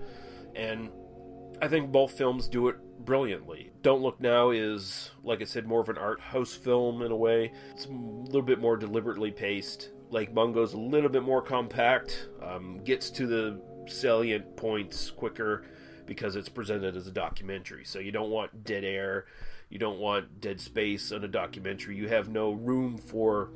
And 0.55 0.89
I 1.61 1.67
think 1.67 1.91
both 1.91 2.17
films 2.17 2.47
do 2.47 2.67
it 2.67 2.77
brilliantly. 3.05 3.71
Don't 3.81 4.01
Look 4.01 4.19
Now 4.19 4.51
is, 4.51 5.11
like 5.23 5.41
I 5.41 5.45
said, 5.45 5.67
more 5.67 5.81
of 5.81 5.89
an 5.89 5.97
art 5.97 6.21
house 6.21 6.53
film 6.53 7.01
in 7.01 7.11
a 7.11 7.15
way. 7.15 7.51
It's 7.71 7.85
a 7.85 7.89
little 7.89 8.41
bit 8.41 8.59
more 8.59 8.77
deliberately 8.77 9.31
paced. 9.31 9.89
Lake 10.09 10.33
Mungo's 10.33 10.73
a 10.73 10.77
little 10.77 11.09
bit 11.09 11.23
more 11.23 11.41
compact, 11.41 12.29
um, 12.41 12.83
gets 12.83 13.09
to 13.11 13.27
the 13.27 13.61
salient 13.87 14.55
points 14.57 15.09
quicker 15.09 15.63
because 16.05 16.35
it's 16.35 16.49
presented 16.49 16.95
as 16.95 17.07
a 17.07 17.11
documentary. 17.11 17.85
So 17.85 17.99
you 17.99 18.11
don't 18.11 18.29
want 18.29 18.63
dead 18.63 18.83
air, 18.83 19.25
you 19.69 19.79
don't 19.79 19.99
want 19.99 20.41
dead 20.41 20.59
space 20.59 21.11
on 21.11 21.23
a 21.23 21.27
documentary. 21.27 21.95
You 21.95 22.09
have 22.09 22.27
no 22.27 22.51
room 22.51 22.97
for 22.97 23.51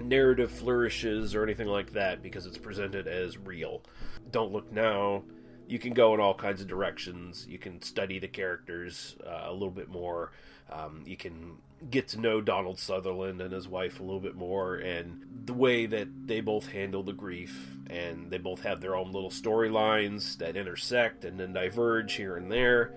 narrative 0.00 0.50
flourishes 0.50 1.34
or 1.34 1.42
anything 1.42 1.68
like 1.68 1.92
that 1.92 2.22
because 2.22 2.44
it's 2.44 2.58
presented 2.58 3.08
as 3.08 3.38
real. 3.38 3.82
Don't 4.30 4.52
Look 4.52 4.70
Now, 4.70 5.24
you 5.68 5.78
can 5.78 5.92
go 5.92 6.14
in 6.14 6.20
all 6.20 6.34
kinds 6.34 6.60
of 6.60 6.68
directions. 6.68 7.46
You 7.48 7.58
can 7.58 7.82
study 7.82 8.18
the 8.18 8.28
characters 8.28 9.16
uh, 9.26 9.44
a 9.46 9.52
little 9.52 9.70
bit 9.70 9.88
more. 9.88 10.32
Um, 10.70 11.02
you 11.06 11.16
can 11.16 11.58
get 11.90 12.08
to 12.08 12.20
know 12.20 12.40
Donald 12.40 12.78
Sutherland 12.78 13.40
and 13.40 13.52
his 13.52 13.68
wife 13.68 14.00
a 14.00 14.02
little 14.02 14.20
bit 14.20 14.34
more, 14.34 14.76
and 14.76 15.22
the 15.44 15.52
way 15.52 15.86
that 15.86 16.08
they 16.26 16.40
both 16.40 16.68
handle 16.68 17.02
the 17.02 17.12
grief, 17.12 17.70
and 17.88 18.30
they 18.30 18.38
both 18.38 18.62
have 18.62 18.80
their 18.80 18.96
own 18.96 19.12
little 19.12 19.30
storylines 19.30 20.38
that 20.38 20.56
intersect 20.56 21.24
and 21.24 21.38
then 21.38 21.52
diverge 21.52 22.14
here 22.14 22.36
and 22.36 22.50
there. 22.50 22.94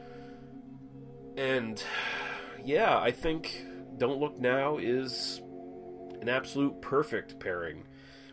And 1.38 1.84
yeah, 2.63 2.99
I 2.99 3.11
think 3.11 3.65
Don't 3.97 4.20
Look 4.20 4.39
Now 4.39 4.78
is 4.78 5.41
an 6.22 6.30
absolute 6.30 6.82
perfect 6.82 7.39
pairing 7.39 7.84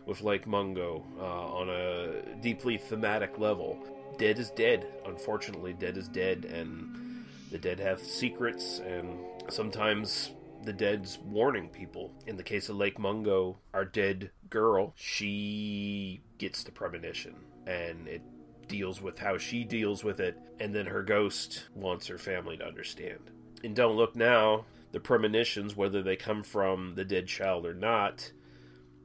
with 0.05 0.21
Lake 0.21 0.47
Mungo 0.47 1.05
uh, 1.19 1.23
on 1.23 1.69
a 1.69 2.35
deeply 2.41 2.77
thematic 2.77 3.37
level. 3.37 3.77
Dead 4.17 4.39
is 4.39 4.49
dead. 4.51 4.87
Unfortunately, 5.05 5.73
dead 5.73 5.97
is 5.97 6.07
dead, 6.07 6.45
and 6.45 7.25
the 7.51 7.57
dead 7.57 7.79
have 7.79 8.01
secrets, 8.01 8.79
and 8.79 9.19
sometimes 9.49 10.31
the 10.63 10.73
dead's 10.73 11.19
warning 11.19 11.69
people. 11.69 12.11
In 12.25 12.35
the 12.35 12.43
case 12.43 12.69
of 12.69 12.77
Lake 12.77 12.99
Mungo, 12.99 13.57
our 13.73 13.85
dead 13.85 14.31
girl, 14.49 14.93
she 14.95 16.21
gets 16.37 16.63
the 16.63 16.71
premonition, 16.71 17.35
and 17.65 18.07
it 18.07 18.21
deals 18.67 19.01
with 19.01 19.19
how 19.19 19.37
she 19.37 19.63
deals 19.63 20.03
with 20.03 20.19
it, 20.19 20.37
and 20.59 20.73
then 20.73 20.87
her 20.87 21.03
ghost 21.03 21.67
wants 21.75 22.07
her 22.07 22.17
family 22.17 22.57
to 22.57 22.65
understand. 22.65 23.31
And 23.63 23.75
Don't 23.75 23.95
Look 23.95 24.15
Now, 24.15 24.65
the 24.91 24.99
premonitions, 24.99 25.75
whether 25.75 26.01
they 26.01 26.15
come 26.15 26.43
from 26.43 26.95
the 26.95 27.05
dead 27.05 27.27
child 27.27 27.65
or 27.65 27.73
not, 27.73 28.31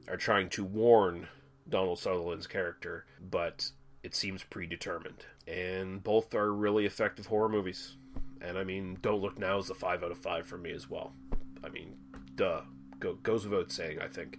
are 0.07 0.17
trying 0.17 0.49
to 0.49 0.63
warn 0.63 1.27
Donald 1.69 1.99
Sutherland's 1.99 2.47
character, 2.47 3.05
but 3.21 3.71
it 4.03 4.13
seems 4.13 4.43
predetermined. 4.43 5.25
And 5.47 6.03
both 6.03 6.35
are 6.35 6.53
really 6.53 6.85
effective 6.85 7.27
horror 7.27 7.49
movies. 7.49 7.95
And 8.41 8.57
I 8.57 8.63
mean, 8.63 8.97
Don't 9.01 9.21
Look 9.21 9.39
Now 9.39 9.57
is 9.57 9.69
a 9.69 9.73
5 9.75 10.03
out 10.03 10.11
of 10.11 10.17
5 10.17 10.45
for 10.45 10.57
me 10.57 10.71
as 10.71 10.89
well. 10.89 11.13
I 11.63 11.69
mean, 11.69 11.95
duh. 12.35 12.61
Go, 12.99 13.15
goes 13.15 13.45
without 13.45 13.71
saying, 13.71 13.99
I 14.01 14.07
think. 14.07 14.37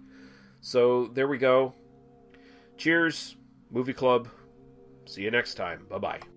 So 0.61 1.07
there 1.07 1.27
we 1.27 1.37
go. 1.37 1.73
Cheers, 2.77 3.35
Movie 3.69 3.93
Club. 3.93 4.27
See 5.05 5.21
you 5.21 5.31
next 5.31 5.55
time. 5.55 5.85
Bye 5.89 5.99
bye. 5.99 6.34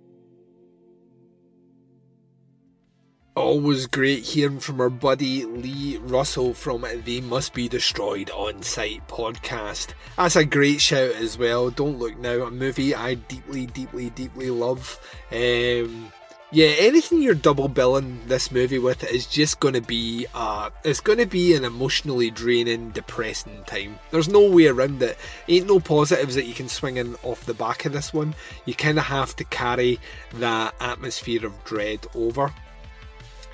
Always 3.38 3.86
great 3.86 4.24
hearing 4.24 4.58
from 4.58 4.80
our 4.80 4.90
buddy 4.90 5.44
Lee 5.44 5.98
Russell 5.98 6.52
from 6.54 6.84
They 7.04 7.20
Must 7.20 7.54
Be 7.54 7.68
Destroyed 7.68 8.30
On 8.30 8.60
Sight 8.62 9.06
podcast. 9.06 9.94
That's 10.16 10.34
a 10.34 10.44
great 10.44 10.80
shout 10.80 11.12
as 11.12 11.38
well. 11.38 11.70
Don't 11.70 12.00
Look 12.00 12.18
Now, 12.18 12.42
a 12.42 12.50
movie 12.50 12.96
I 12.96 13.14
deeply, 13.14 13.66
deeply, 13.66 14.10
deeply 14.10 14.50
love. 14.50 14.98
Um, 15.30 16.12
yeah, 16.50 16.66
anything 16.78 17.22
you're 17.22 17.36
double 17.36 17.68
billing 17.68 18.26
this 18.26 18.50
movie 18.50 18.80
with 18.80 19.04
is 19.04 19.24
just 19.24 19.60
going 19.60 19.74
to 19.74 19.82
be 19.82 20.26
uh, 20.34 20.70
it's 20.82 21.00
going 21.00 21.18
to 21.18 21.26
be 21.26 21.54
an 21.54 21.64
emotionally 21.64 22.32
draining, 22.32 22.90
depressing 22.90 23.62
time. 23.66 24.00
There's 24.10 24.28
no 24.28 24.50
way 24.50 24.66
around 24.66 25.00
it. 25.00 25.16
Ain't 25.46 25.68
no 25.68 25.78
positives 25.78 26.34
that 26.34 26.46
you 26.46 26.54
can 26.54 26.68
swing 26.68 26.96
in 26.96 27.14
off 27.22 27.46
the 27.46 27.54
back 27.54 27.84
of 27.84 27.92
this 27.92 28.12
one. 28.12 28.34
You 28.64 28.74
kind 28.74 28.98
of 28.98 29.04
have 29.04 29.36
to 29.36 29.44
carry 29.44 30.00
that 30.34 30.74
atmosphere 30.80 31.46
of 31.46 31.64
dread 31.64 32.04
over. 32.16 32.52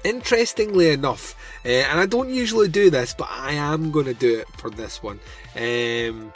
Interestingly 0.05 0.91
enough, 0.91 1.35
uh, 1.65 1.69
and 1.69 1.99
I 1.99 2.07
don't 2.07 2.29
usually 2.29 2.69
do 2.69 2.91
this, 2.91 3.15
but 3.15 3.29
I 3.31 3.53
am 3.53 3.91
going 3.91 4.05
to 4.05 4.15
do 4.15 4.39
it 4.39 4.49
for 4.59 4.69
this 4.69 5.03
one. 5.03 5.19
Um, 5.57 6.33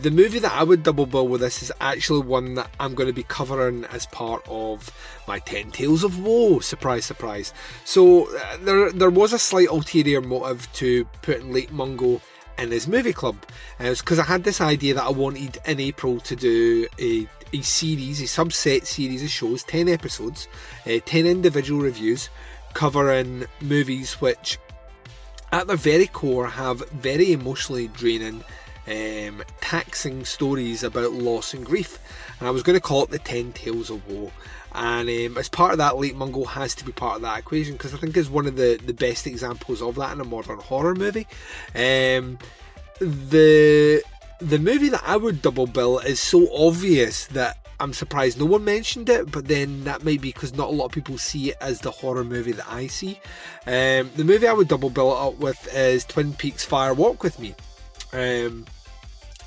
the 0.00 0.10
movie 0.10 0.38
that 0.38 0.52
I 0.52 0.62
would 0.62 0.82
double 0.82 1.06
bill 1.06 1.28
with 1.28 1.40
this 1.40 1.62
is 1.62 1.72
actually 1.80 2.20
one 2.26 2.54
that 2.54 2.70
I'm 2.80 2.94
going 2.94 3.06
to 3.06 3.12
be 3.12 3.22
covering 3.22 3.84
as 3.86 4.06
part 4.06 4.42
of 4.48 4.90
my 5.26 5.38
Ten 5.38 5.70
Tales 5.70 6.04
of 6.04 6.18
Woe. 6.18 6.60
Surprise, 6.60 7.04
surprise. 7.04 7.52
So 7.84 8.34
uh, 8.36 8.56
there, 8.62 8.92
there 8.92 9.10
was 9.10 9.32
a 9.32 9.38
slight 9.38 9.68
ulterior 9.68 10.20
motive 10.20 10.72
to 10.74 11.04
putting 11.22 11.52
Lake 11.52 11.72
Mungo 11.72 12.20
in 12.58 12.70
his 12.70 12.88
movie 12.88 13.12
club. 13.12 13.36
Uh, 13.80 13.84
it's 13.84 14.00
because 14.00 14.18
I 14.18 14.24
had 14.24 14.44
this 14.44 14.60
idea 14.60 14.94
that 14.94 15.04
I 15.04 15.10
wanted 15.10 15.58
in 15.64 15.80
April 15.80 16.20
to 16.20 16.36
do 16.36 16.86
a 17.00 17.26
a 17.52 17.62
series, 17.62 18.20
a 18.20 18.24
subset 18.24 18.84
series 18.84 19.22
of 19.22 19.30
shows, 19.30 19.62
10 19.64 19.88
episodes, 19.88 20.48
uh, 20.86 20.98
10 21.04 21.26
individual 21.26 21.80
reviews 21.80 22.28
covering 22.74 23.44
movies 23.60 24.14
which, 24.20 24.58
at 25.52 25.66
their 25.66 25.76
very 25.76 26.06
core, 26.06 26.46
have 26.46 26.88
very 26.90 27.32
emotionally 27.32 27.88
draining, 27.88 28.44
um, 28.86 29.42
taxing 29.60 30.24
stories 30.24 30.82
about 30.82 31.12
loss 31.12 31.54
and 31.54 31.64
grief. 31.64 31.98
And 32.38 32.48
I 32.48 32.50
was 32.50 32.62
going 32.62 32.76
to 32.76 32.82
call 32.82 33.04
it 33.04 33.10
the 33.10 33.18
10 33.18 33.52
Tales 33.52 33.90
of 33.90 34.06
Woe. 34.08 34.30
And 34.78 35.08
um, 35.08 35.36
as 35.36 35.48
part 35.48 35.72
of 35.72 35.78
that, 35.78 35.96
Lake 35.96 36.14
Mungo 36.14 36.44
has 36.44 36.72
to 36.76 36.84
be 36.84 36.92
part 36.92 37.16
of 37.16 37.22
that 37.22 37.40
equation 37.40 37.72
because 37.72 37.94
I 37.94 37.96
think 37.96 38.16
it's 38.16 38.30
one 38.30 38.46
of 38.46 38.54
the, 38.54 38.78
the 38.86 38.94
best 38.94 39.26
examples 39.26 39.82
of 39.82 39.96
that 39.96 40.12
in 40.12 40.20
a 40.20 40.24
modern 40.24 40.60
horror 40.60 40.94
movie. 40.94 41.26
Um, 41.74 42.38
the 43.00 44.00
the 44.40 44.58
movie 44.60 44.88
that 44.90 45.02
I 45.04 45.16
would 45.16 45.42
double 45.42 45.66
bill 45.66 45.98
is 45.98 46.20
so 46.20 46.48
obvious 46.54 47.26
that 47.26 47.58
I'm 47.80 47.92
surprised 47.92 48.38
no 48.38 48.46
one 48.46 48.64
mentioned 48.64 49.08
it, 49.08 49.32
but 49.32 49.48
then 49.48 49.82
that 49.82 50.04
might 50.04 50.20
be 50.20 50.30
because 50.30 50.54
not 50.54 50.68
a 50.68 50.72
lot 50.72 50.86
of 50.86 50.92
people 50.92 51.18
see 51.18 51.50
it 51.50 51.56
as 51.60 51.80
the 51.80 51.90
horror 51.90 52.22
movie 52.22 52.52
that 52.52 52.70
I 52.70 52.86
see. 52.86 53.20
Um, 53.66 54.12
the 54.14 54.24
movie 54.24 54.46
I 54.46 54.52
would 54.52 54.68
double 54.68 54.90
bill 54.90 55.10
it 55.10 55.26
up 55.26 55.38
with 55.38 55.74
is 55.74 56.04
Twin 56.04 56.34
Peaks 56.34 56.64
Fire 56.64 56.94
Walk 56.94 57.24
with 57.24 57.40
Me, 57.40 57.52
um, 58.12 58.64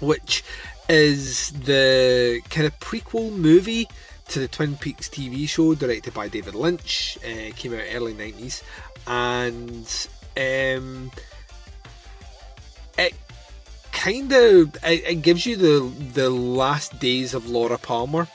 which 0.01 0.43
is 0.89 1.51
the 1.51 2.41
kind 2.49 2.67
of 2.67 2.77
prequel 2.81 3.31
movie 3.31 3.87
to 4.31 4.39
the 4.39 4.47
Twin 4.47 4.77
Peaks 4.77 5.09
TV 5.09 5.47
show 5.47 5.75
directed 5.75 6.13
by 6.13 6.29
David 6.29 6.55
Lynch. 6.55 7.17
Uh, 7.17 7.53
came 7.53 7.73
out 7.73 7.83
early 7.93 8.13
90s, 8.13 8.63
and 9.05 10.07
um, 10.37 11.11
it 12.97 13.13
kind 13.91 14.31
of 14.31 14.75
it, 14.85 15.03
it, 15.05 15.21
gives 15.21 15.45
you 15.45 15.57
the 15.57 15.91
the 16.13 16.29
last 16.29 16.97
days 16.99 17.33
of 17.33 17.49
Laura 17.49 17.77
Palmer. 17.77 18.27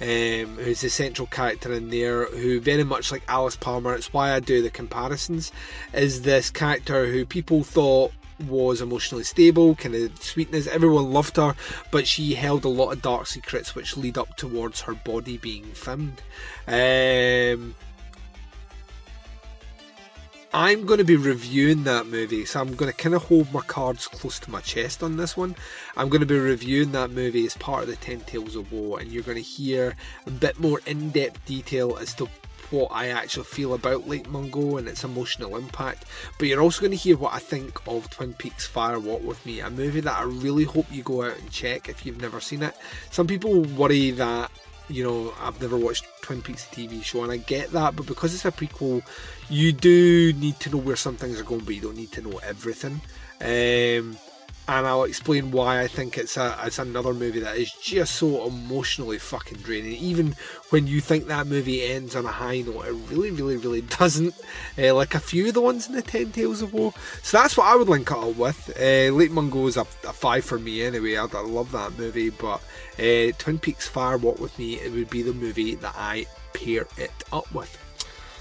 Um, 0.00 0.56
who's 0.56 0.80
the 0.80 0.88
central 0.88 1.26
character 1.26 1.72
in 1.74 1.90
there, 1.90 2.24
who 2.26 2.58
very 2.60 2.84
much 2.84 3.12
like 3.12 3.22
Alice 3.28 3.56
Palmer, 3.56 3.94
it's 3.94 4.14
why 4.14 4.32
I 4.32 4.40
do 4.40 4.62
the 4.62 4.70
comparisons, 4.70 5.52
is 5.92 6.22
this 6.22 6.48
character 6.48 7.06
who 7.06 7.26
people 7.26 7.64
thought 7.64 8.12
was 8.48 8.80
emotionally 8.80 9.24
stable, 9.24 9.74
kind 9.74 9.94
of 9.94 10.22
sweetness. 10.22 10.66
Everyone 10.66 11.12
loved 11.12 11.36
her, 11.36 11.54
but 11.90 12.06
she 12.06 12.34
held 12.34 12.64
a 12.64 12.68
lot 12.68 12.92
of 12.92 13.02
dark 13.02 13.26
secrets 13.26 13.74
which 13.74 13.96
lead 13.96 14.18
up 14.18 14.36
towards 14.36 14.80
her 14.82 14.94
body 14.94 15.36
being 15.36 15.64
found. 15.72 16.22
Um, 16.66 17.74
I'm 20.52 20.84
going 20.84 20.98
to 20.98 21.04
be 21.04 21.16
reviewing 21.16 21.84
that 21.84 22.06
movie, 22.06 22.44
so 22.44 22.60
I'm 22.60 22.74
going 22.74 22.90
to 22.90 22.96
kind 22.96 23.14
of 23.14 23.22
hold 23.22 23.52
my 23.52 23.60
cards 23.60 24.08
close 24.08 24.40
to 24.40 24.50
my 24.50 24.60
chest 24.60 25.00
on 25.00 25.16
this 25.16 25.36
one. 25.36 25.54
I'm 25.96 26.08
going 26.08 26.22
to 26.22 26.26
be 26.26 26.38
reviewing 26.38 26.90
that 26.92 27.12
movie 27.12 27.46
as 27.46 27.56
part 27.56 27.84
of 27.84 27.88
the 27.88 27.94
Ten 27.96 28.20
Tales 28.22 28.56
of 28.56 28.72
Woe, 28.72 28.96
and 28.96 29.12
you're 29.12 29.22
going 29.22 29.36
to 29.36 29.42
hear 29.42 29.94
a 30.26 30.30
bit 30.30 30.58
more 30.58 30.80
in 30.86 31.10
depth 31.10 31.44
detail 31.44 31.96
as 31.98 32.14
to 32.14 32.28
what 32.70 32.88
I 32.90 33.08
actually 33.08 33.44
feel 33.44 33.74
about 33.74 34.08
Lake 34.08 34.28
Mungo 34.28 34.76
and 34.76 34.88
its 34.88 35.04
emotional 35.04 35.56
impact. 35.56 36.04
But 36.38 36.48
you're 36.48 36.60
also 36.60 36.80
going 36.80 36.92
to 36.92 36.96
hear 36.96 37.16
what 37.16 37.34
I 37.34 37.38
think 37.38 37.80
of 37.86 38.08
Twin 38.10 38.34
Peaks 38.34 38.66
Fire 38.66 38.98
Walk 38.98 39.22
with 39.22 39.44
Me, 39.44 39.60
a 39.60 39.70
movie 39.70 40.00
that 40.00 40.18
I 40.18 40.22
really 40.22 40.64
hope 40.64 40.86
you 40.90 41.02
go 41.02 41.24
out 41.24 41.38
and 41.38 41.50
check 41.50 41.88
if 41.88 42.04
you've 42.04 42.20
never 42.20 42.40
seen 42.40 42.62
it. 42.62 42.74
Some 43.10 43.26
people 43.26 43.62
worry 43.62 44.10
that 44.12 44.50
you 44.90 45.04
know, 45.04 45.32
I've 45.40 45.60
never 45.60 45.76
watched 45.76 46.04
Twin 46.22 46.42
Peaks 46.42 46.66
TV 46.66 47.02
show, 47.02 47.22
and 47.22 47.32
I 47.32 47.36
get 47.36 47.70
that, 47.72 47.94
but 47.94 48.06
because 48.06 48.34
it's 48.34 48.44
a 48.44 48.50
prequel, 48.50 49.02
you 49.48 49.72
do 49.72 50.32
need 50.34 50.58
to 50.60 50.70
know 50.70 50.78
where 50.78 50.96
some 50.96 51.16
things 51.16 51.40
are 51.40 51.44
going, 51.44 51.64
but 51.64 51.74
you 51.74 51.80
don't 51.80 51.96
need 51.96 52.12
to 52.12 52.22
know 52.22 52.38
everything. 52.38 53.00
Um, 53.40 54.18
and 54.70 54.86
I'll 54.86 55.02
explain 55.02 55.50
why 55.50 55.80
I 55.80 55.88
think 55.88 56.16
it's 56.16 56.36
a 56.36 56.56
it's 56.62 56.78
another 56.78 57.12
movie 57.12 57.40
that 57.40 57.56
is 57.56 57.72
just 57.72 58.14
so 58.14 58.46
emotionally 58.46 59.18
fucking 59.18 59.58
draining. 59.58 59.94
Even 59.94 60.36
when 60.68 60.86
you 60.86 61.00
think 61.00 61.26
that 61.26 61.48
movie 61.48 61.84
ends 61.84 62.14
on 62.14 62.24
a 62.24 62.28
high 62.28 62.60
note, 62.60 62.86
it 62.86 62.92
really, 63.10 63.32
really, 63.32 63.56
really 63.56 63.80
doesn't. 63.98 64.32
Uh, 64.78 64.94
like 64.94 65.16
a 65.16 65.20
few 65.20 65.48
of 65.48 65.54
the 65.54 65.60
ones 65.60 65.88
in 65.88 65.94
the 65.94 66.02
Ten 66.02 66.30
Tales 66.30 66.62
of 66.62 66.72
Woe. 66.72 66.94
So 67.20 67.38
that's 67.38 67.56
what 67.56 67.66
I 67.66 67.74
would 67.74 67.88
link 67.88 68.12
it 68.12 68.16
up 68.16 68.36
with. 68.36 68.70
Uh, 68.78 69.12
Lake 69.12 69.32
Mungo 69.32 69.66
is 69.66 69.76
a, 69.76 69.80
a, 69.80 70.12
five 70.12 70.44
for 70.44 70.60
me 70.60 70.82
anyway. 70.82 71.16
I, 71.16 71.24
I 71.24 71.42
love 71.42 71.72
that 71.72 71.98
movie, 71.98 72.30
but 72.30 72.62
uh, 72.96 73.32
Twin 73.38 73.58
Peaks 73.58 73.88
Fire 73.88 74.18
Walk 74.18 74.38
with 74.38 74.56
Me 74.56 74.74
it 74.74 74.92
would 74.92 75.10
be 75.10 75.22
the 75.22 75.34
movie 75.34 75.74
that 75.74 75.94
I 75.98 76.26
pair 76.52 76.86
it 76.96 77.24
up 77.32 77.52
with. 77.52 77.76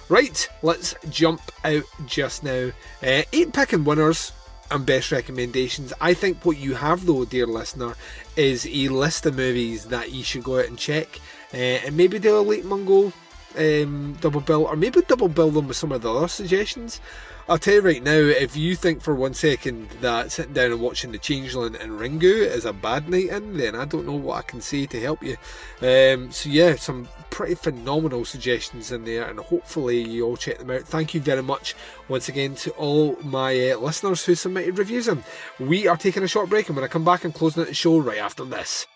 Right, 0.10 0.48
let's 0.62 0.94
jump 1.10 1.42
out 1.64 1.84
just 2.06 2.44
now. 2.44 2.72
Eight 3.02 3.54
picking 3.54 3.84
winners 3.84 4.32
and 4.72 4.86
best 4.86 5.12
recommendations. 5.12 5.94
I 6.00 6.14
think 6.14 6.46
what 6.46 6.58
you 6.58 6.76
have, 6.76 7.06
though, 7.06 7.26
dear 7.26 7.48
listener, 7.48 7.96
is 8.36 8.68
a 8.68 8.88
list 8.90 9.26
of 9.26 9.36
movies 9.36 9.86
that 9.86 10.12
you 10.12 10.24
should 10.24 10.44
go 10.44 10.60
out 10.60 10.68
and 10.68 10.78
check, 10.78 11.20
uh, 11.54 11.58
and 11.58 11.98
maybe 11.98 12.20
do 12.20 12.38
a 12.38 12.42
Lake 12.42 12.66
Mungo 12.66 13.12
um, 13.58 14.18
double 14.22 14.42
bill, 14.42 14.66
or 14.66 14.76
maybe 14.76 15.02
double 15.02 15.28
bill 15.28 15.52
them 15.52 15.68
with 15.68 15.78
some 15.78 15.92
of 15.92 16.02
the 16.02 16.14
other 16.14 16.28
suggestions. 16.28 17.02
I'll 17.48 17.58
tell 17.58 17.74
you 17.74 17.82
right 17.82 18.04
now, 18.04 18.12
if 18.12 18.56
you 18.56 18.76
think 18.76 19.02
for 19.02 19.16
one 19.16 19.34
second 19.34 19.90
that 20.02 20.32
sitting 20.32 20.54
down 20.54 20.72
and 20.72 20.82
watching 20.82 21.12
The 21.12 21.18
Changeling 21.18 21.76
and 21.76 21.94
Ringu 21.94 22.46
is 22.46 22.64
a 22.64 22.74
bad 22.74 23.10
night 23.10 23.30
in, 23.30 23.58
then 23.58 23.76
I 23.76 23.86
don't 23.86 24.06
know 24.06 24.14
what 24.14 24.38
I 24.38 24.42
can 24.44 24.62
say 24.62 24.86
to 24.86 25.00
help 25.02 25.24
you. 25.24 25.36
Um, 25.82 26.32
so, 26.32 26.48
yeah, 26.48 26.76
some 26.76 27.08
pretty 27.30 27.56
phenomenal 27.56 28.26
suggestions 28.26 28.92
in 28.92 29.06
there, 29.06 29.26
and 29.26 29.40
hopefully 29.40 30.02
you 30.02 30.26
all 30.26 30.38
check 30.38 30.58
them 30.58 30.72
out. 30.72 30.82
Thank 30.82 31.14
you 31.14 31.22
very 31.22 31.44
much 31.44 31.76
once 32.08 32.30
again 32.30 32.56
to 32.56 32.72
all 32.72 33.16
my 33.24 33.72
uh, 33.72 33.78
listeners 33.78 34.26
who 34.26 34.36
submitted 34.36 34.78
reviews. 34.78 35.08
In. 35.08 35.24
We 35.60 35.88
are 35.88 35.98
taking 35.98 36.24
a 36.24 36.28
short 36.28 36.50
break, 36.50 36.68
and 36.68 36.76
when 36.76 36.86
I 36.86 36.88
come 36.88 37.06
back, 37.06 37.24
I'm 37.24 37.32
closing 37.32 37.62
out 37.62 37.68
the 37.68 37.74
show 37.74 37.98
right 37.98 38.18
after 38.18 38.46
this. 38.46 38.88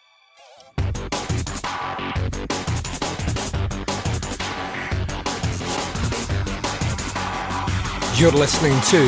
You're 8.16 8.32
listening 8.32 8.80
to 8.92 9.00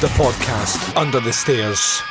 the 0.00 0.10
podcast 0.14 0.96
Under 0.96 1.18
the 1.18 1.32
Stairs. 1.32 2.02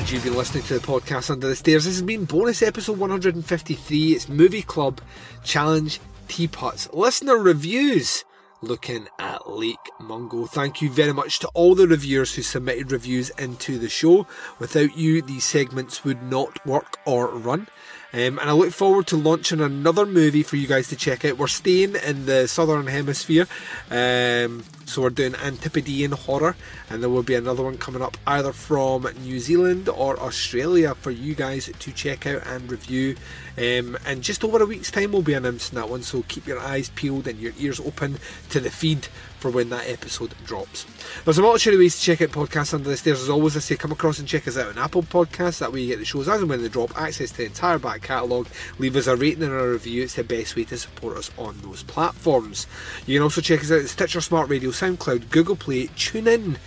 And 0.00 0.10
you've 0.10 0.24
been 0.24 0.34
listening 0.34 0.62
to 0.64 0.78
the 0.78 0.86
podcast 0.86 1.28
Under 1.28 1.46
the 1.46 1.54
Stairs. 1.54 1.84
This 1.84 1.92
has 1.96 2.02
been 2.02 2.24
bonus 2.24 2.62
episode 2.62 2.98
153. 2.98 4.14
It's 4.14 4.30
Movie 4.30 4.62
Club 4.62 4.98
Challenge 5.44 6.00
Teapots. 6.26 6.88
Listener 6.94 7.36
reviews 7.36 8.24
looking 8.62 9.08
at 9.18 9.50
Lake 9.50 9.76
Mungo. 10.00 10.46
Thank 10.46 10.80
you 10.80 10.88
very 10.88 11.12
much 11.12 11.38
to 11.40 11.48
all 11.48 11.74
the 11.74 11.86
reviewers 11.86 12.34
who 12.34 12.40
submitted 12.40 12.92
reviews 12.92 13.28
into 13.38 13.78
the 13.78 13.90
show. 13.90 14.26
Without 14.58 14.96
you, 14.96 15.20
these 15.20 15.44
segments 15.44 16.02
would 16.02 16.22
not 16.22 16.64
work 16.66 16.96
or 17.04 17.28
run. 17.28 17.66
Um, 18.12 18.40
and 18.40 18.50
I 18.50 18.52
look 18.52 18.72
forward 18.72 19.06
to 19.08 19.16
launching 19.16 19.60
another 19.60 20.04
movie 20.04 20.42
for 20.42 20.56
you 20.56 20.66
guys 20.66 20.88
to 20.88 20.96
check 20.96 21.24
out. 21.24 21.38
We're 21.38 21.46
staying 21.46 21.94
in 21.94 22.26
the 22.26 22.48
southern 22.48 22.88
hemisphere, 22.88 23.46
um, 23.88 24.64
so 24.84 25.02
we're 25.02 25.10
doing 25.10 25.36
Antipodean 25.36 26.12
horror, 26.12 26.56
and 26.88 27.02
there 27.02 27.10
will 27.10 27.22
be 27.22 27.36
another 27.36 27.62
one 27.62 27.78
coming 27.78 28.02
up 28.02 28.16
either 28.26 28.52
from 28.52 29.06
New 29.22 29.38
Zealand 29.38 29.88
or 29.88 30.18
Australia 30.18 30.96
for 30.96 31.12
you 31.12 31.36
guys 31.36 31.70
to 31.78 31.92
check 31.92 32.26
out 32.26 32.44
and 32.46 32.68
review. 32.70 33.14
Um, 33.56 33.96
and 34.04 34.22
just 34.22 34.42
over 34.42 34.60
a 34.60 34.66
week's 34.66 34.90
time, 34.90 35.12
we'll 35.12 35.22
be 35.22 35.34
announcing 35.34 35.76
that 35.76 35.88
one, 35.88 36.02
so 36.02 36.24
keep 36.26 36.48
your 36.48 36.58
eyes 36.58 36.90
peeled 36.90 37.28
and 37.28 37.38
your 37.38 37.52
ears 37.58 37.78
open 37.78 38.18
to 38.48 38.58
the 38.58 38.70
feed 38.70 39.06
for 39.40 39.50
when 39.50 39.70
that 39.70 39.88
episode 39.88 40.34
drops. 40.44 40.86
There's 41.24 41.38
a 41.38 41.42
multitude 41.42 41.74
of 41.74 41.80
ways 41.80 41.98
to 41.98 42.02
check 42.02 42.22
out 42.22 42.28
podcasts 42.28 42.74
under 42.74 42.88
the 42.88 42.96
stairs. 42.96 43.22
As 43.22 43.28
always, 43.28 43.56
I 43.56 43.60
say 43.60 43.76
come 43.76 43.92
across 43.92 44.18
and 44.18 44.28
check 44.28 44.46
us 44.46 44.58
out 44.58 44.68
on 44.68 44.78
Apple 44.78 45.02
Podcasts. 45.02 45.58
That 45.58 45.72
way 45.72 45.80
you 45.80 45.88
get 45.88 45.98
the 45.98 46.04
shows 46.04 46.28
as 46.28 46.40
and 46.40 46.50
when 46.50 46.62
they 46.62 46.68
drop, 46.68 46.96
access 46.96 47.30
to 47.32 47.38
the 47.38 47.46
entire 47.46 47.78
back 47.78 48.02
catalogue. 48.02 48.48
Leave 48.78 48.96
us 48.96 49.06
a 49.06 49.16
rating 49.16 49.42
and 49.42 49.52
a 49.52 49.68
review. 49.68 50.02
It's 50.02 50.14
the 50.14 50.24
best 50.24 50.56
way 50.56 50.64
to 50.64 50.78
support 50.78 51.16
us 51.16 51.30
on 51.38 51.58
those 51.62 51.82
platforms. 51.82 52.66
You 53.06 53.18
can 53.18 53.24
also 53.24 53.40
check 53.40 53.60
us 53.60 53.72
out 53.72 53.80
at 53.80 53.88
Stitcher 53.88 54.20
Smart 54.20 54.48
Radio, 54.48 54.70
SoundCloud, 54.70 55.30
Google 55.30 55.56
Play, 55.56 55.86
TuneIn 55.88 56.58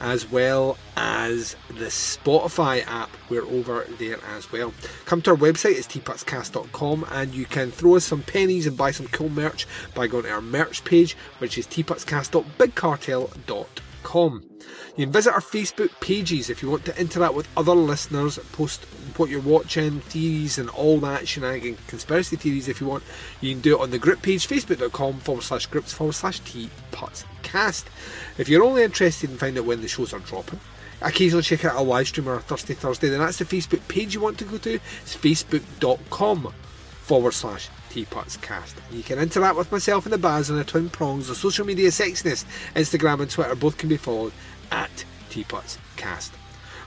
as 0.00 0.30
well 0.30 0.78
as 0.96 1.56
the 1.68 1.86
Spotify 1.86 2.86
app. 2.86 3.10
We're 3.28 3.44
over 3.44 3.86
there 3.98 4.18
as 4.36 4.50
well. 4.50 4.72
Come 5.04 5.20
to 5.22 5.32
our 5.32 5.36
website, 5.36 5.76
it's 5.76 5.86
teapotscast.com, 5.86 7.06
and 7.10 7.34
you 7.34 7.44
can 7.44 7.70
throw 7.70 7.96
us 7.96 8.04
some 8.04 8.22
pennies 8.22 8.66
and 8.66 8.76
buy 8.76 8.90
some 8.90 9.06
cool 9.08 9.28
merch 9.28 9.66
by 9.94 10.06
going 10.06 10.24
to 10.24 10.30
our 10.30 10.40
merch 10.40 10.82
page, 10.84 11.16
which 11.38 11.58
is 11.58 11.66
teapotscast.bigcartel.com. 11.66 14.42
You 14.96 15.06
can 15.06 15.12
visit 15.12 15.32
our 15.32 15.40
Facebook 15.40 15.90
pages 16.00 16.50
if 16.50 16.62
you 16.62 16.70
want 16.70 16.84
to 16.86 17.00
interact 17.00 17.34
with 17.34 17.48
other 17.56 17.74
listeners, 17.74 18.38
post 18.52 18.84
what 19.18 19.30
you're 19.30 19.40
watching, 19.40 20.00
theories, 20.00 20.58
and 20.58 20.68
all 20.70 20.98
that 21.00 21.26
shenanigan, 21.28 21.76
conspiracy 21.86 22.36
theories 22.36 22.68
if 22.68 22.80
you 22.80 22.86
want. 22.86 23.02
You 23.40 23.52
can 23.54 23.60
do 23.60 23.76
it 23.76 23.80
on 23.80 23.90
the 23.90 23.98
group 23.98 24.22
page, 24.22 24.46
facebook.com 24.46 25.20
forward 25.20 25.42
slash 25.42 25.66
groups 25.66 25.92
forward 25.92 26.14
slash 26.14 26.40
teapotscast. 26.42 27.84
If 28.38 28.48
you're 28.48 28.64
only 28.64 28.82
interested 28.82 29.30
in 29.30 29.36
finding 29.36 29.62
out 29.62 29.66
when 29.66 29.80
the 29.80 29.88
shows 29.88 30.12
are 30.12 30.20
dropping, 30.20 30.60
occasionally 31.02 31.42
check 31.42 31.64
out 31.64 31.76
a 31.76 31.82
live 31.82 32.08
stream 32.08 32.28
or 32.28 32.34
a 32.34 32.40
Thursday 32.40 32.74
Thursday, 32.74 33.08
then 33.08 33.20
that's 33.20 33.38
the 33.38 33.44
Facebook 33.44 33.86
page 33.88 34.14
you 34.14 34.20
want 34.20 34.38
to 34.38 34.44
go 34.44 34.58
to. 34.58 34.74
It's 34.74 35.16
facebook.com 35.16 36.52
forward 37.02 37.34
slash 37.34 37.68
teapotscast. 37.90 38.74
You 38.92 39.02
can 39.02 39.18
interact 39.18 39.56
with 39.56 39.72
myself 39.72 40.06
and 40.06 40.12
the 40.12 40.18
Baz 40.18 40.50
on 40.50 40.56
the 40.56 40.64
twin 40.64 40.88
prongs 40.88 41.28
of 41.28 41.36
social 41.36 41.66
media 41.66 41.88
sexiness. 41.88 42.44
Instagram 42.74 43.20
and 43.20 43.30
Twitter 43.30 43.54
both 43.54 43.78
can 43.78 43.88
be 43.88 43.96
followed 43.96 44.32
at 44.70 45.04
teapotscast. 45.30 46.39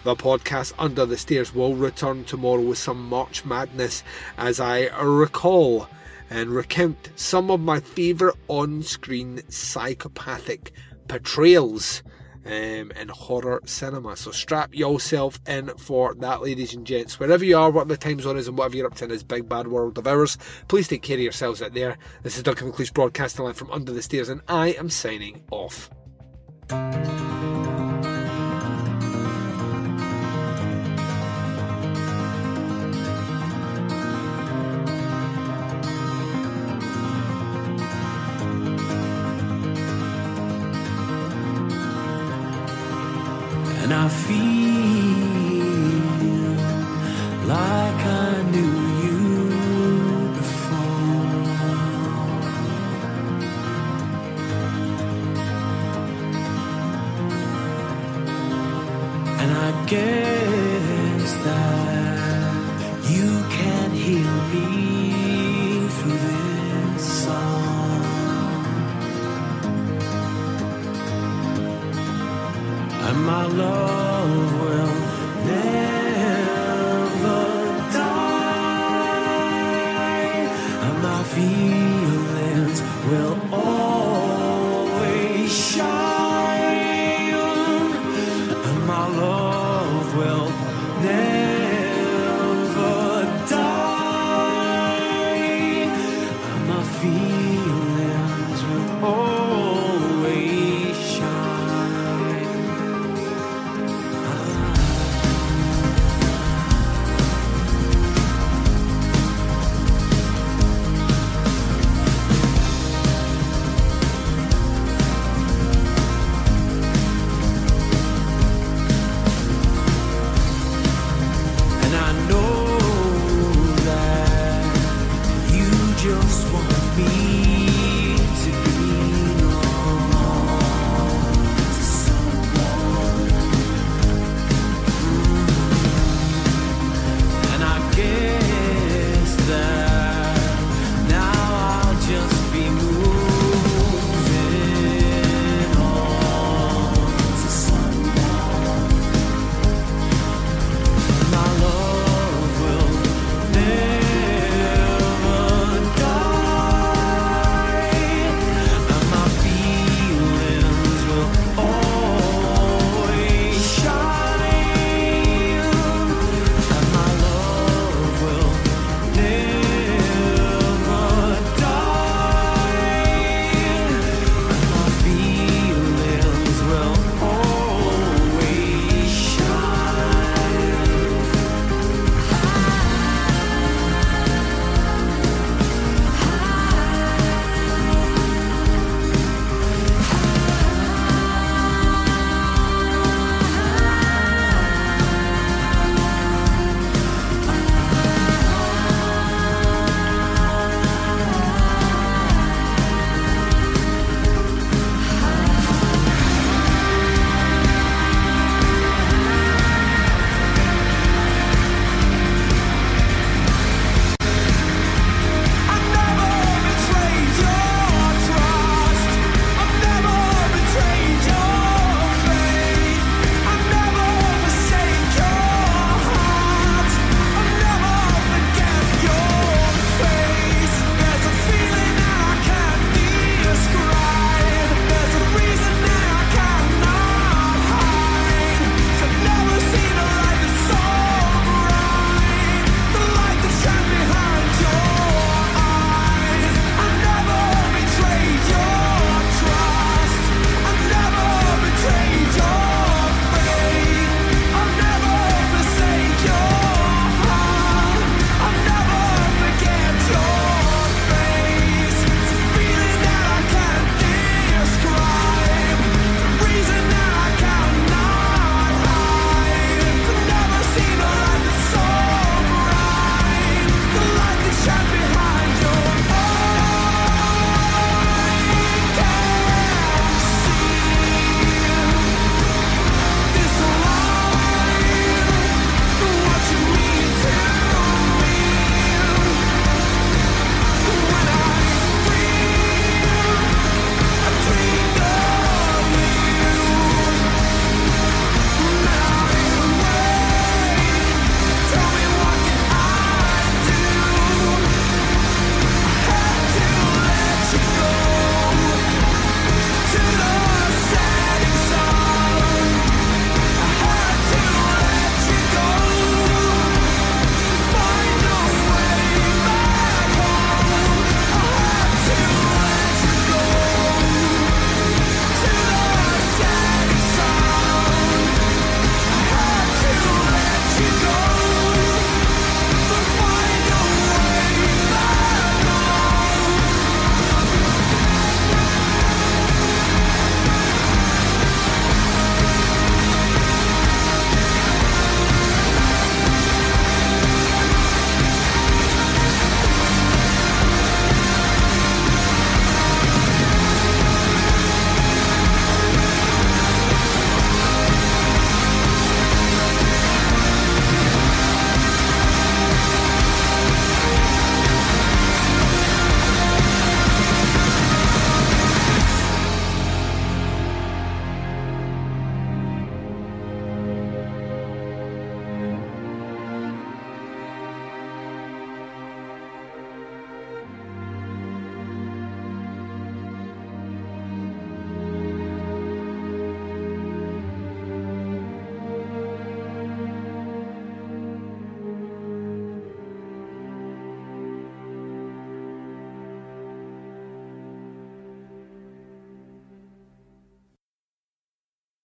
The 0.04 0.16
podcast 0.16 0.74
Under 0.78 1.06
the 1.06 1.18
Stairs 1.18 1.56
will 1.56 1.76
return 1.76 2.26
tomorrow 2.26 2.62
with 2.62 2.78
some 2.78 3.08
March 3.08 3.46
Madness 3.46 4.04
as 4.38 4.60
I 4.60 4.88
recall 5.02 5.88
and 6.30 6.50
recount 6.50 7.10
some 7.16 7.50
of 7.50 7.62
my 7.62 7.80
favourite 7.80 8.36
on 8.50 8.84
screen 8.84 9.42
psychopathic 9.48 10.74
portrayals 11.08 12.04
um, 12.46 12.92
in 12.92 13.08
horror 13.08 13.62
cinema. 13.66 14.18
So 14.18 14.32
strap 14.32 14.76
yourself 14.76 15.40
in 15.48 15.70
for 15.78 16.14
that, 16.16 16.42
ladies 16.42 16.74
and 16.74 16.86
gents. 16.86 17.18
Wherever 17.18 17.46
you 17.46 17.58
are, 17.58 17.72
whatever 17.72 17.94
the 17.94 17.98
time 17.98 18.20
zone 18.20 18.38
is, 18.38 18.50
and 18.50 18.58
whatever 18.58 18.76
you're 18.76 18.88
up 18.88 18.96
to 18.96 19.06
in 19.06 19.10
this 19.10 19.24
big 19.24 19.48
bad 19.48 19.70
world 19.70 19.98
of 19.98 20.06
ours, 20.06 20.38
please 20.68 20.90
take 20.90 21.02
care 21.02 21.16
of 21.16 21.24
yourselves 21.24 21.62
out 21.62 21.74
there. 21.74 21.98
This 22.24 22.36
is 22.36 22.44
Duncan 22.44 22.70
McLeish 22.70 22.94
broadcasting 22.94 23.46
live 23.46 23.56
from 23.56 23.72
Under 23.72 23.94
the 23.94 24.02
Stairs, 24.02 24.28
and 24.28 24.42
I 24.50 24.70
am 24.74 24.90
signing 24.90 25.44
off. 25.50 25.90